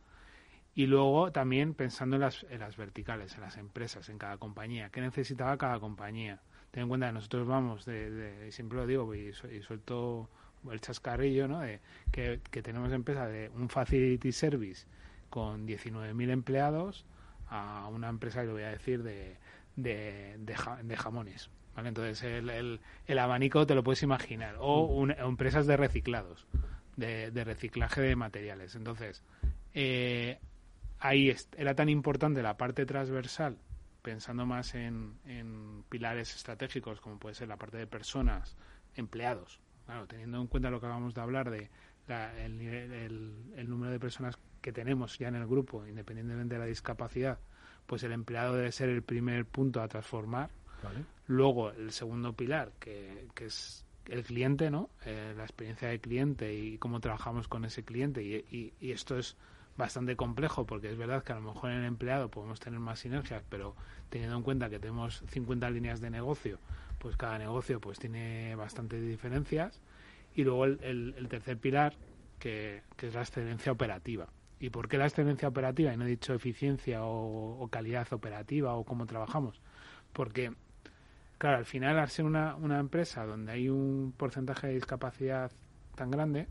Y 0.77 0.87
luego 0.87 1.33
también 1.33 1.72
pensando 1.72 2.16
en 2.16 2.20
las, 2.20 2.45
en 2.51 2.61
las 2.61 2.77
verticales, 2.77 3.35
en 3.35 3.41
las 3.41 3.57
empresas, 3.57 4.11
en 4.11 4.18
cada 4.18 4.37
compañía. 4.37 4.91
¿Qué 4.91 5.01
necesitaba 5.01 5.57
cada 5.57 5.81
compañía? 5.81 6.43
Ten 6.70 6.83
en 6.83 6.89
cuenta 6.91 7.07
que 7.07 7.14
nosotros 7.14 7.49
vamos, 7.49 7.87
de, 7.87 8.53
siempre 8.53 8.77
lo 8.77 8.87
digo 8.87 9.14
y, 9.14 9.33
suelto 9.33 10.29
el 10.70 10.79
chascarrillo, 10.83 11.49
¿no? 11.49 11.61
De 11.61 11.81
que, 12.12 12.39
tenemos 12.62 12.93
empresa 12.93 13.27
de 13.27 13.49
un 13.49 13.70
facility 13.70 14.33
service 14.33 14.87
con 15.31 15.66
19.000 15.66 16.31
empleados 16.31 17.07
a 17.49 17.89
una 17.89 18.11
empresa, 18.11 18.43
que 18.43 18.49
voy 18.49 18.64
a 18.64 18.70
decir, 18.70 19.03
de, 19.03 19.39
de, 19.77 20.37
de, 20.39 20.97
jamones. 20.99 21.49
¿vale? 21.74 21.89
Entonces, 21.89 22.22
el, 22.22 22.51
el, 22.51 22.81
el, 23.07 23.18
abanico 23.18 23.66
te 23.66 23.74
lo 23.74 23.83
puedes 23.83 24.03
imaginar. 24.03 24.57
O, 24.61 25.07
empresas 25.09 25.66
de 25.66 25.79
reciclados, 25.79 26.47
de, 26.97 27.31
de 27.31 27.45
reciclaje 27.45 28.03
de 28.03 28.14
materiales. 28.14 28.74
Entonces, 28.74 29.24
eh, 29.72 30.39
ahí 31.01 31.34
era 31.57 31.74
tan 31.74 31.88
importante 31.88 32.42
la 32.42 32.57
parte 32.57 32.86
transversal, 32.86 33.59
pensando 34.03 34.47
más 34.47 34.74
en, 34.74 35.14
pilares 35.88 36.34
estratégicos 36.34 37.01
como 37.01 37.18
puede 37.18 37.34
ser 37.34 37.49
la 37.49 37.57
parte 37.57 37.76
de 37.76 37.86
personas, 37.86 38.57
empleados. 38.94 39.61
Claro, 39.84 40.07
teniendo 40.07 40.40
en 40.40 40.49
cuenta 40.49 40.70
lo 40.70 40.80
que 40.80 40.86
acabamos 40.86 41.14
de 41.14 41.20
hablar 41.20 41.51
de 41.51 41.70
el, 42.09 43.68
número 43.68 43.92
de 43.92 44.01
personas 44.01 44.38
que 44.61 44.72
tenemos 44.72 45.18
ya 45.18 45.28
en 45.28 45.36
el 45.36 45.47
grupo, 45.47 45.86
independientemente 45.86 46.55
de 46.55 46.59
la 46.59 46.66
discapacidad, 46.66 47.38
pues 47.86 48.03
el 48.03 48.12
empleado 48.12 48.55
debe 48.55 48.72
ser 48.72 48.88
el 48.88 49.03
primer 49.03 49.44
punto 49.44 49.80
a 49.80 49.88
transformar. 49.88 50.51
Luego, 51.26 51.70
el 51.70 51.90
segundo 51.90 52.32
pilar, 52.32 52.72
que, 52.78 53.28
es 53.40 53.84
el 54.07 54.22
cliente, 54.22 54.70
¿no? 54.70 54.90
Eh, 55.05 55.34
la 55.36 55.42
experiencia 55.42 55.88
del 55.88 56.01
cliente 56.01 56.55
y 56.55 56.78
cómo 56.78 57.01
trabajamos 57.01 57.49
con 57.49 57.64
ese 57.64 57.84
cliente. 57.84 58.22
y 58.22 58.90
esto 58.90 59.18
es 59.18 59.36
bastante 59.77 60.16
complejo 60.16 60.66
porque 60.66 60.91
es 60.91 60.97
verdad 60.97 61.22
que 61.22 61.33
a 61.33 61.37
lo 61.37 61.53
mejor 61.53 61.70
en 61.70 61.79
el 61.79 61.85
empleado 61.85 62.31
podemos 62.31 62.61
tener 62.61 62.81
más 62.81 63.01
sinergias, 63.01 63.43
pero 63.49 63.74
teniendo 64.09 64.37
en 64.37 64.43
cuenta 64.43 64.70
que 64.70 64.79
tenemos 64.79 65.22
50 65.29 65.70
líneas 65.70 66.01
de 66.01 66.11
negocio, 66.11 66.59
pues 66.99 67.16
cada 67.16 67.39
negocio 67.39 67.81
pues 67.81 67.99
tiene 67.99 68.55
bastantes 68.57 69.03
diferencias. 69.03 69.81
Y 70.35 70.45
luego 70.45 70.66
el, 70.66 71.27
tercer 71.31 71.59
pilar, 71.59 71.95
que, 72.39 72.83
es 73.01 73.14
la 73.14 73.22
excelencia 73.22 73.72
operativa. 73.72 74.29
¿Y 74.61 74.70
por 74.70 74.89
qué 74.89 74.99
la 74.99 75.07
excelencia 75.07 75.49
operativa? 75.49 75.93
Y 75.93 75.97
no 75.97 76.05
he 76.05 76.09
dicho 76.09 76.35
eficiencia 76.35 77.01
o, 77.05 77.66
calidad 77.70 78.11
operativa 78.12 78.74
o 78.74 78.85
cómo 78.85 79.07
trabajamos. 79.07 79.61
Porque, 80.12 80.53
claro, 81.39 81.59
al 81.59 81.64
final, 81.64 81.99
al 81.99 82.09
ser 82.11 82.27
una, 82.27 82.55
una 82.57 82.79
empresa 82.79 83.24
donde 83.24 83.53
hay 83.53 83.68
un 83.68 84.12
porcentaje 84.16 84.66
de 84.66 84.74
discapacidad 84.74 85.53
tan 85.95 86.11
grande, 86.11 86.49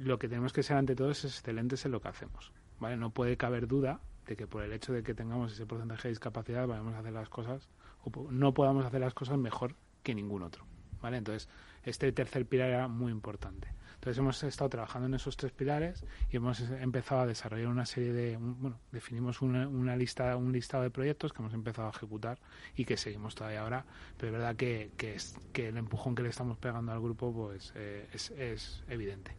lo 0.00 0.18
que 0.18 0.28
tenemos 0.28 0.52
que 0.52 0.62
ser 0.62 0.76
ante 0.76 0.96
todo 0.96 1.10
es 1.10 1.24
excelentes 1.24 1.84
en 1.84 1.92
lo 1.92 2.00
que 2.00 2.08
hacemos. 2.08 2.52
¿vale? 2.78 2.96
No 2.96 3.10
puede 3.10 3.36
caber 3.36 3.66
duda 3.66 4.00
de 4.26 4.36
que 4.36 4.46
por 4.46 4.62
el 4.62 4.72
hecho 4.72 4.92
de 4.92 5.02
que 5.02 5.14
tengamos 5.14 5.52
ese 5.52 5.66
porcentaje 5.66 6.08
de 6.08 6.12
discapacidad 6.12 6.66
vayamos 6.66 6.94
a 6.94 7.00
hacer 7.00 7.12
las 7.12 7.28
cosas 7.28 7.68
o 8.02 8.30
no 8.30 8.54
podamos 8.54 8.86
hacer 8.86 9.00
las 9.00 9.14
cosas 9.14 9.38
mejor 9.38 9.74
que 10.02 10.14
ningún 10.14 10.42
otro. 10.42 10.64
¿vale? 11.02 11.18
Entonces, 11.18 11.48
este 11.84 12.10
tercer 12.12 12.46
pilar 12.46 12.70
era 12.70 12.88
muy 12.88 13.12
importante. 13.12 13.68
Entonces 13.94 14.16
hemos 14.16 14.42
estado 14.44 14.70
trabajando 14.70 15.08
en 15.08 15.14
esos 15.14 15.36
tres 15.36 15.52
pilares 15.52 16.06
y 16.30 16.36
hemos 16.36 16.58
empezado 16.60 17.20
a 17.20 17.26
desarrollar 17.26 17.68
una 17.68 17.84
serie 17.84 18.14
de, 18.14 18.38
bueno, 18.38 18.80
definimos 18.92 19.42
una, 19.42 19.68
una, 19.68 19.94
lista, 19.94 20.38
un 20.38 20.52
listado 20.52 20.84
de 20.84 20.90
proyectos 20.90 21.34
que 21.34 21.42
hemos 21.42 21.52
empezado 21.52 21.88
a 21.88 21.90
ejecutar 21.90 22.38
y 22.74 22.86
que 22.86 22.96
seguimos 22.96 23.34
todavía 23.34 23.60
ahora. 23.60 23.84
Pero 24.16 24.28
es 24.28 24.32
verdad 24.38 24.56
que, 24.56 24.90
que, 24.96 25.16
es, 25.16 25.36
que 25.52 25.68
el 25.68 25.76
empujón 25.76 26.14
que 26.14 26.22
le 26.22 26.30
estamos 26.30 26.56
pegando 26.56 26.92
al 26.92 27.00
grupo 27.00 27.30
pues 27.30 27.74
eh, 27.76 28.08
es, 28.14 28.30
es 28.30 28.82
evidente. 28.88 29.36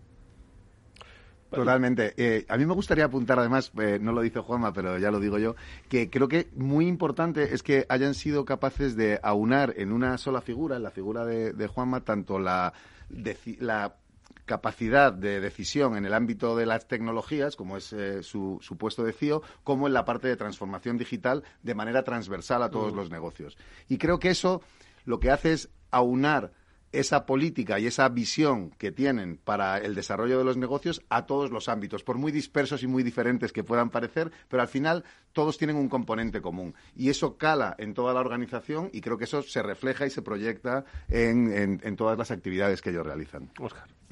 Totalmente. 1.51 2.13
Eh, 2.15 2.45
a 2.47 2.57
mí 2.57 2.65
me 2.65 2.73
gustaría 2.73 3.05
apuntar, 3.05 3.37
además, 3.37 3.71
eh, 3.79 3.99
no 4.01 4.13
lo 4.13 4.21
dice 4.21 4.39
Juanma, 4.39 4.71
pero 4.71 4.97
ya 4.97 5.11
lo 5.11 5.19
digo 5.19 5.37
yo, 5.37 5.55
que 5.89 6.09
creo 6.09 6.27
que 6.27 6.49
muy 6.55 6.87
importante 6.87 7.53
es 7.53 7.61
que 7.61 7.85
hayan 7.89 8.13
sido 8.13 8.45
capaces 8.45 8.95
de 8.95 9.19
aunar 9.21 9.73
en 9.75 9.91
una 9.91 10.17
sola 10.17 10.41
figura, 10.41 10.77
en 10.77 10.83
la 10.83 10.91
figura 10.91 11.25
de, 11.25 11.67
Juanma, 11.67 12.01
tanto 12.01 12.39
la, 12.39 12.73
la 13.59 13.95
capacidad 14.45 15.11
de 15.11 15.41
decisión 15.41 15.97
en 15.97 16.05
el 16.05 16.13
ámbito 16.13 16.55
de 16.55 16.65
las 16.65 16.87
tecnologías, 16.87 17.55
como 17.57 17.75
es 17.75 17.91
eh, 17.93 18.23
su, 18.23 18.59
su, 18.61 18.77
puesto 18.77 19.03
de 19.03 19.11
CIO, 19.11 19.41
como 19.63 19.87
en 19.87 19.93
la 19.93 20.05
parte 20.05 20.29
de 20.29 20.37
transformación 20.37 20.97
digital 20.97 21.43
de 21.63 21.75
manera 21.75 22.03
transversal 22.03 22.63
a 22.63 22.69
todos 22.69 22.93
los 22.93 23.09
negocios. 23.09 23.57
Y 23.89 23.97
creo 23.97 24.19
que 24.19 24.29
eso 24.29 24.61
lo 25.05 25.19
que 25.19 25.31
hace 25.31 25.53
es 25.53 25.69
aunar 25.91 26.53
esa 26.91 27.25
política 27.25 27.79
y 27.79 27.87
esa 27.87 28.07
visión 28.09 28.71
que 28.71 28.91
tienen 28.91 29.37
para 29.37 29.77
el 29.77 29.95
desarrollo 29.95 30.37
de 30.37 30.43
los 30.43 30.57
negocios 30.57 31.01
a 31.09 31.25
todos 31.25 31.51
los 31.51 31.69
ámbitos, 31.69 32.03
por 32.03 32.17
muy 32.17 32.31
dispersos 32.31 32.83
y 32.83 32.87
muy 32.87 33.03
diferentes 33.03 33.51
que 33.53 33.63
puedan 33.63 33.89
parecer, 33.89 34.31
pero 34.49 34.61
al 34.61 34.67
final 34.67 35.03
todos 35.33 35.57
tienen 35.57 35.77
un 35.77 35.89
componente 35.89 36.41
común. 36.41 36.75
Y 36.95 37.09
eso 37.09 37.37
cala 37.37 37.75
en 37.77 37.93
toda 37.93 38.13
la 38.13 38.19
organización 38.19 38.89
y 38.93 39.01
creo 39.01 39.17
que 39.17 39.23
eso 39.25 39.41
se 39.41 39.63
refleja 39.63 40.05
y 40.05 40.09
se 40.09 40.21
proyecta 40.21 40.85
en, 41.09 41.79
en, 41.83 41.95
todas 41.95 42.17
las 42.17 42.31
actividades 42.31 42.81
que 42.81 42.89
ellos 42.89 43.05
realizan. 43.05 43.49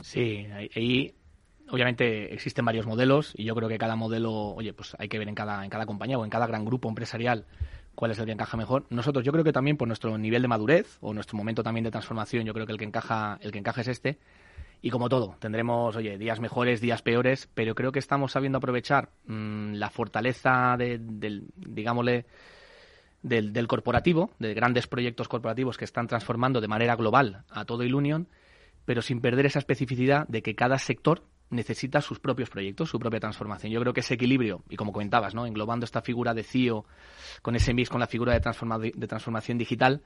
Sí, 0.02 0.48
ahí 0.76 1.14
obviamente 1.70 2.34
existen 2.34 2.66
varios 2.66 2.86
modelos 2.86 3.34
y 3.36 3.44
yo 3.44 3.56
creo 3.56 3.70
que 3.70 3.78
cada 3.78 3.96
modelo, 3.96 4.32
oye, 4.32 4.74
pues 4.74 4.96
hay 5.00 5.08
que 5.08 5.20
ver 5.20 5.28
en 5.28 5.36
cada, 5.36 5.64
en 5.64 5.70
cada 5.70 5.86
compañía 5.86 6.18
o 6.18 6.24
en 6.24 6.30
cada 6.30 6.48
gran 6.48 6.66
grupo 6.66 6.90
empresarial 6.90 7.46
cuál 8.00 8.12
es 8.12 8.20
el 8.20 8.26
que 8.26 8.32
encaja 8.32 8.56
mejor. 8.56 8.86
Nosotros, 8.92 9.26
yo 9.26 9.34
creo 9.34 9.44
que 9.44 9.52
también 9.52 9.76
por 9.76 9.86
nuestro 9.86 10.18
nivel 10.18 10.42
de 10.42 10.48
madurez 10.48 10.98
o 11.02 11.14
nuestro 11.14 11.38
momento 11.38 11.64
también 11.64 11.84
de 11.84 11.92
transformación, 11.92 12.46
yo 12.46 12.54
creo 12.54 12.66
que 12.66 12.72
el 12.72 12.78
que 12.78 12.86
encaja, 12.86 13.38
el 13.42 13.52
que 13.52 13.60
encaja 13.60 13.82
es 13.82 13.90
este. 13.90 14.20
Y 14.82 14.90
como 14.90 15.10
todo, 15.10 15.36
tendremos, 15.40 15.98
oye, 15.98 16.18
días 16.18 16.40
mejores, 16.40 16.80
días 16.80 17.02
peores, 17.02 17.50
pero 17.54 17.76
creo 17.76 17.92
que 17.92 18.00
estamos 18.00 18.32
sabiendo 18.32 18.60
aprovechar 18.60 19.10
mm, 19.26 19.74
la 19.74 19.90
fortaleza 19.90 20.78
del, 20.78 21.50
digámosle, 21.58 22.26
del, 23.22 23.52
del, 23.52 23.68
corporativo, 23.68 24.32
de 24.40 24.54
grandes 24.54 24.88
proyectos 24.88 25.28
corporativos 25.28 25.78
que 25.78 25.84
están 25.84 26.08
transformando 26.08 26.62
de 26.62 26.70
manera 26.70 26.96
global 26.96 27.44
a 27.50 27.66
todo 27.66 27.84
el 27.84 27.94
Union, 27.94 28.30
pero 28.86 29.02
sin 29.02 29.20
perder 29.20 29.46
esa 29.46 29.60
especificidad 29.60 30.26
de 30.30 30.42
que 30.42 30.56
cada 30.56 30.78
sector 30.78 31.24
necesita 31.50 32.02
sus 32.02 32.20
propios 32.20 32.50
proyectos, 32.50 32.90
su 32.90 33.00
propia 33.00 33.20
transformación. 33.20 33.72
Yo 33.72 33.80
creo 33.80 33.94
que 33.94 34.02
ese 34.02 34.14
equilibrio, 34.14 34.64
y 34.70 34.76
como 34.76 34.92
comentabas, 34.92 35.34
¿no? 35.34 35.46
englobando 35.46 35.86
esta 35.86 36.02
figura 36.02 36.34
de 36.34 36.44
CIO 36.44 36.86
con 37.42 37.56
ese 37.56 37.74
mix 37.74 37.90
con 37.90 38.00
la 38.00 38.08
figura 38.08 38.34
de, 38.34 38.92
de 38.96 39.08
transformación 39.08 39.58
digital, 39.58 40.02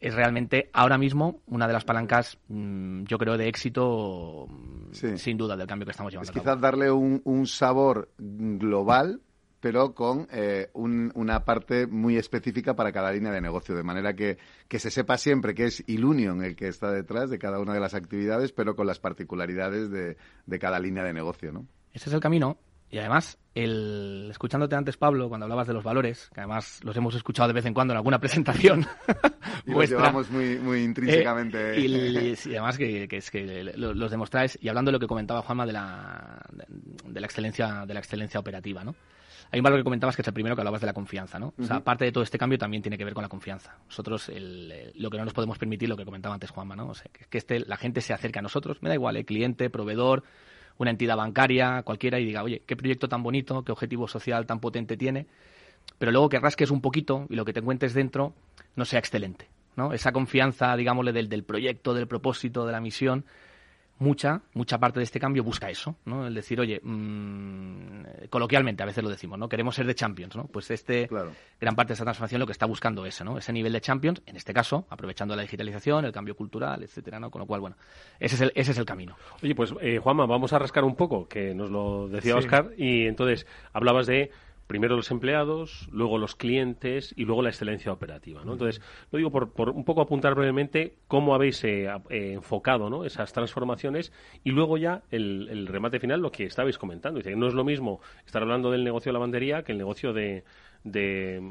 es 0.00 0.14
realmente 0.14 0.68
ahora 0.72 0.98
mismo 0.98 1.40
una 1.46 1.68
de 1.68 1.72
las 1.72 1.84
palancas, 1.84 2.36
mm, 2.48 3.04
yo 3.04 3.18
creo, 3.18 3.38
de 3.38 3.48
éxito, 3.48 4.48
sin 4.92 5.36
duda, 5.36 5.56
del 5.56 5.68
cambio 5.68 5.86
que 5.86 5.92
estamos 5.92 6.12
llevando. 6.12 6.32
Es 6.32 6.36
quizás 6.36 6.60
darle 6.60 6.90
un, 6.90 7.22
un 7.24 7.46
sabor 7.46 8.10
global 8.18 9.20
pero 9.62 9.94
con 9.94 10.26
eh, 10.32 10.70
una 10.74 11.44
parte 11.44 11.86
muy 11.86 12.16
específica 12.16 12.74
para 12.74 12.90
cada 12.90 13.12
línea 13.12 13.30
de 13.30 13.40
negocio, 13.40 13.76
de 13.76 13.84
manera 13.84 14.12
que, 14.12 14.36
que 14.66 14.80
se 14.80 14.90
sepa 14.90 15.16
siempre 15.16 15.54
que 15.54 15.66
es 15.66 15.84
Ilunion 15.86 16.42
el 16.42 16.56
que 16.56 16.66
está 16.66 16.90
detrás 16.90 17.30
de 17.30 17.38
cada 17.38 17.60
una 17.60 17.72
de 17.72 17.78
las 17.78 17.94
actividades, 17.94 18.50
pero 18.50 18.74
con 18.74 18.88
las 18.88 18.98
particularidades 18.98 19.88
de, 19.88 20.16
de 20.46 20.58
cada 20.58 20.80
línea 20.80 21.04
de 21.04 21.12
negocio, 21.12 21.52
¿no? 21.52 21.64
Ese 21.92 22.08
es 22.08 22.14
el 22.14 22.20
camino 22.20 22.58
Y 22.90 22.98
además, 22.98 23.38
el, 23.54 24.28
escuchándote 24.32 24.74
antes, 24.74 24.96
Pablo, 24.96 25.28
cuando 25.28 25.44
hablabas 25.44 25.68
de 25.68 25.74
los 25.74 25.84
valores, 25.84 26.28
que 26.34 26.40
además 26.40 26.80
los 26.82 26.96
hemos 26.96 27.14
escuchado 27.14 27.46
de 27.46 27.54
vez 27.54 27.64
en 27.64 27.72
cuando 27.72 27.92
en 27.92 27.98
alguna 27.98 28.18
presentación. 28.18 28.84
y 29.64 29.70
los 29.70 29.88
llevamos 29.88 30.28
muy, 30.28 30.58
muy 30.58 30.82
intrínsecamente. 30.82 31.76
Eh, 31.76 32.34
y, 32.46 32.50
además 32.50 32.76
que, 32.76 33.06
es 33.08 33.30
que 33.30 33.72
los 33.76 34.10
demostráis, 34.10 34.58
y 34.60 34.68
hablando 34.68 34.90
de 34.90 34.94
lo 34.94 34.98
que 34.98 35.06
comentaba 35.06 35.42
Juanma 35.42 35.66
de 35.66 35.72
la, 35.72 36.42
de, 36.50 37.20
la 37.20 37.26
excelencia, 37.26 37.84
de 37.86 37.94
la 37.94 38.00
excelencia 38.00 38.40
operativa, 38.40 38.82
¿no? 38.82 38.96
Hay 39.52 39.60
un 39.60 39.64
valor 39.64 39.80
que 39.80 39.84
comentabas 39.84 40.16
que 40.16 40.22
es 40.22 40.28
el 40.28 40.32
primero 40.32 40.56
que 40.56 40.62
hablabas 40.62 40.80
de 40.80 40.86
la 40.86 40.94
confianza, 40.94 41.38
¿no? 41.38 41.52
O 41.60 41.62
sea, 41.62 41.80
parte 41.80 42.06
de 42.06 42.10
todo 42.10 42.24
este 42.24 42.38
cambio 42.38 42.58
también 42.58 42.82
tiene 42.82 42.96
que 42.96 43.04
ver 43.04 43.12
con 43.12 43.20
la 43.20 43.28
confianza. 43.28 43.76
Nosotros, 43.86 44.32
lo 44.94 45.10
que 45.10 45.18
no 45.18 45.24
nos 45.26 45.34
podemos 45.34 45.58
permitir, 45.58 45.90
lo 45.90 45.96
que 45.96 46.06
comentaba 46.06 46.34
antes 46.34 46.50
Juanma, 46.50 46.74
¿no? 46.74 46.88
O 46.88 46.94
sea, 46.94 47.10
que, 47.12 47.36
este, 47.36 47.60
la 47.60 47.76
gente 47.76 48.00
se 48.00 48.14
acerque 48.14 48.38
a 48.38 48.42
nosotros, 48.42 48.78
me 48.80 48.88
da 48.88 48.94
igual, 48.94 49.18
¿eh? 49.18 49.26
cliente, 49.26 49.68
proveedor, 49.68 50.24
una 50.78 50.90
entidad 50.90 51.18
bancaria, 51.18 51.82
cualquiera, 51.82 52.18
y 52.18 52.24
diga, 52.24 52.42
oye, 52.42 52.62
qué 52.66 52.76
proyecto 52.76 53.10
tan 53.10 53.22
bonito, 53.22 53.62
qué 53.62 53.72
objetivo 53.72 54.08
social 54.08 54.46
tan 54.46 54.58
potente 54.58 54.96
tiene, 54.96 55.26
pero 55.98 56.12
luego 56.12 56.30
que 56.30 56.40
rasques 56.40 56.70
un 56.70 56.80
poquito 56.80 57.26
y 57.28 57.36
lo 57.36 57.44
que 57.44 57.52
te 57.52 57.60
encuentres 57.60 57.92
dentro 57.92 58.32
no 58.74 58.86
sea 58.86 59.00
excelente. 59.00 59.50
¿no? 59.76 59.92
Esa 59.92 60.12
confianza, 60.12 60.74
digámosle, 60.76 61.12
del, 61.12 61.28
del 61.28 61.44
proyecto, 61.44 61.92
del 61.92 62.06
propósito, 62.06 62.64
de 62.64 62.72
la 62.72 62.80
misión, 62.80 63.26
mucha, 64.02 64.42
mucha 64.52 64.78
parte 64.78 64.98
de 65.00 65.04
este 65.04 65.20
cambio 65.20 65.44
busca 65.44 65.70
eso, 65.70 65.96
¿no? 66.04 66.26
El 66.26 66.34
decir, 66.34 66.60
oye, 66.60 66.80
mmm, 66.82 68.02
coloquialmente 68.28 68.82
a 68.82 68.86
veces 68.86 69.02
lo 69.02 69.08
decimos, 69.08 69.38
¿no? 69.38 69.48
Queremos 69.48 69.74
ser 69.74 69.86
de 69.86 69.94
Champions, 69.94 70.36
¿no? 70.36 70.44
Pues 70.44 70.70
este, 70.70 71.08
gran 71.60 71.76
parte 71.76 71.90
de 71.90 71.94
esta 71.94 72.04
transformación 72.04 72.40
lo 72.40 72.46
que 72.46 72.52
está 72.52 72.66
buscando 72.66 73.06
es, 73.06 73.22
¿no? 73.24 73.38
Ese 73.38 73.52
nivel 73.52 73.72
de 73.72 73.80
Champions, 73.80 74.20
en 74.26 74.36
este 74.36 74.52
caso, 74.52 74.86
aprovechando 74.90 75.36
la 75.36 75.42
digitalización, 75.42 76.04
el 76.04 76.12
cambio 76.12 76.36
cultural, 76.36 76.82
etcétera, 76.82 77.20
¿no? 77.20 77.30
Con 77.30 77.40
lo 77.40 77.46
cual, 77.46 77.60
bueno, 77.60 77.76
ese 78.18 78.34
es 78.34 78.40
el, 78.40 78.52
ese 78.54 78.72
es 78.72 78.78
el 78.78 78.84
camino. 78.84 79.16
Oye, 79.42 79.54
pues, 79.54 79.72
eh, 79.80 79.98
Juanma, 79.98 80.26
vamos 80.26 80.52
a 80.52 80.58
rascar 80.58 80.84
un 80.84 80.96
poco, 80.96 81.28
que 81.28 81.54
nos 81.54 81.70
lo 81.70 82.08
decía 82.08 82.36
Oscar, 82.36 82.72
y 82.76 83.06
entonces 83.06 83.46
hablabas 83.72 84.06
de 84.06 84.30
primero 84.72 84.96
los 84.96 85.10
empleados, 85.10 85.86
luego 85.92 86.16
los 86.16 86.34
clientes 86.34 87.12
y 87.14 87.26
luego 87.26 87.42
la 87.42 87.50
excelencia 87.50 87.92
operativa. 87.92 88.42
¿no? 88.42 88.54
Entonces, 88.54 88.80
lo 89.10 89.18
digo 89.18 89.30
por, 89.30 89.52
por 89.52 89.68
un 89.68 89.84
poco 89.84 90.00
apuntar 90.00 90.34
brevemente 90.34 90.94
cómo 91.08 91.34
habéis 91.34 91.62
eh, 91.64 91.90
eh, 92.08 92.32
enfocado 92.32 92.88
¿no? 92.88 93.04
esas 93.04 93.34
transformaciones 93.34 94.14
y 94.44 94.50
luego 94.50 94.78
ya 94.78 95.02
el, 95.10 95.66
remate 95.66 96.00
final, 96.00 96.22
lo 96.22 96.32
que 96.32 96.44
estabais 96.44 96.78
comentando. 96.78 97.18
Dice, 97.18 97.36
no 97.36 97.48
es 97.48 97.52
lo 97.52 97.64
mismo 97.64 98.00
estar 98.24 98.40
hablando 98.40 98.70
del 98.70 98.82
negocio 98.82 99.10
de 99.10 99.12
lavandería 99.12 99.62
que 99.62 99.72
el 99.72 99.78
negocio 99.78 100.14
de, 100.14 100.42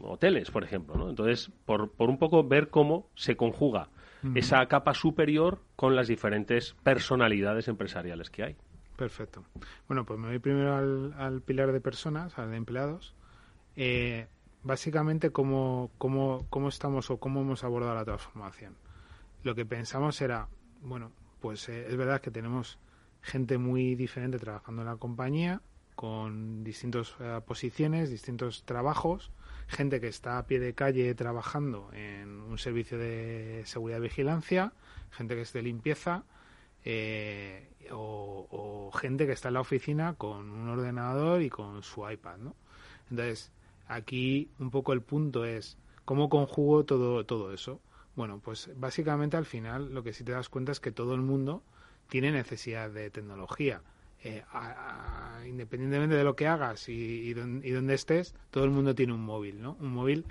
hoteles, 0.02 0.50
por 0.50 0.64
ejemplo. 0.64 0.96
¿no? 0.96 1.08
Entonces, 1.08 1.52
por, 1.66 1.92
por 1.92 2.10
un 2.10 2.18
poco 2.18 2.44
ver 2.44 2.70
cómo 2.70 3.08
se 3.14 3.36
conjuga 3.36 3.90
esa 4.34 4.66
capa 4.66 4.96
superior 4.96 5.62
con 5.76 5.96
las 5.96 6.08
diferentes 6.08 6.76
personalidades 6.84 7.68
empresariales 7.68 8.32
que 8.32 8.44
hay. 8.44 8.56
Perfecto. 9.02 9.44
Bueno, 9.88 10.06
pues 10.06 10.20
me 10.20 10.28
voy 10.28 10.38
primero 10.38 10.76
al, 10.76 11.42
pilar 11.42 11.72
de 11.72 11.82
personas, 11.82 12.38
al 12.38 12.52
de 12.52 12.58
empleados. 12.58 13.16
Eh, 13.76 14.28
básicamente, 14.62 15.32
¿cómo, 15.32 15.90
cómo, 15.98 16.46
cómo 16.52 16.70
estamos 16.70 17.10
o 17.10 17.18
cómo 17.18 17.42
hemos 17.42 17.64
abordado 17.64 17.96
la 17.96 18.06
transformación? 18.06 18.76
Lo 19.42 19.56
que 19.56 19.66
pensamos 19.66 20.22
era, 20.22 20.50
bueno, 20.84 21.12
pues 21.40 21.68
eh, 21.68 21.88
es 21.90 21.98
verdad 21.98 22.22
que 22.22 22.30
tenemos 22.30 22.78
gente 23.24 23.58
muy 23.58 23.96
diferente 23.96 24.38
trabajando 24.38 24.84
en 24.84 24.88
la 24.90 24.98
compañía, 24.98 25.64
con 25.96 26.64
distintas 26.64 27.16
eh, 27.22 27.42
posiciones, 27.44 28.12
distintos 28.12 28.66
trabajos, 28.66 29.32
gente 29.68 30.00
que 30.00 30.10
está 30.10 30.38
a 30.38 30.46
pie 30.46 30.60
de 30.60 30.76
calle 30.76 31.16
trabajando 31.16 31.90
en 31.94 32.40
un 32.40 32.60
servicio 32.60 33.00
de 33.00 33.64
seguridad 33.66 33.98
y 33.98 34.02
vigilancia, 34.02 34.74
gente 35.10 35.34
que 35.34 35.42
es 35.42 35.54
de 35.54 35.64
limpieza, 35.64 36.24
eh, 36.84 37.70
o, 37.92 38.92
gente 38.94 39.26
que 39.26 39.32
está 39.32 39.48
en 39.48 39.56
la 39.56 39.62
oficina 39.62 40.16
con 40.16 40.50
un 40.52 40.70
ordenador 40.70 41.42
y 41.42 41.50
con 41.50 41.82
su 41.82 42.08
iPad, 42.10 42.38
¿no? 42.38 42.56
Entonces, 43.10 43.52
aquí 43.88 44.50
un 44.60 44.70
poco 44.70 44.94
el 44.94 45.02
punto 45.02 45.46
es 45.46 45.78
cómo 46.06 46.30
conjugo 46.30 46.84
todo, 46.86 47.26
todo 47.26 47.54
eso. 47.54 47.80
Bueno, 48.16 48.40
pues 48.44 48.70
básicamente 48.76 49.38
al 49.38 49.46
final 49.46 49.94
lo 49.94 50.04
que 50.04 50.14
sí 50.14 50.24
te 50.24 50.34
das 50.34 50.50
cuenta 50.50 50.72
es 50.72 50.80
que 50.80 50.92
todo 50.92 51.16
el 51.16 51.22
mundo 51.22 51.64
tiene 52.10 52.32
necesidad 52.32 52.90
de 52.92 53.10
tecnología. 53.10 53.82
Eh, 54.24 54.44
independientemente 55.48 56.16
de 56.16 56.24
lo 56.24 56.36
que 56.36 56.48
hagas 56.48 56.90
y, 56.90 56.94
y, 56.94 57.34
donde 57.34 57.94
estés, 57.94 58.36
todo 58.52 58.66
el 58.66 58.70
mundo 58.70 58.94
tiene 58.94 59.14
un 59.14 59.26
móvil, 59.26 59.62
¿no? 59.62 59.78
Un 59.80 59.94
móvil 59.94 60.26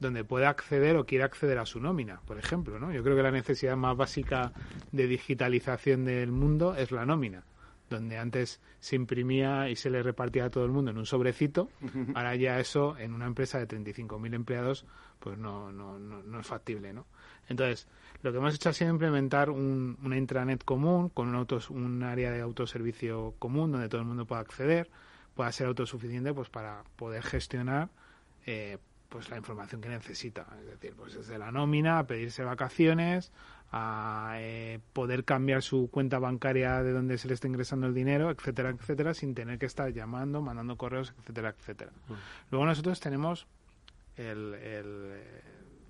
donde 0.00 0.24
pueda 0.24 0.48
acceder 0.48 0.96
o 0.96 1.06
quiera 1.06 1.24
acceder 1.24 1.58
a 1.58 1.66
su 1.66 1.80
nómina, 1.80 2.20
por 2.26 2.38
ejemplo, 2.38 2.78
¿no? 2.78 2.92
Yo 2.92 3.02
creo 3.02 3.16
que 3.16 3.22
la 3.22 3.30
necesidad 3.30 3.76
más 3.76 3.96
básica 3.96 4.52
de 4.92 5.06
digitalización 5.06 6.04
del 6.04 6.30
mundo 6.30 6.74
es 6.74 6.92
la 6.92 7.04
nómina, 7.04 7.44
donde 7.90 8.18
antes 8.18 8.60
se 8.80 8.96
imprimía 8.96 9.68
y 9.68 9.76
se 9.76 9.90
le 9.90 10.02
repartía 10.02 10.46
a 10.46 10.50
todo 10.50 10.64
el 10.64 10.70
mundo 10.70 10.90
en 10.90 10.98
un 10.98 11.06
sobrecito, 11.06 11.68
ahora 12.14 12.36
ya 12.36 12.60
eso 12.60 12.96
en 12.98 13.12
una 13.12 13.26
empresa 13.26 13.58
de 13.58 13.66
35.000 13.66 14.34
empleados 14.34 14.86
pues 15.18 15.36
no, 15.36 15.72
no, 15.72 15.98
no, 15.98 16.40
es 16.40 16.46
factible, 16.46 16.92
¿no? 16.92 17.06
Entonces, 17.48 17.88
lo 18.22 18.30
que 18.30 18.38
hemos 18.38 18.54
hecho 18.54 18.68
ha 18.68 18.72
sido 18.72 18.90
implementar 18.90 19.50
un, 19.50 19.98
una 20.04 20.16
intranet 20.16 20.62
común 20.64 21.08
con 21.08 21.28
un, 21.28 21.34
autos, 21.34 21.70
un 21.70 22.02
área 22.02 22.30
de 22.30 22.40
autoservicio 22.40 23.34
común 23.38 23.72
donde 23.72 23.88
todo 23.88 24.00
el 24.00 24.06
mundo 24.06 24.26
pueda 24.26 24.42
acceder, 24.42 24.88
pueda 25.34 25.50
ser 25.50 25.66
autosuficiente 25.66 26.32
pues 26.32 26.50
para 26.50 26.84
poder 26.96 27.22
gestionar 27.22 27.88
eh, 28.46 28.78
pues 29.08 29.30
la 29.30 29.36
información 29.36 29.80
que 29.80 29.88
necesita. 29.88 30.46
Es 30.60 30.66
decir, 30.66 30.94
pues 30.96 31.14
desde 31.14 31.38
la 31.38 31.50
nómina, 31.50 31.98
a 31.98 32.06
pedirse 32.06 32.44
vacaciones, 32.44 33.32
a 33.70 34.34
eh, 34.38 34.80
poder 34.92 35.24
cambiar 35.24 35.62
su 35.62 35.90
cuenta 35.90 36.18
bancaria 36.18 36.82
de 36.82 36.92
donde 36.92 37.18
se 37.18 37.28
le 37.28 37.34
está 37.34 37.46
ingresando 37.46 37.86
el 37.86 37.94
dinero, 37.94 38.30
etcétera, 38.30 38.70
etcétera, 38.70 39.14
sin 39.14 39.34
tener 39.34 39.58
que 39.58 39.66
estar 39.66 39.92
llamando, 39.92 40.40
mandando 40.42 40.76
correos, 40.76 41.14
etcétera, 41.20 41.54
etcétera. 41.58 41.92
Mm. 42.08 42.12
Luego 42.50 42.66
nosotros 42.66 43.00
tenemos 43.00 43.46
el, 44.16 44.54
eh, 44.56 45.42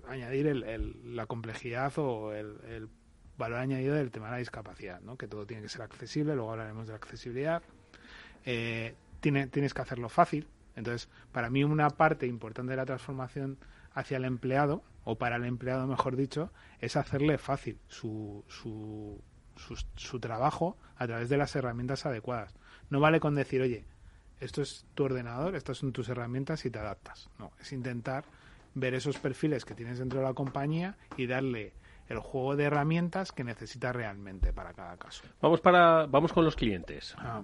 añadir 0.07 0.47
el, 0.47 1.15
la 1.15 1.25
complejidad 1.25 1.97
o 1.97 2.33
el, 2.33 2.89
valor 3.37 3.59
añadido 3.59 3.95
del 3.95 4.11
tema 4.11 4.25
de 4.25 4.31
la 4.33 4.37
discapacidad, 4.39 4.99
¿no? 4.99 5.17
que 5.17 5.25
todo 5.29 5.45
tiene 5.45 5.63
que 5.63 5.69
ser 5.69 5.81
accesible, 5.81 6.35
luego 6.35 6.51
hablaremos 6.51 6.87
de 6.87 6.91
la 6.91 6.97
accesibilidad. 6.97 7.63
Eh, 8.43 8.95
tiene, 9.21 9.47
tienes 9.47 9.73
que 9.73 9.81
hacerlo 9.81 10.09
fácil, 10.09 10.45
entonces, 10.79 11.09
para 11.33 11.49
mí 11.49 11.63
una 11.63 11.89
parte 11.89 12.25
importante 12.25 12.71
de 12.71 12.77
la 12.77 12.85
transformación 12.85 13.57
hacia 13.93 14.17
el 14.17 14.23
empleado, 14.23 14.81
o 15.03 15.17
para 15.17 15.35
el 15.35 15.43
empleado 15.45 15.85
mejor 15.87 16.15
dicho, 16.15 16.51
es 16.79 16.95
hacerle 16.95 17.37
fácil 17.37 17.79
su, 17.87 18.45
su, 18.47 19.21
su, 19.95 20.19
trabajo 20.19 20.77
a 20.95 21.05
través 21.05 21.27
de 21.27 21.35
las 21.35 21.53
herramientas 21.55 22.05
adecuadas. 22.05 22.55
No 22.89 23.01
vale 23.01 23.19
con 23.19 23.35
decir, 23.35 23.61
oye, 23.61 23.85
esto 24.39 24.61
es 24.61 24.85
tu 24.95 25.03
ordenador, 25.03 25.55
estas 25.55 25.77
son 25.77 25.91
tus 25.91 26.07
herramientas 26.07 26.65
y 26.65 26.71
te 26.71 26.79
adaptas. 26.79 27.29
No, 27.39 27.51
es 27.59 27.73
intentar 27.73 28.23
ver 28.73 28.93
esos 28.93 29.17
perfiles 29.17 29.65
que 29.65 29.75
tienes 29.75 29.99
dentro 29.99 30.19
de 30.19 30.25
la 30.25 30.33
compañía 30.33 30.97
y 31.17 31.27
darle 31.27 31.73
el 32.07 32.19
juego 32.19 32.55
de 32.55 32.63
herramientas 32.63 33.33
que 33.33 33.43
necesita 33.43 33.91
realmente 33.91 34.53
para 34.53 34.73
cada 34.73 34.95
caso. 34.95 35.23
Vamos 35.41 35.59
para 35.59 36.05
vamos 36.05 36.31
con 36.31 36.45
los 36.45 36.55
clientes. 36.55 37.15
Ah. 37.17 37.43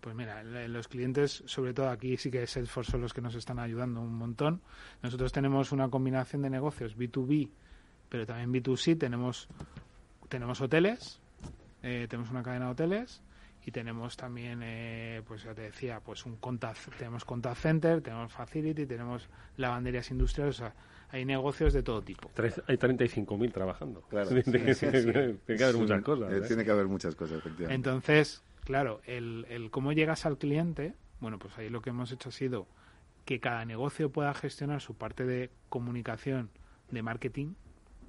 Pues 0.00 0.16
mira, 0.16 0.42
los 0.42 0.88
clientes, 0.88 1.42
sobre 1.46 1.74
todo 1.74 1.90
aquí 1.90 2.16
sí 2.16 2.30
que 2.30 2.46
Salesforce 2.46 2.92
son 2.92 3.02
los 3.02 3.12
que 3.12 3.20
nos 3.20 3.34
están 3.34 3.58
ayudando 3.58 4.00
un 4.00 4.14
montón. 4.14 4.62
Nosotros 5.02 5.30
tenemos 5.32 5.72
una 5.72 5.90
combinación 5.90 6.42
de 6.42 6.50
negocios 6.50 6.96
B2B, 6.96 7.50
pero 8.08 8.26
también 8.26 8.52
B2C. 8.52 8.98
Tenemos, 8.98 9.48
tenemos 10.28 10.60
hoteles, 10.62 11.20
eh, 11.82 12.06
tenemos 12.08 12.30
una 12.30 12.42
cadena 12.42 12.66
de 12.66 12.72
hoteles 12.72 13.22
y 13.66 13.70
tenemos 13.70 14.16
también, 14.16 14.60
eh, 14.62 15.22
pues 15.26 15.42
ya 15.42 15.54
te 15.54 15.62
decía, 15.62 16.00
pues 16.00 16.24
un 16.24 16.36
contact, 16.36 16.96
tenemos 16.96 17.24
contact 17.26 17.58
center, 17.58 18.00
tenemos 18.00 18.32
facility, 18.32 18.86
tenemos 18.86 19.28
lavanderías 19.58 20.10
industriales, 20.10 20.56
o 20.56 20.58
sea, 20.58 20.74
hay 21.10 21.24
negocios 21.24 21.72
de 21.72 21.82
todo 21.82 22.00
tipo. 22.00 22.30
Hay 22.66 22.76
35.000 22.76 23.52
trabajando. 23.52 24.02
Claro. 24.02 24.28
tiene 24.44 24.74
que 24.74 25.64
haber 25.64 25.76
muchas 25.76 26.02
cosas. 26.02 26.32
¿eh? 26.32 26.40
Tiene 26.46 26.64
que 26.64 26.70
haber 26.70 26.86
muchas 26.86 27.14
cosas, 27.14 27.38
efectivamente. 27.38 27.74
Entonces, 27.74 28.42
claro, 28.70 29.00
el, 29.04 29.46
el 29.48 29.72
cómo 29.72 29.92
llegas 29.92 30.26
al 30.26 30.38
cliente, 30.38 30.94
bueno, 31.18 31.40
pues 31.40 31.58
ahí 31.58 31.68
lo 31.68 31.82
que 31.82 31.90
hemos 31.90 32.12
hecho 32.12 32.28
ha 32.28 32.32
sido 32.32 32.68
que 33.24 33.40
cada 33.40 33.64
negocio 33.64 34.10
pueda 34.10 34.32
gestionar 34.32 34.80
su 34.80 34.94
parte 34.94 35.26
de 35.26 35.50
comunicación, 35.68 36.50
de 36.88 37.02
marketing, 37.02 37.54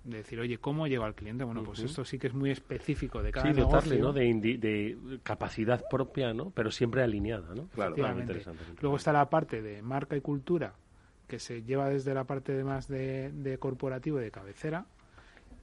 de 0.04 0.18
decir, 0.18 0.40
oye, 0.40 0.60
¿cómo 0.60 0.86
llego 0.86 1.04
al 1.04 1.16
cliente? 1.16 1.44
Bueno, 1.46 1.64
pues 1.64 1.80
esto 1.80 2.06
sí 2.06 2.20
que 2.20 2.28
es 2.28 2.36
muy 2.36 2.52
específico 2.52 3.24
de 3.24 3.32
cada 3.32 3.48
sí, 3.48 3.60
negocio. 3.60 4.00
¿no? 4.00 4.14
De, 4.14 4.32
de, 4.36 5.20
capacidad 5.24 5.84
propia, 5.90 6.32
¿no? 6.32 6.52
Pero 6.52 6.70
siempre 6.70 7.02
alineada, 7.02 7.56
¿no? 7.56 7.66
Claro, 7.70 7.96
Luego 8.82 8.98
está 8.98 9.12
la 9.12 9.32
parte 9.32 9.64
de 9.64 9.82
marca 9.82 10.16
y 10.16 10.22
cultura, 10.22 10.76
que 11.28 11.40
se 11.40 11.64
lleva 11.64 11.90
desde 11.90 12.14
la 12.14 12.26
parte 12.26 12.52
de 12.52 12.64
más 12.64 12.88
de, 12.88 13.32
de 13.32 13.58
corporativo 13.58 14.20
y 14.20 14.26
de 14.26 14.32
cabecera. 14.32 14.86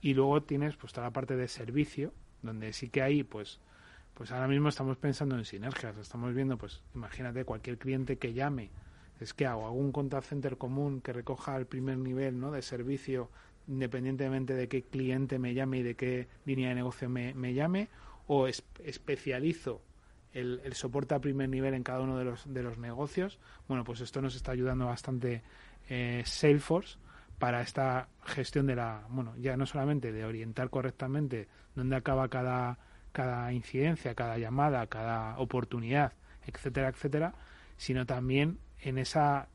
Y 0.01 0.15
luego 0.15 0.43
tienes 0.43 0.75
pues 0.77 0.93
toda 0.93 1.07
la 1.07 1.13
parte 1.13 1.37
de 1.37 1.47
servicio, 1.47 2.13
donde 2.43 2.73
sí 2.73 2.89
que 2.89 3.03
hay 3.03 3.23
pues 3.23 3.61
pues 4.19 4.33
ahora 4.33 4.49
mismo 4.49 4.69
estamos 4.69 4.97
pensando 4.97 5.37
en 5.37 5.45
sinergias. 5.45 5.97
Estamos 5.97 6.35
viendo, 6.35 6.59
pues 6.59 6.83
imagínate, 6.93 7.45
cualquier 7.45 7.79
cliente 7.79 8.19
que 8.19 8.33
llame, 8.35 8.69
es 9.21 9.33
que 9.33 9.47
hago, 9.47 9.71
un 9.71 9.93
contact 9.93 10.27
center 10.27 10.59
común 10.59 11.01
que 11.01 11.13
recoja 11.13 11.57
el 11.57 11.67
primer 11.67 11.99
nivel 11.99 12.41
¿no? 12.41 12.51
de 12.51 12.61
servicio 12.61 13.31
independientemente 13.69 14.55
de 14.55 14.67
qué 14.67 14.83
cliente 14.83 15.39
me 15.39 15.55
llame 15.55 15.79
y 15.79 15.83
de 15.85 15.95
qué 15.95 16.27
línea 16.47 16.71
de 16.71 16.75
negocio 16.75 17.09
me, 17.09 17.55
llame, 17.55 17.91
o 18.27 18.49
especializo 18.49 19.83
el, 20.33 20.61
soporte 20.73 21.15
a 21.15 21.21
primer 21.21 21.49
nivel 21.49 21.75
en 21.75 21.85
cada 21.85 22.01
uno 22.01 22.19
de 22.19 22.25
los, 22.25 22.53
de 22.53 22.65
los 22.65 22.77
negocios. 22.77 23.39
Bueno, 23.69 23.85
pues 23.85 24.01
esto 24.01 24.21
nos 24.21 24.35
está 24.35 24.51
ayudando 24.51 24.87
bastante 24.87 25.43
eh, 25.89 26.23
Salesforce 26.25 26.99
para 27.39 27.61
esta 27.61 28.09
gestión 28.25 28.67
de 28.67 28.75
la, 28.75 29.07
bueno, 29.11 29.37
ya 29.37 29.57
no 29.57 29.65
solamente 29.65 30.11
de 30.11 30.25
orientar 30.25 30.71
correctamente 30.71 31.47
dónde 31.77 31.95
acaba 31.95 32.29
cada, 32.29 32.79
cada 33.13 33.53
incidencia, 33.53 34.15
cada 34.15 34.39
llamada, 34.39 34.87
cada 34.87 35.39
oportunidad, 35.39 36.13
etcétera, 36.47 36.89
etcétera, 36.89 37.35
sino 37.77 38.07
también 38.07 38.59
en 38.81 38.99
esa 38.99 39.49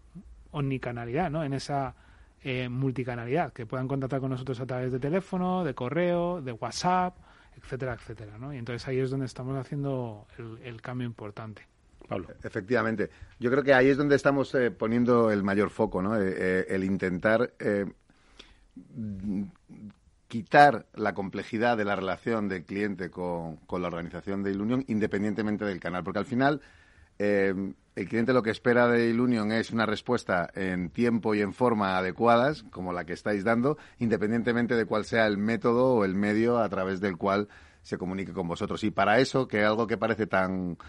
omnicanalidad, 0.52 1.30
¿no? 1.30 1.44
En 1.44 1.54
esa 1.54 1.96
eh, 2.44 2.70
multicanalidad, 2.70 3.54
que 3.54 3.66
puedan 3.66 3.88
contactar 3.88 4.20
con 4.20 4.30
nosotros 4.30 4.60
a 4.60 4.66
través 4.66 4.92
de 4.92 5.00
teléfono, 5.00 5.64
de 5.64 5.74
correo, 5.74 6.42
de 6.42 6.52
WhatsApp, 6.52 7.16
etcétera, 7.58 7.94
etcétera, 7.94 8.38
¿no? 8.38 8.54
Y 8.54 8.58
entonces 8.58 8.88
ahí 8.88 9.00
es 9.00 9.10
donde 9.10 9.26
estamos 9.26 9.58
haciendo 9.58 10.28
el, 10.64 10.82
cambio 10.82 11.08
importante. 11.08 11.66
Pablo. 12.08 12.28
Efectivamente. 12.44 13.10
Yo 13.40 13.50
creo 13.50 13.64
que 13.64 13.74
ahí 13.74 13.88
es 13.88 13.98
donde 13.98 14.16
estamos 14.16 14.54
eh, 14.56 14.72
poniendo 14.72 15.32
el 15.32 15.42
mayor 15.42 15.70
foco, 15.70 16.02
¿no? 16.02 16.20
Eh, 16.20 16.66
el 16.68 16.84
intentar 16.84 17.54
quitar 20.34 20.88
la 20.96 21.14
complejidad 21.14 21.78
de 21.78 21.86
la 21.86 21.96
relación 21.96 22.50
del 22.50 22.64
cliente 22.64 23.12
con, 23.12 23.58
con 23.68 23.84
la 23.84 23.88
organización 23.88 24.42
de 24.42 24.50
Ilunion 24.50 24.84
independientemente 24.88 25.64
del 25.64 25.80
canal, 25.80 26.04
porque 26.04 26.18
al 26.18 26.26
final 26.26 26.60
eh, 27.20 27.54
el 27.96 28.10
cliente 28.10 28.34
lo 28.34 28.42
que 28.42 28.50
espera 28.50 28.88
de 28.88 29.10
Ilunion 29.10 29.52
es 29.52 29.70
una 29.70 29.86
respuesta 29.86 30.50
en 30.56 30.90
tiempo 30.90 31.36
y 31.36 31.42
en 31.42 31.54
forma 31.54 32.00
adecuadas, 32.00 32.64
como 32.72 32.94
la 32.94 33.06
que 33.06 33.14
estáis 33.14 33.44
dando, 33.44 33.78
independientemente 34.00 34.76
de 34.76 34.88
cuál 34.88 35.06
sea 35.06 35.28
el 35.28 35.38
método 35.38 35.94
o 35.94 36.04
el 36.04 36.16
medio 36.16 36.58
a 36.58 36.68
través 36.68 37.00
del 37.00 37.16
cual 37.16 37.48
se 37.84 38.00
comunique 38.00 38.34
con 38.34 38.48
vosotros. 38.48 38.84
Y 38.84 38.90
para 38.90 39.20
eso, 39.20 39.48
que 39.48 39.64
algo 39.64 39.86
que 39.86 39.98
parece 39.98 40.26
tan 40.26 40.80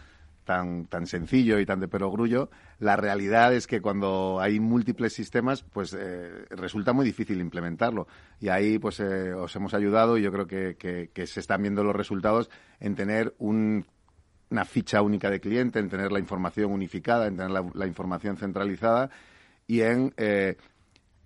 tan, 0.45 0.87
tan 0.87 1.07
sencillo 1.07 1.59
y 1.59 1.67
tan 1.67 1.81
de 1.81 1.89
perogrullo, 1.89 2.51
la 2.79 2.97
realidad 2.97 3.55
es 3.55 3.67
que 3.67 3.81
cuando 3.81 4.41
hay 4.41 4.61
múltiples 4.61 5.13
sistemas, 5.13 5.63
pues 5.63 5.97
eh, 5.99 6.45
resulta 6.51 6.93
muy 6.93 7.05
difícil 7.05 7.41
implementarlo. 7.41 8.07
Y 8.41 8.49
ahí 8.49 8.79
pues 8.79 9.01
eh, 9.01 9.33
os 9.33 9.55
hemos 9.57 9.75
ayudado 9.75 10.19
y 10.19 10.23
yo 10.23 10.31
creo 10.31 10.47
que, 10.47 10.77
que, 10.77 11.27
se 11.27 11.41
están 11.41 11.63
viendo 11.63 11.83
los 11.83 11.97
resultados 11.97 12.51
en 12.81 12.95
tener 12.95 13.35
un 13.39 13.87
una 14.51 14.65
ficha 14.65 15.03
única 15.03 15.31
de 15.31 15.41
cliente, 15.41 15.81
en 15.81 15.89
tener 15.89 16.13
la 16.13 16.21
información 16.21 16.71
unificada, 16.71 17.27
en 17.27 17.37
tener 17.37 17.51
la, 17.51 17.87
información 17.87 18.37
centralizada 18.37 19.11
y 19.67 19.81
en 19.81 20.15
eh, 20.17 20.57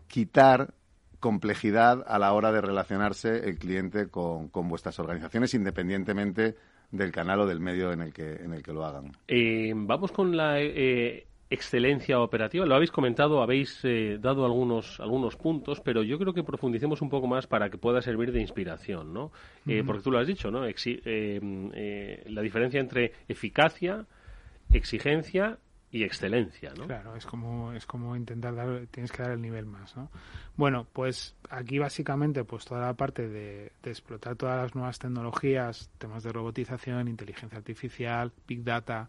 quitar 0.07 0.73
complejidad 1.21 2.05
a 2.07 2.19
la 2.19 2.33
hora 2.33 2.53
de 2.53 2.61
relacionarse 2.61 3.49
el 3.49 3.59
cliente 3.59 4.09
con, 4.09 4.51
vuestras 4.53 4.99
organizaciones, 4.99 5.55
independientemente 5.55 6.57
del 6.91 7.13
canal 7.13 7.41
o 7.41 7.47
del 7.47 7.61
medio 7.61 7.93
en 7.93 8.01
el 8.01 8.13
que, 8.13 8.35
en 8.35 8.55
el 8.55 8.63
que 8.63 8.73
lo 8.73 8.85
hagan. 8.85 9.13
Eh, 9.29 9.73
vamos 9.75 10.13
con 10.13 10.37
la 10.37 10.61
eh, 10.61 11.29
excelencia 11.51 12.21
operativa. 12.21 12.67
Lo 12.67 12.75
habéis 12.75 12.91
comentado, 12.91 13.43
habéis 13.43 13.81
eh, 13.85 14.19
dado 14.21 14.45
algunos, 14.45 15.01
algunos 15.01 15.37
puntos, 15.37 15.81
pero 15.81 16.03
yo 16.03 16.19
creo 16.19 16.35
que 16.35 16.43
profundicemos 16.43 17.01
un 17.01 17.09
poco 17.09 17.27
más 17.27 17.47
para 17.47 17.71
que 17.71 17.79
pueda 17.79 18.03
servir 18.03 18.33
de 18.33 18.41
inspiración, 18.41 19.15
¿no? 19.15 19.33
Eh, 19.67 19.83
porque 19.87 20.03
tú 20.03 20.11
lo 20.11 20.19
has 20.19 20.27
dicho, 20.27 20.51
¿no? 20.51 20.67
Eh, 20.67 22.25
la 22.27 22.43
diferencia 22.43 22.81
entre 22.81 23.13
eficacia, 23.29 24.07
exigencia 24.73 25.59
y 25.91 26.05
excelencia, 26.05 26.73
¿no? 26.77 26.87
Claro, 26.87 27.17
es 27.17 27.25
como 27.25 27.73
es 27.73 27.87
como 27.87 28.15
intentar 28.15 28.55
dar, 28.55 28.87
tienes 28.91 29.11
que 29.11 29.23
dar 29.23 29.33
el 29.33 29.41
nivel 29.41 29.65
más, 29.65 29.97
¿no? 29.97 30.11
Bueno, 30.57 30.87
pues 30.93 31.35
aquí 31.49 31.79
básicamente 31.79 32.45
pues 32.45 32.65
toda 32.65 32.83
la 32.83 32.95
parte 32.95 33.29
de, 33.29 33.73
de 33.83 33.91
explotar 33.91 34.37
todas 34.37 34.61
las 34.61 34.75
nuevas 34.75 34.99
tecnologías, 34.99 35.91
temas 35.99 36.23
de 36.23 36.33
robotización, 36.33 37.09
inteligencia 37.09 37.57
artificial, 37.57 38.33
big 38.47 38.65
data, 38.65 39.09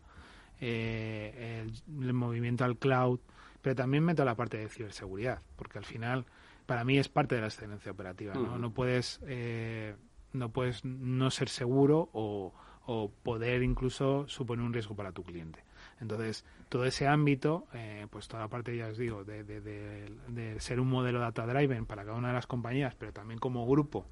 eh, 0.61 1.65
el, 1.87 2.13
movimiento 2.13 2.65
al 2.65 2.77
cloud, 2.77 3.19
pero 3.61 3.75
también 3.75 4.03
meto 4.03 4.25
la 4.25 4.35
parte 4.35 4.57
de 4.57 4.69
ciberseguridad, 4.69 5.41
porque 5.55 5.77
al 5.77 5.85
final 5.85 6.25
para 6.65 6.83
mí 6.83 6.97
es 6.97 7.07
parte 7.07 7.35
de 7.35 7.41
la 7.41 7.47
excelencia 7.47 7.91
operativa. 7.91 8.33
No, 8.33 8.57
no 8.57 8.73
puedes 8.73 9.19
eh, 9.25 9.95
no 10.33 10.49
puedes 10.49 10.83
no 10.85 11.31
ser 11.31 11.49
seguro 11.49 12.09
o, 12.13 12.53
o, 12.85 13.09
poder 13.23 13.63
incluso 13.63 14.27
suponer 14.27 14.65
un 14.65 14.73
riesgo 14.73 14.95
para 14.95 15.11
tu 15.11 15.23
cliente. 15.23 15.63
Entonces, 16.01 16.45
todo 16.69 16.85
ese 16.85 17.07
ámbito, 17.07 17.67
eh, 17.73 18.07
pues 18.09 18.27
toda 18.27 18.43
la 18.43 18.47
parte, 18.47 18.75
ya 18.75 18.87
os 18.87 18.97
digo, 18.97 19.23
de, 19.23 19.43
de, 19.43 19.59
de, 19.61 20.59
ser 20.59 20.79
un 20.79 20.89
modelo 20.89 21.19
data 21.19 21.45
driven 21.45 21.85
para 21.85 22.05
cada 22.05 22.17
una 22.17 22.29
de 22.29 22.35
las 22.35 22.47
compañías, 22.47 22.95
pero 22.95 23.11
también 23.11 23.39
como 23.39 23.67
grupo, 23.67 24.05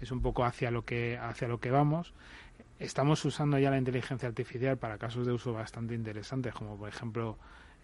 es 0.00 0.10
un 0.10 0.20
poco 0.20 0.44
hacia 0.44 0.70
lo 0.70 0.84
que 0.84 1.18
hacia 1.18 1.48
lo 1.48 1.58
que 1.58 1.70
vamos. 1.70 2.14
Estamos 2.78 3.24
usando 3.24 3.58
ya 3.58 3.70
la 3.70 3.78
inteligencia 3.78 4.28
artificial 4.28 4.76
para 4.78 4.98
casos 4.98 5.26
de 5.26 5.32
uso 5.32 5.52
bastante 5.52 5.94
interesantes, 5.94 6.52
como 6.54 6.76
por 6.76 6.88
ejemplo 6.88 7.38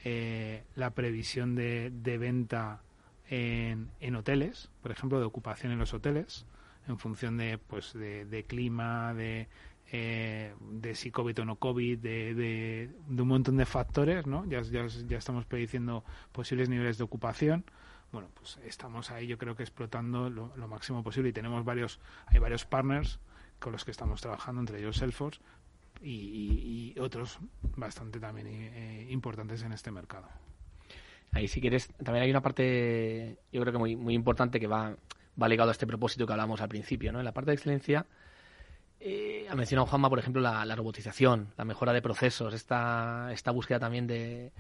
eh, 0.05 0.65
la 0.77 0.91
previsión 0.91 1.55
de, 1.55 1.91
venta 2.19 2.81
en, 3.29 3.91
en, 4.01 4.17
hoteles, 4.17 4.71
por 4.83 4.91
ejemplo, 4.91 5.19
de 5.19 5.27
ocupación 5.27 5.73
en 5.73 5.79
los 5.79 5.95
hoteles, 5.95 6.47
en 6.89 6.99
función 6.99 7.37
de, 7.37 7.59
pues, 7.59 7.93
de, 7.93 8.45
clima, 8.49 9.15
de, 9.15 9.49
eh, 9.93 10.55
de 10.61 10.95
si 10.95 11.11
COVID 11.11 11.41
o 11.41 11.45
no 11.45 11.57
COVID, 11.57 11.99
de, 11.99 12.35
de, 12.35 13.23
un 13.23 13.29
montón 13.29 13.57
de 13.57 13.67
factores, 13.67 14.27
¿no? 14.27 14.45
Ya, 14.47 14.63
ya, 14.63 14.87
ya 14.87 15.19
estamos 15.19 15.47
prediciendo 15.47 16.05
posibles 16.33 16.69
niveles 16.69 16.99
de 16.99 17.05
ocupación 17.05 17.65
bueno, 18.13 18.29
pues 18.35 18.59
estamos 18.65 19.11
ahí 19.11 19.27
yo 19.27 19.39
creo 19.39 19.55
que 19.55 19.63
explotando 19.63 20.29
lo, 20.31 20.51
máximo 20.69 21.03
posible 21.03 21.31
y 21.31 21.33
tenemos 21.33 21.65
varios, 21.65 22.01
hay 22.27 22.39
varios 22.39 22.65
partners 22.65 23.21
con 23.59 23.73
los 23.73 23.85
que 23.85 23.93
estamos 23.93 24.21
trabajando, 24.21 24.61
entre 24.61 24.81
ellos 24.81 24.97
Salesforce 24.97 25.41
y, 26.03 26.95
otros 26.99 27.39
bastante 27.77 28.19
también 28.19 28.47
eh, 28.49 29.07
importantes 29.11 29.63
en 29.63 29.73
este 29.73 29.91
mercado. 29.91 30.29
Ahí 31.33 31.47
si 31.47 31.61
quieres, 31.61 31.89
también 32.03 32.25
hay 32.25 32.31
una 32.31 32.43
parte, 32.43 33.39
yo 33.53 33.61
creo 33.61 33.73
que 33.73 33.79
muy, 33.79 33.97
muy 33.97 34.15
importante 34.15 34.59
que 34.59 34.67
va, 34.67 34.97
va 35.41 35.49
ligado 35.49 35.71
a 35.71 35.73
este 35.73 35.87
propósito 35.87 36.27
que 36.27 36.33
hablamos 36.33 36.61
al 36.61 36.69
principio, 36.69 37.13
¿no? 37.13 37.21
En 37.21 37.25
la 37.25 37.33
parte 37.33 37.53
de 37.53 37.55
excelencia, 37.55 38.07
eh, 39.01 39.47
ha 39.49 39.55
mencionado 39.55 39.87
Juanma, 39.87 40.11
por 40.11 40.19
ejemplo, 40.19 40.43
la, 40.43 40.77
robotización, 40.77 41.53
la 41.57 41.65
mejora 41.65 41.93
de 41.93 42.03
procesos, 42.03 42.53
esta, 42.53 43.31
esta 43.33 43.51
búsqueda 43.51 43.79
también 43.79 44.07
de... 44.07 44.53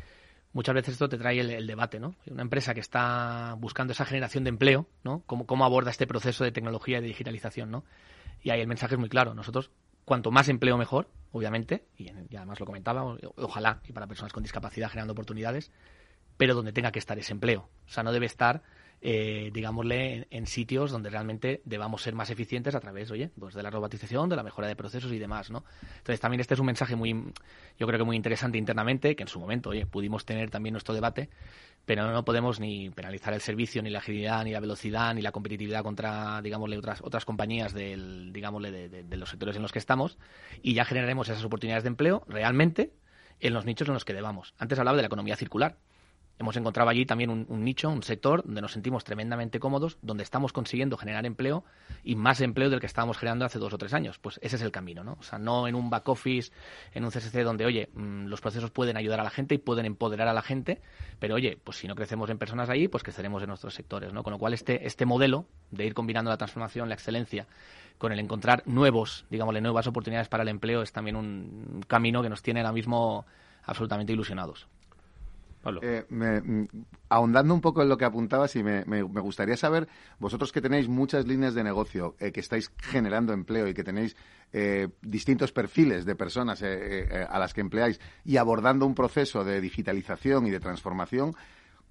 Muchas 0.53 0.75
veces 0.75 0.95
esto 0.95 1.09
te 1.09 1.17
trae 1.17 1.39
el, 1.39 1.67
debate, 1.67 2.01
¿no? 2.01 2.17
Una 2.27 2.43
empresa 2.43 2.75
que 2.75 2.81
está 2.81 3.55
buscando 3.59 3.93
esa 3.93 4.05
generación 4.05 4.43
de 4.43 4.49
empleo, 4.49 4.89
¿no? 5.05 5.23
¿Cómo, 5.27 5.47
cómo 5.47 5.65
aborda 5.65 5.91
este 5.91 6.09
proceso 6.09 6.43
de 6.43 6.51
tecnología 6.51 6.99
y 6.99 7.03
de 7.03 7.07
digitalización, 7.07 7.71
¿no? 7.71 7.85
Y 8.43 8.51
ahí 8.51 8.61
el 8.61 8.67
mensaje 8.67 8.95
es 8.95 8.99
muy 8.99 9.09
claro. 9.09 9.33
Nosotros, 9.35 9.71
cuanto 10.05 10.33
más 10.33 10.49
empleo 10.49 10.77
mejor, 10.77 11.09
obviamente, 11.31 11.85
y, 11.97 12.09
además 12.37 12.59
lo 12.59 12.67
comentaba, 12.67 13.17
ojalá, 13.37 13.81
y 13.87 13.93
para 13.93 14.09
personas 14.09 14.33
con 14.33 14.43
discapacidad 14.43 14.89
generando 14.89 15.13
oportunidades, 15.13 15.71
pero 16.37 16.55
donde 16.55 16.73
tenga 16.73 16.91
que 16.91 16.99
estar 16.99 17.17
ese 17.17 17.33
empleo. 17.33 17.69
O 17.87 17.93
sea, 17.93 18.03
no 18.03 18.11
debe 18.11 18.27
estar 18.27 18.63
eh, 19.03 19.51
digámosle, 19.53 20.27
en, 20.31 20.47
sitios 20.47 20.91
donde 20.91 21.09
realmente 21.09 21.63
debamos 21.65 22.03
ser 22.03 22.15
más 22.15 22.29
eficientes 22.29 22.75
a 22.75 22.81
través, 22.81 23.11
oye, 23.11 23.31
pues 23.39 23.55
de 23.55 23.63
la 23.63 23.71
robotización, 23.71 24.29
de 24.29 24.37
la 24.37 24.43
mejora 24.43 24.69
de 24.69 24.77
procesos 24.77 25.11
y 25.13 25.19
demás, 25.19 25.51
¿no? 25.51 25.65
Entonces 25.99 26.21
también 26.21 26.41
este 26.41 26.55
es 26.55 26.61
un 26.61 26.67
mensaje 26.67 26.97
muy, 26.97 27.33
yo 27.79 27.87
creo 27.87 27.99
que 27.99 28.05
muy 28.05 28.17
interesante 28.17 28.59
internamente, 28.59 29.17
que 29.17 29.23
en 29.23 29.29
su 29.29 29.41
momento, 29.41 29.71
oye, 29.71 29.87
pudimos 29.87 30.27
tener 30.27 30.51
también 30.51 30.75
nuestro 30.75 30.95
debate, 30.95 31.31
pero 31.87 32.11
no 32.13 32.25
podemos 32.25 32.61
ni 32.61 32.91
penalizar 32.91 33.33
el 33.33 33.41
servicio, 33.41 33.83
ni 33.83 33.89
la 33.89 34.01
agilidad, 34.01 34.45
ni 34.45 34.53
la 34.53 34.61
velocidad, 34.61 35.15
ni 35.15 35.23
la 35.23 35.33
competitividad 35.33 35.83
contra, 35.83 36.43
digámosle, 36.43 36.77
otras, 36.77 37.01
otras 37.01 37.25
compañías 37.25 37.73
del, 37.73 38.33
digámosle, 38.35 38.71
de, 38.71 39.03
de 39.05 39.17
los 39.17 39.31
sectores 39.31 39.57
en 39.57 39.63
los 39.63 39.73
que 39.73 39.79
estamos, 39.79 40.19
y 40.63 40.75
ya 40.75 40.85
generaremos 40.85 41.29
esas 41.29 41.45
oportunidades 41.45 41.85
de 41.85 41.89
empleo 41.89 42.25
realmente 42.29 42.93
en 43.41 43.55
los 43.55 43.65
nichos 43.65 43.89
en 43.89 43.95
los 43.95 44.05
que 44.05 44.13
debamos. 44.13 44.55
Antes 44.59 44.79
hablaba 44.79 44.97
de 44.97 45.03
la 45.03 45.07
economía 45.07 45.37
circular 45.37 45.79
hemos 46.41 46.57
encontrado 46.57 46.89
allí 46.89 47.05
también 47.05 47.29
un, 47.31 47.65
nicho, 47.65 47.91
un 47.91 48.03
sector 48.03 48.43
donde 48.45 48.63
nos 48.63 48.73
sentimos 48.73 49.05
tremendamente 49.05 49.61
cómodos, 49.61 49.99
donde 50.01 50.23
estamos 50.23 50.55
consiguiendo 50.55 50.97
generar 50.97 51.27
empleo 51.27 51.65
y 52.03 52.17
más 52.17 52.41
empleo 52.41 52.71
del 52.71 52.81
que 52.81 52.87
estábamos 52.87 53.19
generando 53.19 53.45
hace 53.45 53.59
dos 53.59 53.75
o 53.75 53.79
tres 53.79 53.93
años. 53.93 54.19
Pues 54.19 54.41
ese 54.43 54.57
es 54.57 54.63
el 54.63 54.73
camino, 54.73 55.05
¿no? 55.05 55.19
O 55.21 55.23
sea, 55.23 55.39
no 55.39 55.69
en 55.69 55.75
un 55.75 55.91
back 55.91 56.09
office, 56.09 56.51
en 56.95 57.05
un 57.05 57.11
CSC 57.11 57.43
donde, 57.43 57.67
oye, 57.67 57.91
mm, 57.93 58.25
los 58.25 58.41
procesos 58.41 58.71
pueden 58.71 58.97
ayudar 58.97 59.21
a 59.21 59.23
la 59.23 59.29
gente 59.29 59.55
y 59.55 59.59
pueden 59.59 59.85
empoderar 59.85 60.29
a 60.29 60.33
la 60.33 60.41
gente, 60.41 60.81
pero 61.19 61.35
oye, 61.35 61.59
pues 61.63 61.77
si 61.77 61.87
no 61.87 61.95
crecemos 61.95 62.31
en 62.31 62.39
personas 62.39 62.71
ahí, 62.71 62.89
pues 62.89 63.03
creceremos 63.03 63.43
en 63.43 63.49
nuestros 63.49 63.75
sectores, 63.75 64.15
¿no? 64.15 64.23
Con 64.23 64.33
lo 64.33 64.39
cual 64.39 64.55
este, 64.55 64.87
este 64.87 65.05
modelo 65.05 65.45
de 65.71 65.85
ir 65.85 65.93
combinando 65.93 66.31
la 66.31 66.39
transformación, 66.39 66.89
la 66.89 66.95
excelencia, 66.95 67.47
con 67.99 68.13
el 68.13 68.19
encontrar 68.19 68.63
nuevos, 68.65 69.27
digámosle, 69.29 69.61
nuevas 69.61 69.87
oportunidades 69.87 70.29
para 70.29 70.43
el 70.43 70.49
empleo 70.49 70.81
es 70.81 70.91
también 70.91 71.17
un 71.17 71.85
camino 71.87 72.23
que 72.23 72.31
nos 72.31 72.41
tiene 72.41 72.61
ahora 72.61 72.73
mismo 72.73 73.27
absolutamente 73.63 74.15
ilusionados. 74.15 74.69
Eh, 75.83 76.07
mm, 76.09 76.65
ahondando 77.11 77.53
un 77.53 77.61
poco 77.61 77.83
en 77.83 77.89
lo 77.89 77.99
que 77.99 78.07
apuntabas 78.07 78.57
y 78.57 78.63
me, 78.63 79.03
gustaría 79.03 79.57
saber, 79.57 79.89
vosotros 80.19 80.53
que 80.53 80.61
tenéis 80.61 80.89
muchas 80.89 81.27
líneas 81.27 81.55
de 81.55 81.63
negocio, 81.63 82.17
eh, 82.19 82.33
que 82.33 82.41
estáis 82.41 82.73
generando 82.79 83.33
empleo 83.33 83.69
y 83.69 83.75
que 83.75 83.85
tenéis 83.85 84.17
eh, 84.53 84.89
distintos 85.03 85.53
perfiles 85.53 86.05
de 86.05 86.15
personas 86.15 86.63
a 86.63 87.39
las 87.39 87.53
que 87.53 87.61
empleáis 87.61 88.01
y 88.25 88.39
abordando 88.39 88.87
un 88.87 88.95
proceso 88.95 89.45
de 89.45 89.61
digitalización 89.61 90.47
y 90.47 90.51
de 90.51 90.61
transformación, 90.61 91.35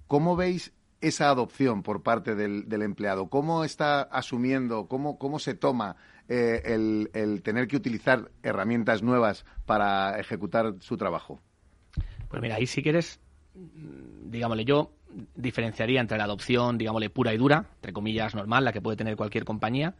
¿cómo 0.06 0.34
veis 0.34 0.72
esa 1.00 1.30
adopción 1.30 1.82
por 1.82 2.02
parte 2.02 2.34
del, 2.34 2.82
empleado? 2.82 3.28
¿Cómo 3.28 3.64
está 3.64 4.02
asumiendo, 4.02 4.86
cómo, 4.86 5.18
cómo 5.18 5.38
se 5.38 5.54
toma 5.54 5.96
eh, 6.28 6.62
el, 6.64 7.42
tener 7.42 7.68
que 7.68 7.76
utilizar 7.76 8.30
herramientas 8.42 9.02
nuevas 9.02 9.44
para 9.66 10.18
ejecutar 10.18 10.74
su 10.80 10.96
trabajo? 10.96 11.40
Pues 12.28 12.42
mira, 12.42 12.56
ahí 12.56 12.66
si 12.66 12.82
quieres, 12.82 13.20
digámosle, 14.24 14.64
yo 14.64 14.92
diferenciaría 15.34 16.00
entre 16.00 16.18
la 16.18 16.24
adopción, 16.24 16.78
digámosle, 16.78 17.10
pura 17.10 17.34
y 17.34 17.36
dura, 17.36 17.66
entre 17.76 17.92
comillas, 17.92 18.34
normal, 18.34 18.64
la 18.64 18.72
que 18.72 18.80
puede 18.80 18.96
tener 18.96 19.16
cualquier 19.16 19.44
compañía, 19.44 19.94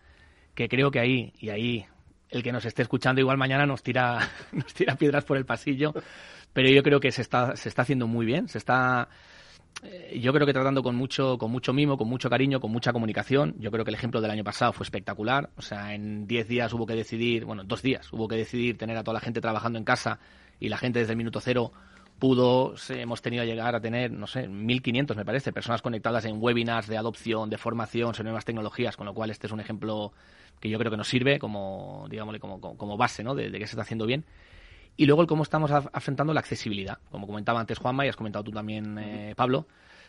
que 0.55 0.69
creo 0.69 0.91
que 0.91 1.01
ahí, 1.01 1.33
y 1.39 1.51
ahí 1.51 1.87
el 2.29 2.43
que 2.43 2.53
nos 2.53 2.65
esté 2.65 2.83
escuchando 2.83 3.21
igual 3.21 3.37
mañana 3.37 3.67
nos 3.67 3.83
tira, 3.83 4.19
nos 4.53 4.73
tira 4.73 4.97
piedras 4.97 5.25
por 5.25 5.37
el 5.37 5.45
pasillo, 5.45 5.93
pero 6.53 6.69
yo 6.69 6.83
creo 6.83 7.01
que 7.01 7.11
se 7.11 7.23
está, 7.23 7.57
se 7.57 7.69
está 7.69 7.83
haciendo 7.83 8.07
muy 8.07 8.27
bien, 8.27 8.49
se 8.49 8.59
está 8.59 9.09
eh, 9.83 10.19
yo 10.21 10.33
creo 10.33 10.47
que 10.47 10.53
tratando 10.53 10.83
con 10.83 10.95
mucho, 10.95 11.39
con 11.39 11.51
mucho 11.51 11.73
mimo, 11.73 11.97
con 11.97 12.09
mucho 12.09 12.29
cariño, 12.29 12.61
con 12.61 12.71
mucha 12.71 12.93
comunicación. 12.93 13.55
Yo 13.59 13.71
creo 13.71 13.85
que 13.85 13.91
el 13.91 13.95
ejemplo 13.95 14.21
del 14.21 14.31
año 14.31 14.45
pasado 14.45 14.73
fue 14.73 14.85
espectacular. 14.85 15.51
O 15.57 15.63
sea, 15.63 15.95
en 15.95 16.27
10 16.27 16.49
días 16.49 16.73
hubo 16.73 16.87
que 16.87 16.95
decidir, 16.95 17.45
bueno, 17.45 17.65
dos 17.65 17.83
días 17.83 18.13
hubo 18.13 18.29
que 18.29 18.37
decidir 18.37 18.77
tener 18.77 18.97
a 18.97 19.03
toda 19.05 19.15
la 19.15 19.21
gente 19.21 19.41
trabajando 19.41 19.79
en 19.79 19.85
casa 19.85 20.19
y 20.59 20.69
la 20.69 20.77
gente 20.77 20.99
desde 20.99 21.13
el 21.13 21.17
minuto 21.17 21.41
cero 21.41 21.73
pudo, 22.21 22.75
hemos 22.91 23.23
tenido 23.23 23.43
que 23.43 23.49
llegar 23.49 23.75
a 23.75 23.81
tener, 23.81 24.13
no 24.13 24.29
sé, 24.29 24.49
1.500 24.49 25.17
me 25.17 25.25
parece, 25.25 25.53
personas 25.53 25.83
conectadas 25.83 26.25
en 26.27 26.41
webinars 26.41 26.87
de 26.87 26.97
adopción, 26.97 27.51
de 27.51 27.59
formación 27.59 28.15
sobre 28.15 28.29
nuevas 28.29 28.45
tecnologías, 28.45 28.97
con 28.97 29.07
lo 29.07 29.15
cual 29.15 29.31
este 29.31 29.49
es 29.49 29.53
un 29.53 29.59
ejemplo 29.59 30.13
que 30.61 30.69
yo 30.69 30.79
creo 30.79 30.93
que 30.93 30.97
nos 30.97 31.09
sirve 31.09 31.41
como, 31.41 32.07
digámosle, 32.09 32.39
como, 32.39 32.61
como, 32.61 32.97
base, 32.97 33.25
¿no? 33.25 33.35
De, 33.35 33.51
que 33.51 33.67
se 33.67 33.73
está 33.73 33.83
haciendo 33.83 34.07
bien. 34.07 34.25
Y 34.97 35.07
luego 35.07 35.23
el 35.23 35.29
cómo 35.29 35.43
estamos 35.43 35.71
afrontando 35.71 36.35
la 36.35 36.41
accesibilidad. 36.41 36.99
Como 37.11 37.27
comentaba 37.27 37.59
antes 37.59 37.79
Juanma 37.79 38.05
y 38.05 38.11
has 38.11 38.17
comentado 38.17 38.45
tú 38.45 38.53
también, 38.53 38.99
eh, 38.99 39.35
Pablo, 39.35 39.67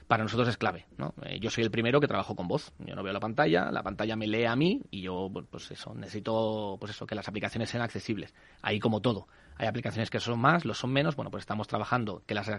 para 0.07 0.24
nosotros 0.24 0.49
es 0.49 0.57
clave. 0.57 0.88
¿no? 0.97 1.14
Eh, 1.24 1.39
yo 1.39 1.49
soy 1.49 1.64
el 1.64 1.72
primero 1.72 2.01
que 2.01 2.07
trabajo 2.07 2.36
con 2.36 2.49
voz. 2.49 2.74
Yo 2.80 2.93
no 2.95 3.03
veo 3.03 3.14
la 3.14 3.22
pantalla, 3.22 3.72
la 3.72 3.84
pantalla 3.84 4.18
me 4.18 4.28
lee 4.28 4.43
a 4.43 4.55
mí 4.57 4.82
y 4.91 5.01
yo, 5.01 5.30
pues 5.49 5.72
eso, 5.72 5.93
necesito 5.95 6.76
pues 6.78 6.91
eso, 6.91 7.07
que 7.07 7.16
las 7.16 7.30
aplicaciones 7.30 7.70
sean 7.70 7.84
accesibles. 7.84 8.34
Ahí 8.62 8.80
como 8.80 9.01
todo. 9.01 9.28
Hay 9.62 9.68
aplicaciones 9.68 10.09
que 10.09 10.20
son 10.20 10.39
más, 10.39 10.66
los 10.66 10.80
son 10.80 10.91
menos. 10.91 11.16
Bueno, 11.16 11.30
pues 11.30 11.43
estamos 11.43 11.68
trabajando 11.68 12.24
que 12.26 12.34
las, 12.34 12.49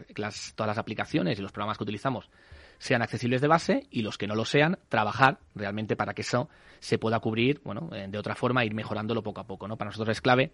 todas 0.55 0.68
las 0.68 0.78
aplicaciones 0.78 1.36
y 1.36 1.42
los 1.42 1.50
programas 1.50 1.76
que 1.76 1.82
utilizamos 1.82 2.30
sean 2.78 3.03
accesibles 3.03 3.40
de 3.40 3.48
base 3.48 3.88
y 3.90 4.03
los 4.03 4.18
que 4.18 4.28
no 4.28 4.36
lo 4.36 4.44
sean, 4.44 4.78
trabajar 4.88 5.40
realmente 5.57 5.96
para 5.96 6.14
que 6.14 6.22
eso 6.22 6.48
se 6.78 6.98
pueda 6.98 7.18
cubrir, 7.18 7.61
bueno, 7.64 7.90
eh, 7.92 8.07
de 8.09 8.18
otra 8.18 8.36
forma, 8.36 8.64
ir 8.64 8.72
mejorándolo 8.72 9.24
poco 9.24 9.40
a 9.40 9.48
poco, 9.48 9.66
¿no? 9.66 9.76
Para 9.76 9.88
nosotros 9.88 10.16
es 10.16 10.20
clave 10.20 10.53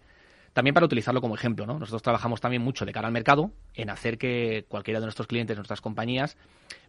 también 0.53 0.73
para 0.73 0.87
utilizarlo 0.87 1.21
como 1.21 1.35
ejemplo, 1.35 1.67
¿no? 1.67 1.77
Nosotros 1.77 2.01
trabajamos 2.01 2.41
también 2.41 2.63
mucho 2.63 2.83
de 2.83 2.91
cara 2.91 3.05
al 3.05 3.13
mercado 3.13 3.51
en 3.75 3.91
hacer 3.91 4.17
que 4.17 4.65
cualquiera 4.67 4.99
de 4.99 5.05
nuestros 5.05 5.27
clientes, 5.27 5.55
nuestras 5.55 5.81
compañías, 5.81 6.35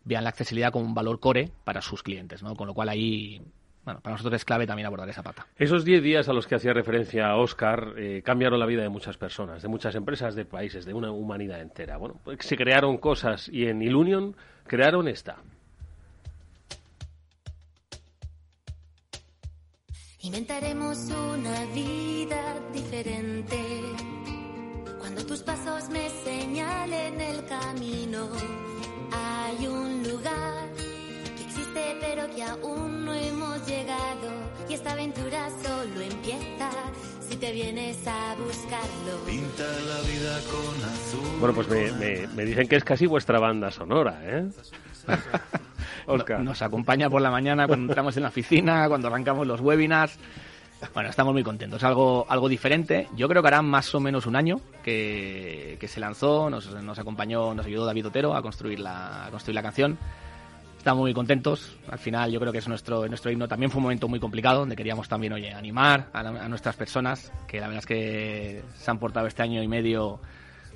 vean 0.04 0.24
la 0.24 0.30
accesibilidad 0.30 0.72
como 0.72 0.86
un 0.86 0.94
valor 0.94 1.20
core 1.20 1.50
para 1.64 1.82
sus 1.82 2.02
clientes, 2.02 2.42
¿no? 2.42 2.56
Con 2.56 2.66
lo 2.66 2.72
cual 2.72 2.88
ahí 2.88 3.42
bueno, 3.84 4.00
para 4.00 4.14
nosotros 4.14 4.34
es 4.34 4.44
clave 4.44 4.66
también 4.66 4.86
abordar 4.86 5.08
esa 5.08 5.22
pata. 5.22 5.46
Esos 5.56 5.84
10 5.84 6.02
días 6.02 6.28
a 6.28 6.32
los 6.32 6.46
que 6.46 6.54
hacía 6.54 6.72
referencia 6.72 7.34
Oscar 7.36 7.94
eh, 7.96 8.22
cambiaron 8.24 8.60
la 8.60 8.66
vida 8.66 8.82
de 8.82 8.88
muchas 8.88 9.16
personas, 9.16 9.62
de 9.62 9.68
muchas 9.68 9.94
empresas, 9.94 10.34
de 10.34 10.44
países, 10.44 10.84
de 10.84 10.94
una 10.94 11.10
humanidad 11.10 11.60
entera. 11.60 11.96
Bueno, 11.96 12.20
pues 12.22 12.38
se 12.40 12.56
crearon 12.56 12.98
cosas 12.98 13.48
y 13.48 13.66
en 13.66 13.80
Ilunion 13.82 14.36
crearon 14.66 15.08
esta. 15.08 15.38
Inventaremos 20.22 20.98
una 21.10 21.64
vida 21.72 22.60
diferente. 22.74 23.58
Cuando 24.98 25.24
tus 25.24 25.40
pasos 25.42 25.88
me 25.88 26.10
señalen 26.10 27.18
el 27.18 27.46
camino, 27.46 28.28
hay 29.12 29.66
un 29.66 30.02
lugar 30.02 30.68
que 30.74 31.42
existe 31.42 31.96
pero 32.02 32.28
que 32.34 32.42
aún 32.42 33.06
no 33.06 33.09
esta 34.80 34.92
aventura 34.92 35.46
solo 35.62 36.00
empieza 36.00 36.70
si 37.28 37.36
te 37.36 37.52
vienes 37.52 37.98
a 38.06 38.34
buscarlo. 38.34 39.24
Pinta 39.26 39.62
la 39.62 40.00
vida 40.08 40.40
con 40.50 40.84
azul. 40.88 41.38
Bueno, 41.38 41.54
pues 41.54 41.68
me, 41.68 42.26
me 42.28 42.44
dicen 42.46 42.66
que 42.66 42.76
es 42.76 42.84
casi 42.84 43.04
vuestra 43.04 43.38
banda 43.38 43.70
sonora, 43.70 44.18
¿eh? 44.22 44.48
Nos 46.40 46.62
acompaña 46.62 47.10
por 47.10 47.20
la 47.20 47.30
mañana 47.30 47.66
cuando 47.66 47.92
entramos 47.92 48.16
en 48.16 48.22
la 48.22 48.30
oficina, 48.30 48.88
cuando 48.88 49.08
arrancamos 49.08 49.46
los 49.46 49.60
webinars. 49.60 50.18
Bueno, 50.94 51.10
estamos 51.10 51.34
muy 51.34 51.42
contentos. 51.42 51.84
Algo, 51.84 52.24
algo 52.30 52.48
diferente. 52.48 53.06
Yo 53.14 53.28
creo 53.28 53.42
que 53.42 53.48
hará 53.48 53.60
más 53.60 53.94
o 53.94 54.00
menos 54.00 54.24
un 54.24 54.34
año 54.34 54.62
que, 54.82 55.76
se 55.86 56.00
lanzó, 56.00 56.48
nos, 56.48 56.72
nos, 56.82 56.98
acompañó, 56.98 57.54
nos 57.54 57.66
ayudó 57.66 57.84
David 57.84 58.06
Otero 58.06 58.34
a 58.34 58.40
construir 58.40 58.80
la, 58.80 59.26
a 59.26 59.30
construir 59.30 59.56
la 59.56 59.62
canción. 59.62 59.98
Estamos 60.80 61.02
muy 61.02 61.12
contentos. 61.12 61.76
Al 61.90 61.98
final 61.98 62.32
yo 62.32 62.40
creo 62.40 62.52
que 62.52 62.58
es 62.58 62.66
nuestro, 62.66 63.06
nuestro 63.06 63.30
himno. 63.30 63.46
También 63.46 63.70
fue 63.70 63.80
un 63.80 63.82
momento 63.82 64.08
muy 64.08 64.18
complicado 64.18 64.60
donde 64.60 64.74
queríamos 64.74 65.10
también, 65.10 65.34
oye, 65.34 65.52
animar 65.52 66.08
a, 66.14 66.20
a 66.20 66.48
nuestras 66.48 66.74
personas, 66.74 67.30
que 67.46 67.60
la 67.60 67.66
verdad 67.66 67.80
es 67.80 67.86
que 67.86 68.62
se 68.78 68.90
han 68.90 68.98
portado 68.98 69.26
este 69.26 69.42
año 69.42 69.62
y 69.62 69.68
medio 69.68 70.20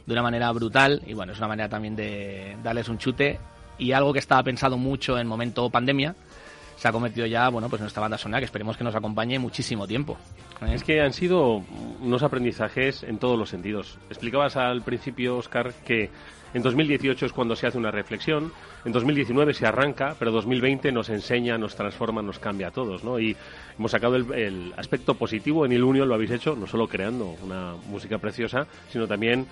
de 0.05 0.13
una 0.13 0.21
manera 0.21 0.53
brutal 0.53 1.01
y 1.07 1.15
bueno, 1.15 1.33
es 1.33 1.39
una 1.39 1.49
manera 1.49 1.71
también 1.71 1.97
de 1.97 2.55
darles 2.63 2.91
un 2.91 2.99
chute 2.99 3.41
y 3.79 3.93
algo 3.93 4.13
que 4.13 4.19
estaba 4.19 4.43
pensado 4.43 4.77
mucho 4.77 5.19
en 5.19 5.27
momento 5.27 5.71
pandemia 5.71 6.15
se 6.77 6.87
ha 6.87 6.93
convertido 6.93 7.25
ya, 7.27 7.49
bueno, 7.49 7.71
pues 7.71 7.81
en 7.81 7.85
nuestra 7.85 8.03
banda 8.03 8.19
sonora 8.19 8.41
que 8.41 8.45
esperemos 8.45 8.77
que 8.77 8.85
nos 8.85 8.95
acompañe 8.95 9.39
muchísimo 9.39 9.87
tiempo. 9.87 10.19
Es 10.69 10.85
que 10.85 11.01
han 11.01 11.15
sido 11.15 11.65
unos 12.03 12.23
aprendizajes 12.23 13.05
en 13.05 13.17
todos 13.17 13.39
los 13.39 13.49
sentidos. 13.49 13.99
Explicabas 14.11 14.57
al 14.57 14.83
principio, 14.83 15.39
Oscar, 15.39 15.73
que 15.87 16.11
en 16.55 16.63
2018 16.63 17.27
es 17.27 17.33
cuando 17.33 17.57
se 17.57 17.67
hace 17.67 17.77
una 17.77 17.91
reflexión, 17.91 18.53
en 18.85 18.93
2019 18.93 19.55
se 19.55 19.67
arranca, 19.67 20.15
pero 20.19 20.31
2020 20.31 20.93
nos 20.93 21.09
enseña, 21.09 21.59
nos 21.59 21.75
transforma, 21.75 22.23
nos 22.23 22.39
cambia 22.39 22.69
a 22.69 22.71
todos, 22.71 23.03
¿no? 23.03 23.19
Y 23.19 23.37
hemos 23.77 23.91
sacado 23.91 24.17
el, 24.17 24.73
aspecto 24.77 25.15
positivo 25.15 25.67
en 25.67 25.73
el 25.73 25.83
Union, 25.83 26.09
lo 26.09 26.15
habéis 26.15 26.31
hecho, 26.31 26.55
no 26.55 26.67
solo 26.67 26.87
creando 26.87 27.37
una 27.43 27.75
música 27.89 28.19
preciosa, 28.19 28.69
sino 28.89 29.09
también 29.09 29.47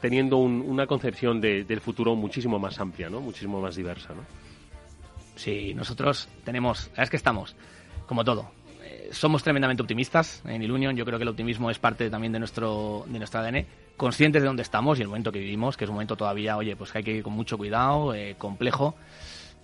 teniendo 0.00 0.36
una 0.38 0.86
concepción 0.86 1.40
del 1.40 1.80
futuro 1.80 2.14
muchísimo 2.14 2.58
más 2.58 2.78
amplia, 2.78 3.10
¿no? 3.10 3.20
Muchísimo 3.20 3.60
más 3.60 3.74
diversa, 3.74 4.14
¿no? 4.14 4.22
Sí, 5.34 5.74
nosotros 5.74 6.28
tenemos, 6.44 6.90
es 6.96 7.10
que 7.10 7.16
estamos, 7.16 7.56
como 8.06 8.22
todo, 8.24 8.52
eh, 8.84 9.08
somos 9.10 9.42
tremendamente 9.42 9.82
optimistas 9.82 10.42
en 10.46 10.62
Ilunion. 10.62 10.94
Yo 10.94 11.04
creo 11.04 11.18
que 11.18 11.24
el 11.24 11.28
optimismo 11.28 11.70
es 11.70 11.78
parte 11.78 12.08
también 12.10 12.32
de 12.32 12.38
nuestro, 12.38 13.04
de 13.08 13.18
nuestro 13.18 13.40
ADN. 13.40 13.66
Conscientes 13.96 14.42
de 14.42 14.48
dónde 14.48 14.62
estamos 14.62 14.98
y 14.98 15.02
el 15.02 15.08
momento 15.08 15.30
que 15.30 15.38
vivimos, 15.38 15.76
que 15.76 15.84
es 15.84 15.88
un 15.88 15.94
momento 15.94 16.16
todavía, 16.16 16.56
oye, 16.56 16.74
pues 16.76 16.90
que 16.90 16.98
hay 16.98 17.04
que 17.04 17.12
ir 17.12 17.22
con 17.22 17.32
mucho 17.32 17.56
cuidado, 17.56 18.14
eh, 18.14 18.34
complejo 18.36 18.94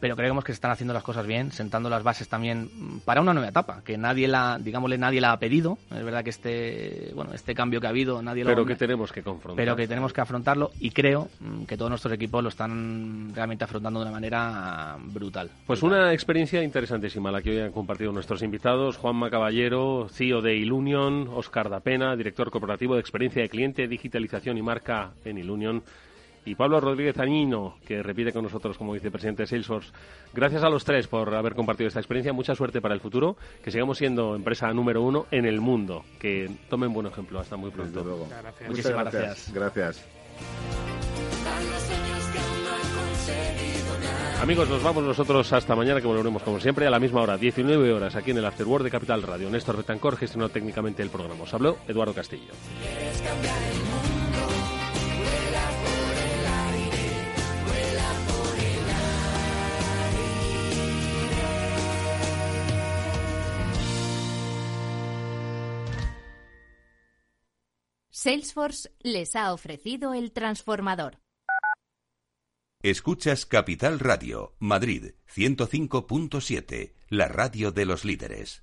pero 0.00 0.16
creemos 0.16 0.42
que 0.44 0.52
se 0.52 0.54
están 0.54 0.70
haciendo 0.70 0.94
las 0.94 1.02
cosas 1.02 1.26
bien, 1.26 1.52
sentando 1.52 1.90
las 1.90 2.02
bases 2.02 2.28
también 2.28 2.70
para 3.04 3.20
una 3.20 3.34
nueva 3.34 3.50
etapa, 3.50 3.82
que 3.84 3.98
nadie 3.98 4.26
la, 4.26 4.58
digámosle, 4.58 4.98
nadie 4.98 5.20
la 5.20 5.32
ha 5.32 5.38
pedido. 5.38 5.78
Es 5.94 6.02
verdad 6.02 6.24
que 6.24 6.30
este, 6.30 7.12
bueno, 7.14 7.34
este 7.34 7.54
cambio 7.54 7.80
que 7.80 7.86
ha 7.86 7.90
habido, 7.90 8.22
nadie 8.22 8.44
pero 8.44 8.56
lo... 8.56 8.64
Pero 8.64 8.74
que 8.74 8.78
tenemos 8.78 9.12
que 9.12 9.22
confrontar. 9.22 9.62
Pero 9.62 9.76
que 9.76 9.86
tenemos 9.86 10.12
que 10.12 10.20
afrontarlo 10.22 10.70
y 10.80 10.90
creo 10.90 11.28
mm, 11.40 11.64
que 11.64 11.76
todos 11.76 11.90
nuestros 11.90 12.12
equipos 12.14 12.42
lo 12.42 12.48
están 12.48 13.32
realmente 13.34 13.64
afrontando 13.64 14.00
de 14.00 14.06
una 14.06 14.12
manera 14.12 14.96
brutal. 14.98 15.50
Pues 15.66 15.82
una 15.82 16.12
experiencia 16.12 16.62
interesantísima 16.62 17.30
la 17.30 17.42
que 17.42 17.50
hoy 17.50 17.60
han 17.60 17.72
compartido 17.72 18.10
nuestros 18.12 18.42
invitados, 18.42 18.96
Juanma 18.96 19.30
Caballero, 19.30 20.08
CEO 20.10 20.40
de 20.40 20.56
Ilunion, 20.56 21.28
Oscar 21.34 21.68
Dapena, 21.68 22.16
director 22.16 22.50
corporativo 22.50 22.94
de 22.94 23.00
experiencia 23.00 23.42
de 23.42 23.48
cliente, 23.48 23.86
digitalización 23.86 24.56
y 24.56 24.62
marca 24.62 25.10
en 25.24 25.38
Ilunion 25.38 25.82
y 26.44 26.54
Pablo 26.54 26.80
Rodríguez 26.80 27.18
Añino, 27.18 27.76
que 27.86 28.02
repite 28.02 28.32
con 28.32 28.42
nosotros 28.42 28.78
como 28.78 28.92
vicepresidente 28.92 29.42
de 29.42 29.46
Salesforce. 29.46 29.92
Gracias 30.32 30.62
a 30.62 30.68
los 30.68 30.84
tres 30.84 31.06
por 31.06 31.34
haber 31.34 31.54
compartido 31.54 31.88
esta 31.88 32.00
experiencia. 32.00 32.32
Mucha 32.32 32.54
suerte 32.54 32.80
para 32.80 32.94
el 32.94 33.00
futuro. 33.00 33.36
Que 33.62 33.70
sigamos 33.70 33.98
siendo 33.98 34.34
empresa 34.34 34.72
número 34.72 35.02
uno 35.02 35.26
en 35.30 35.44
el 35.44 35.60
mundo. 35.60 36.04
Que 36.18 36.50
tomen 36.68 36.92
buen 36.92 37.06
ejemplo. 37.06 37.40
Hasta 37.40 37.56
muy 37.56 37.70
pronto. 37.70 38.26
Muchísimas 38.66 39.12
gracias. 39.12 39.52
gracias. 39.52 40.06
Amigos, 44.40 44.70
nos 44.70 44.82
vamos 44.82 45.04
nosotros 45.04 45.52
hasta 45.52 45.76
mañana 45.76 46.00
que 46.00 46.06
volveremos 46.06 46.42
como 46.42 46.58
siempre 46.58 46.86
a 46.86 46.90
la 46.90 46.98
misma 46.98 47.20
hora, 47.20 47.36
19 47.36 47.92
horas, 47.92 48.16
aquí 48.16 48.30
en 48.30 48.38
el 48.38 48.46
Afterword 48.46 48.84
de 48.84 48.90
Capital 48.90 49.22
Radio. 49.22 49.50
Néstor 49.50 49.76
Betancor 49.76 50.16
gestionó 50.16 50.48
técnicamente 50.48 51.02
el 51.02 51.10
programa. 51.10 51.42
Os 51.42 51.52
habló 51.52 51.76
Eduardo 51.86 52.14
Castillo. 52.14 52.52
Salesforce 68.22 68.90
les 69.00 69.34
ha 69.34 69.50
ofrecido 69.50 70.12
el 70.12 70.32
transformador. 70.32 71.22
Escuchas 72.82 73.46
Capital 73.46 73.98
Radio, 73.98 74.54
Madrid 74.58 75.14
105.7, 75.34 76.92
la 77.08 77.28
radio 77.28 77.72
de 77.72 77.86
los 77.86 78.04
líderes. 78.04 78.62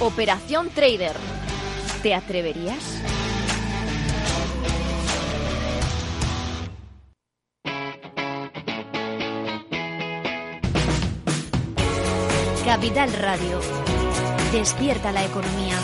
Operación 0.00 0.70
Trader. 0.70 1.14
¿Te 2.02 2.14
atreverías? 2.14 3.00
Capital 12.66 13.12
Radio. 13.12 13.60
Despierta 14.52 15.12
la 15.12 15.24
economía. 15.24 15.78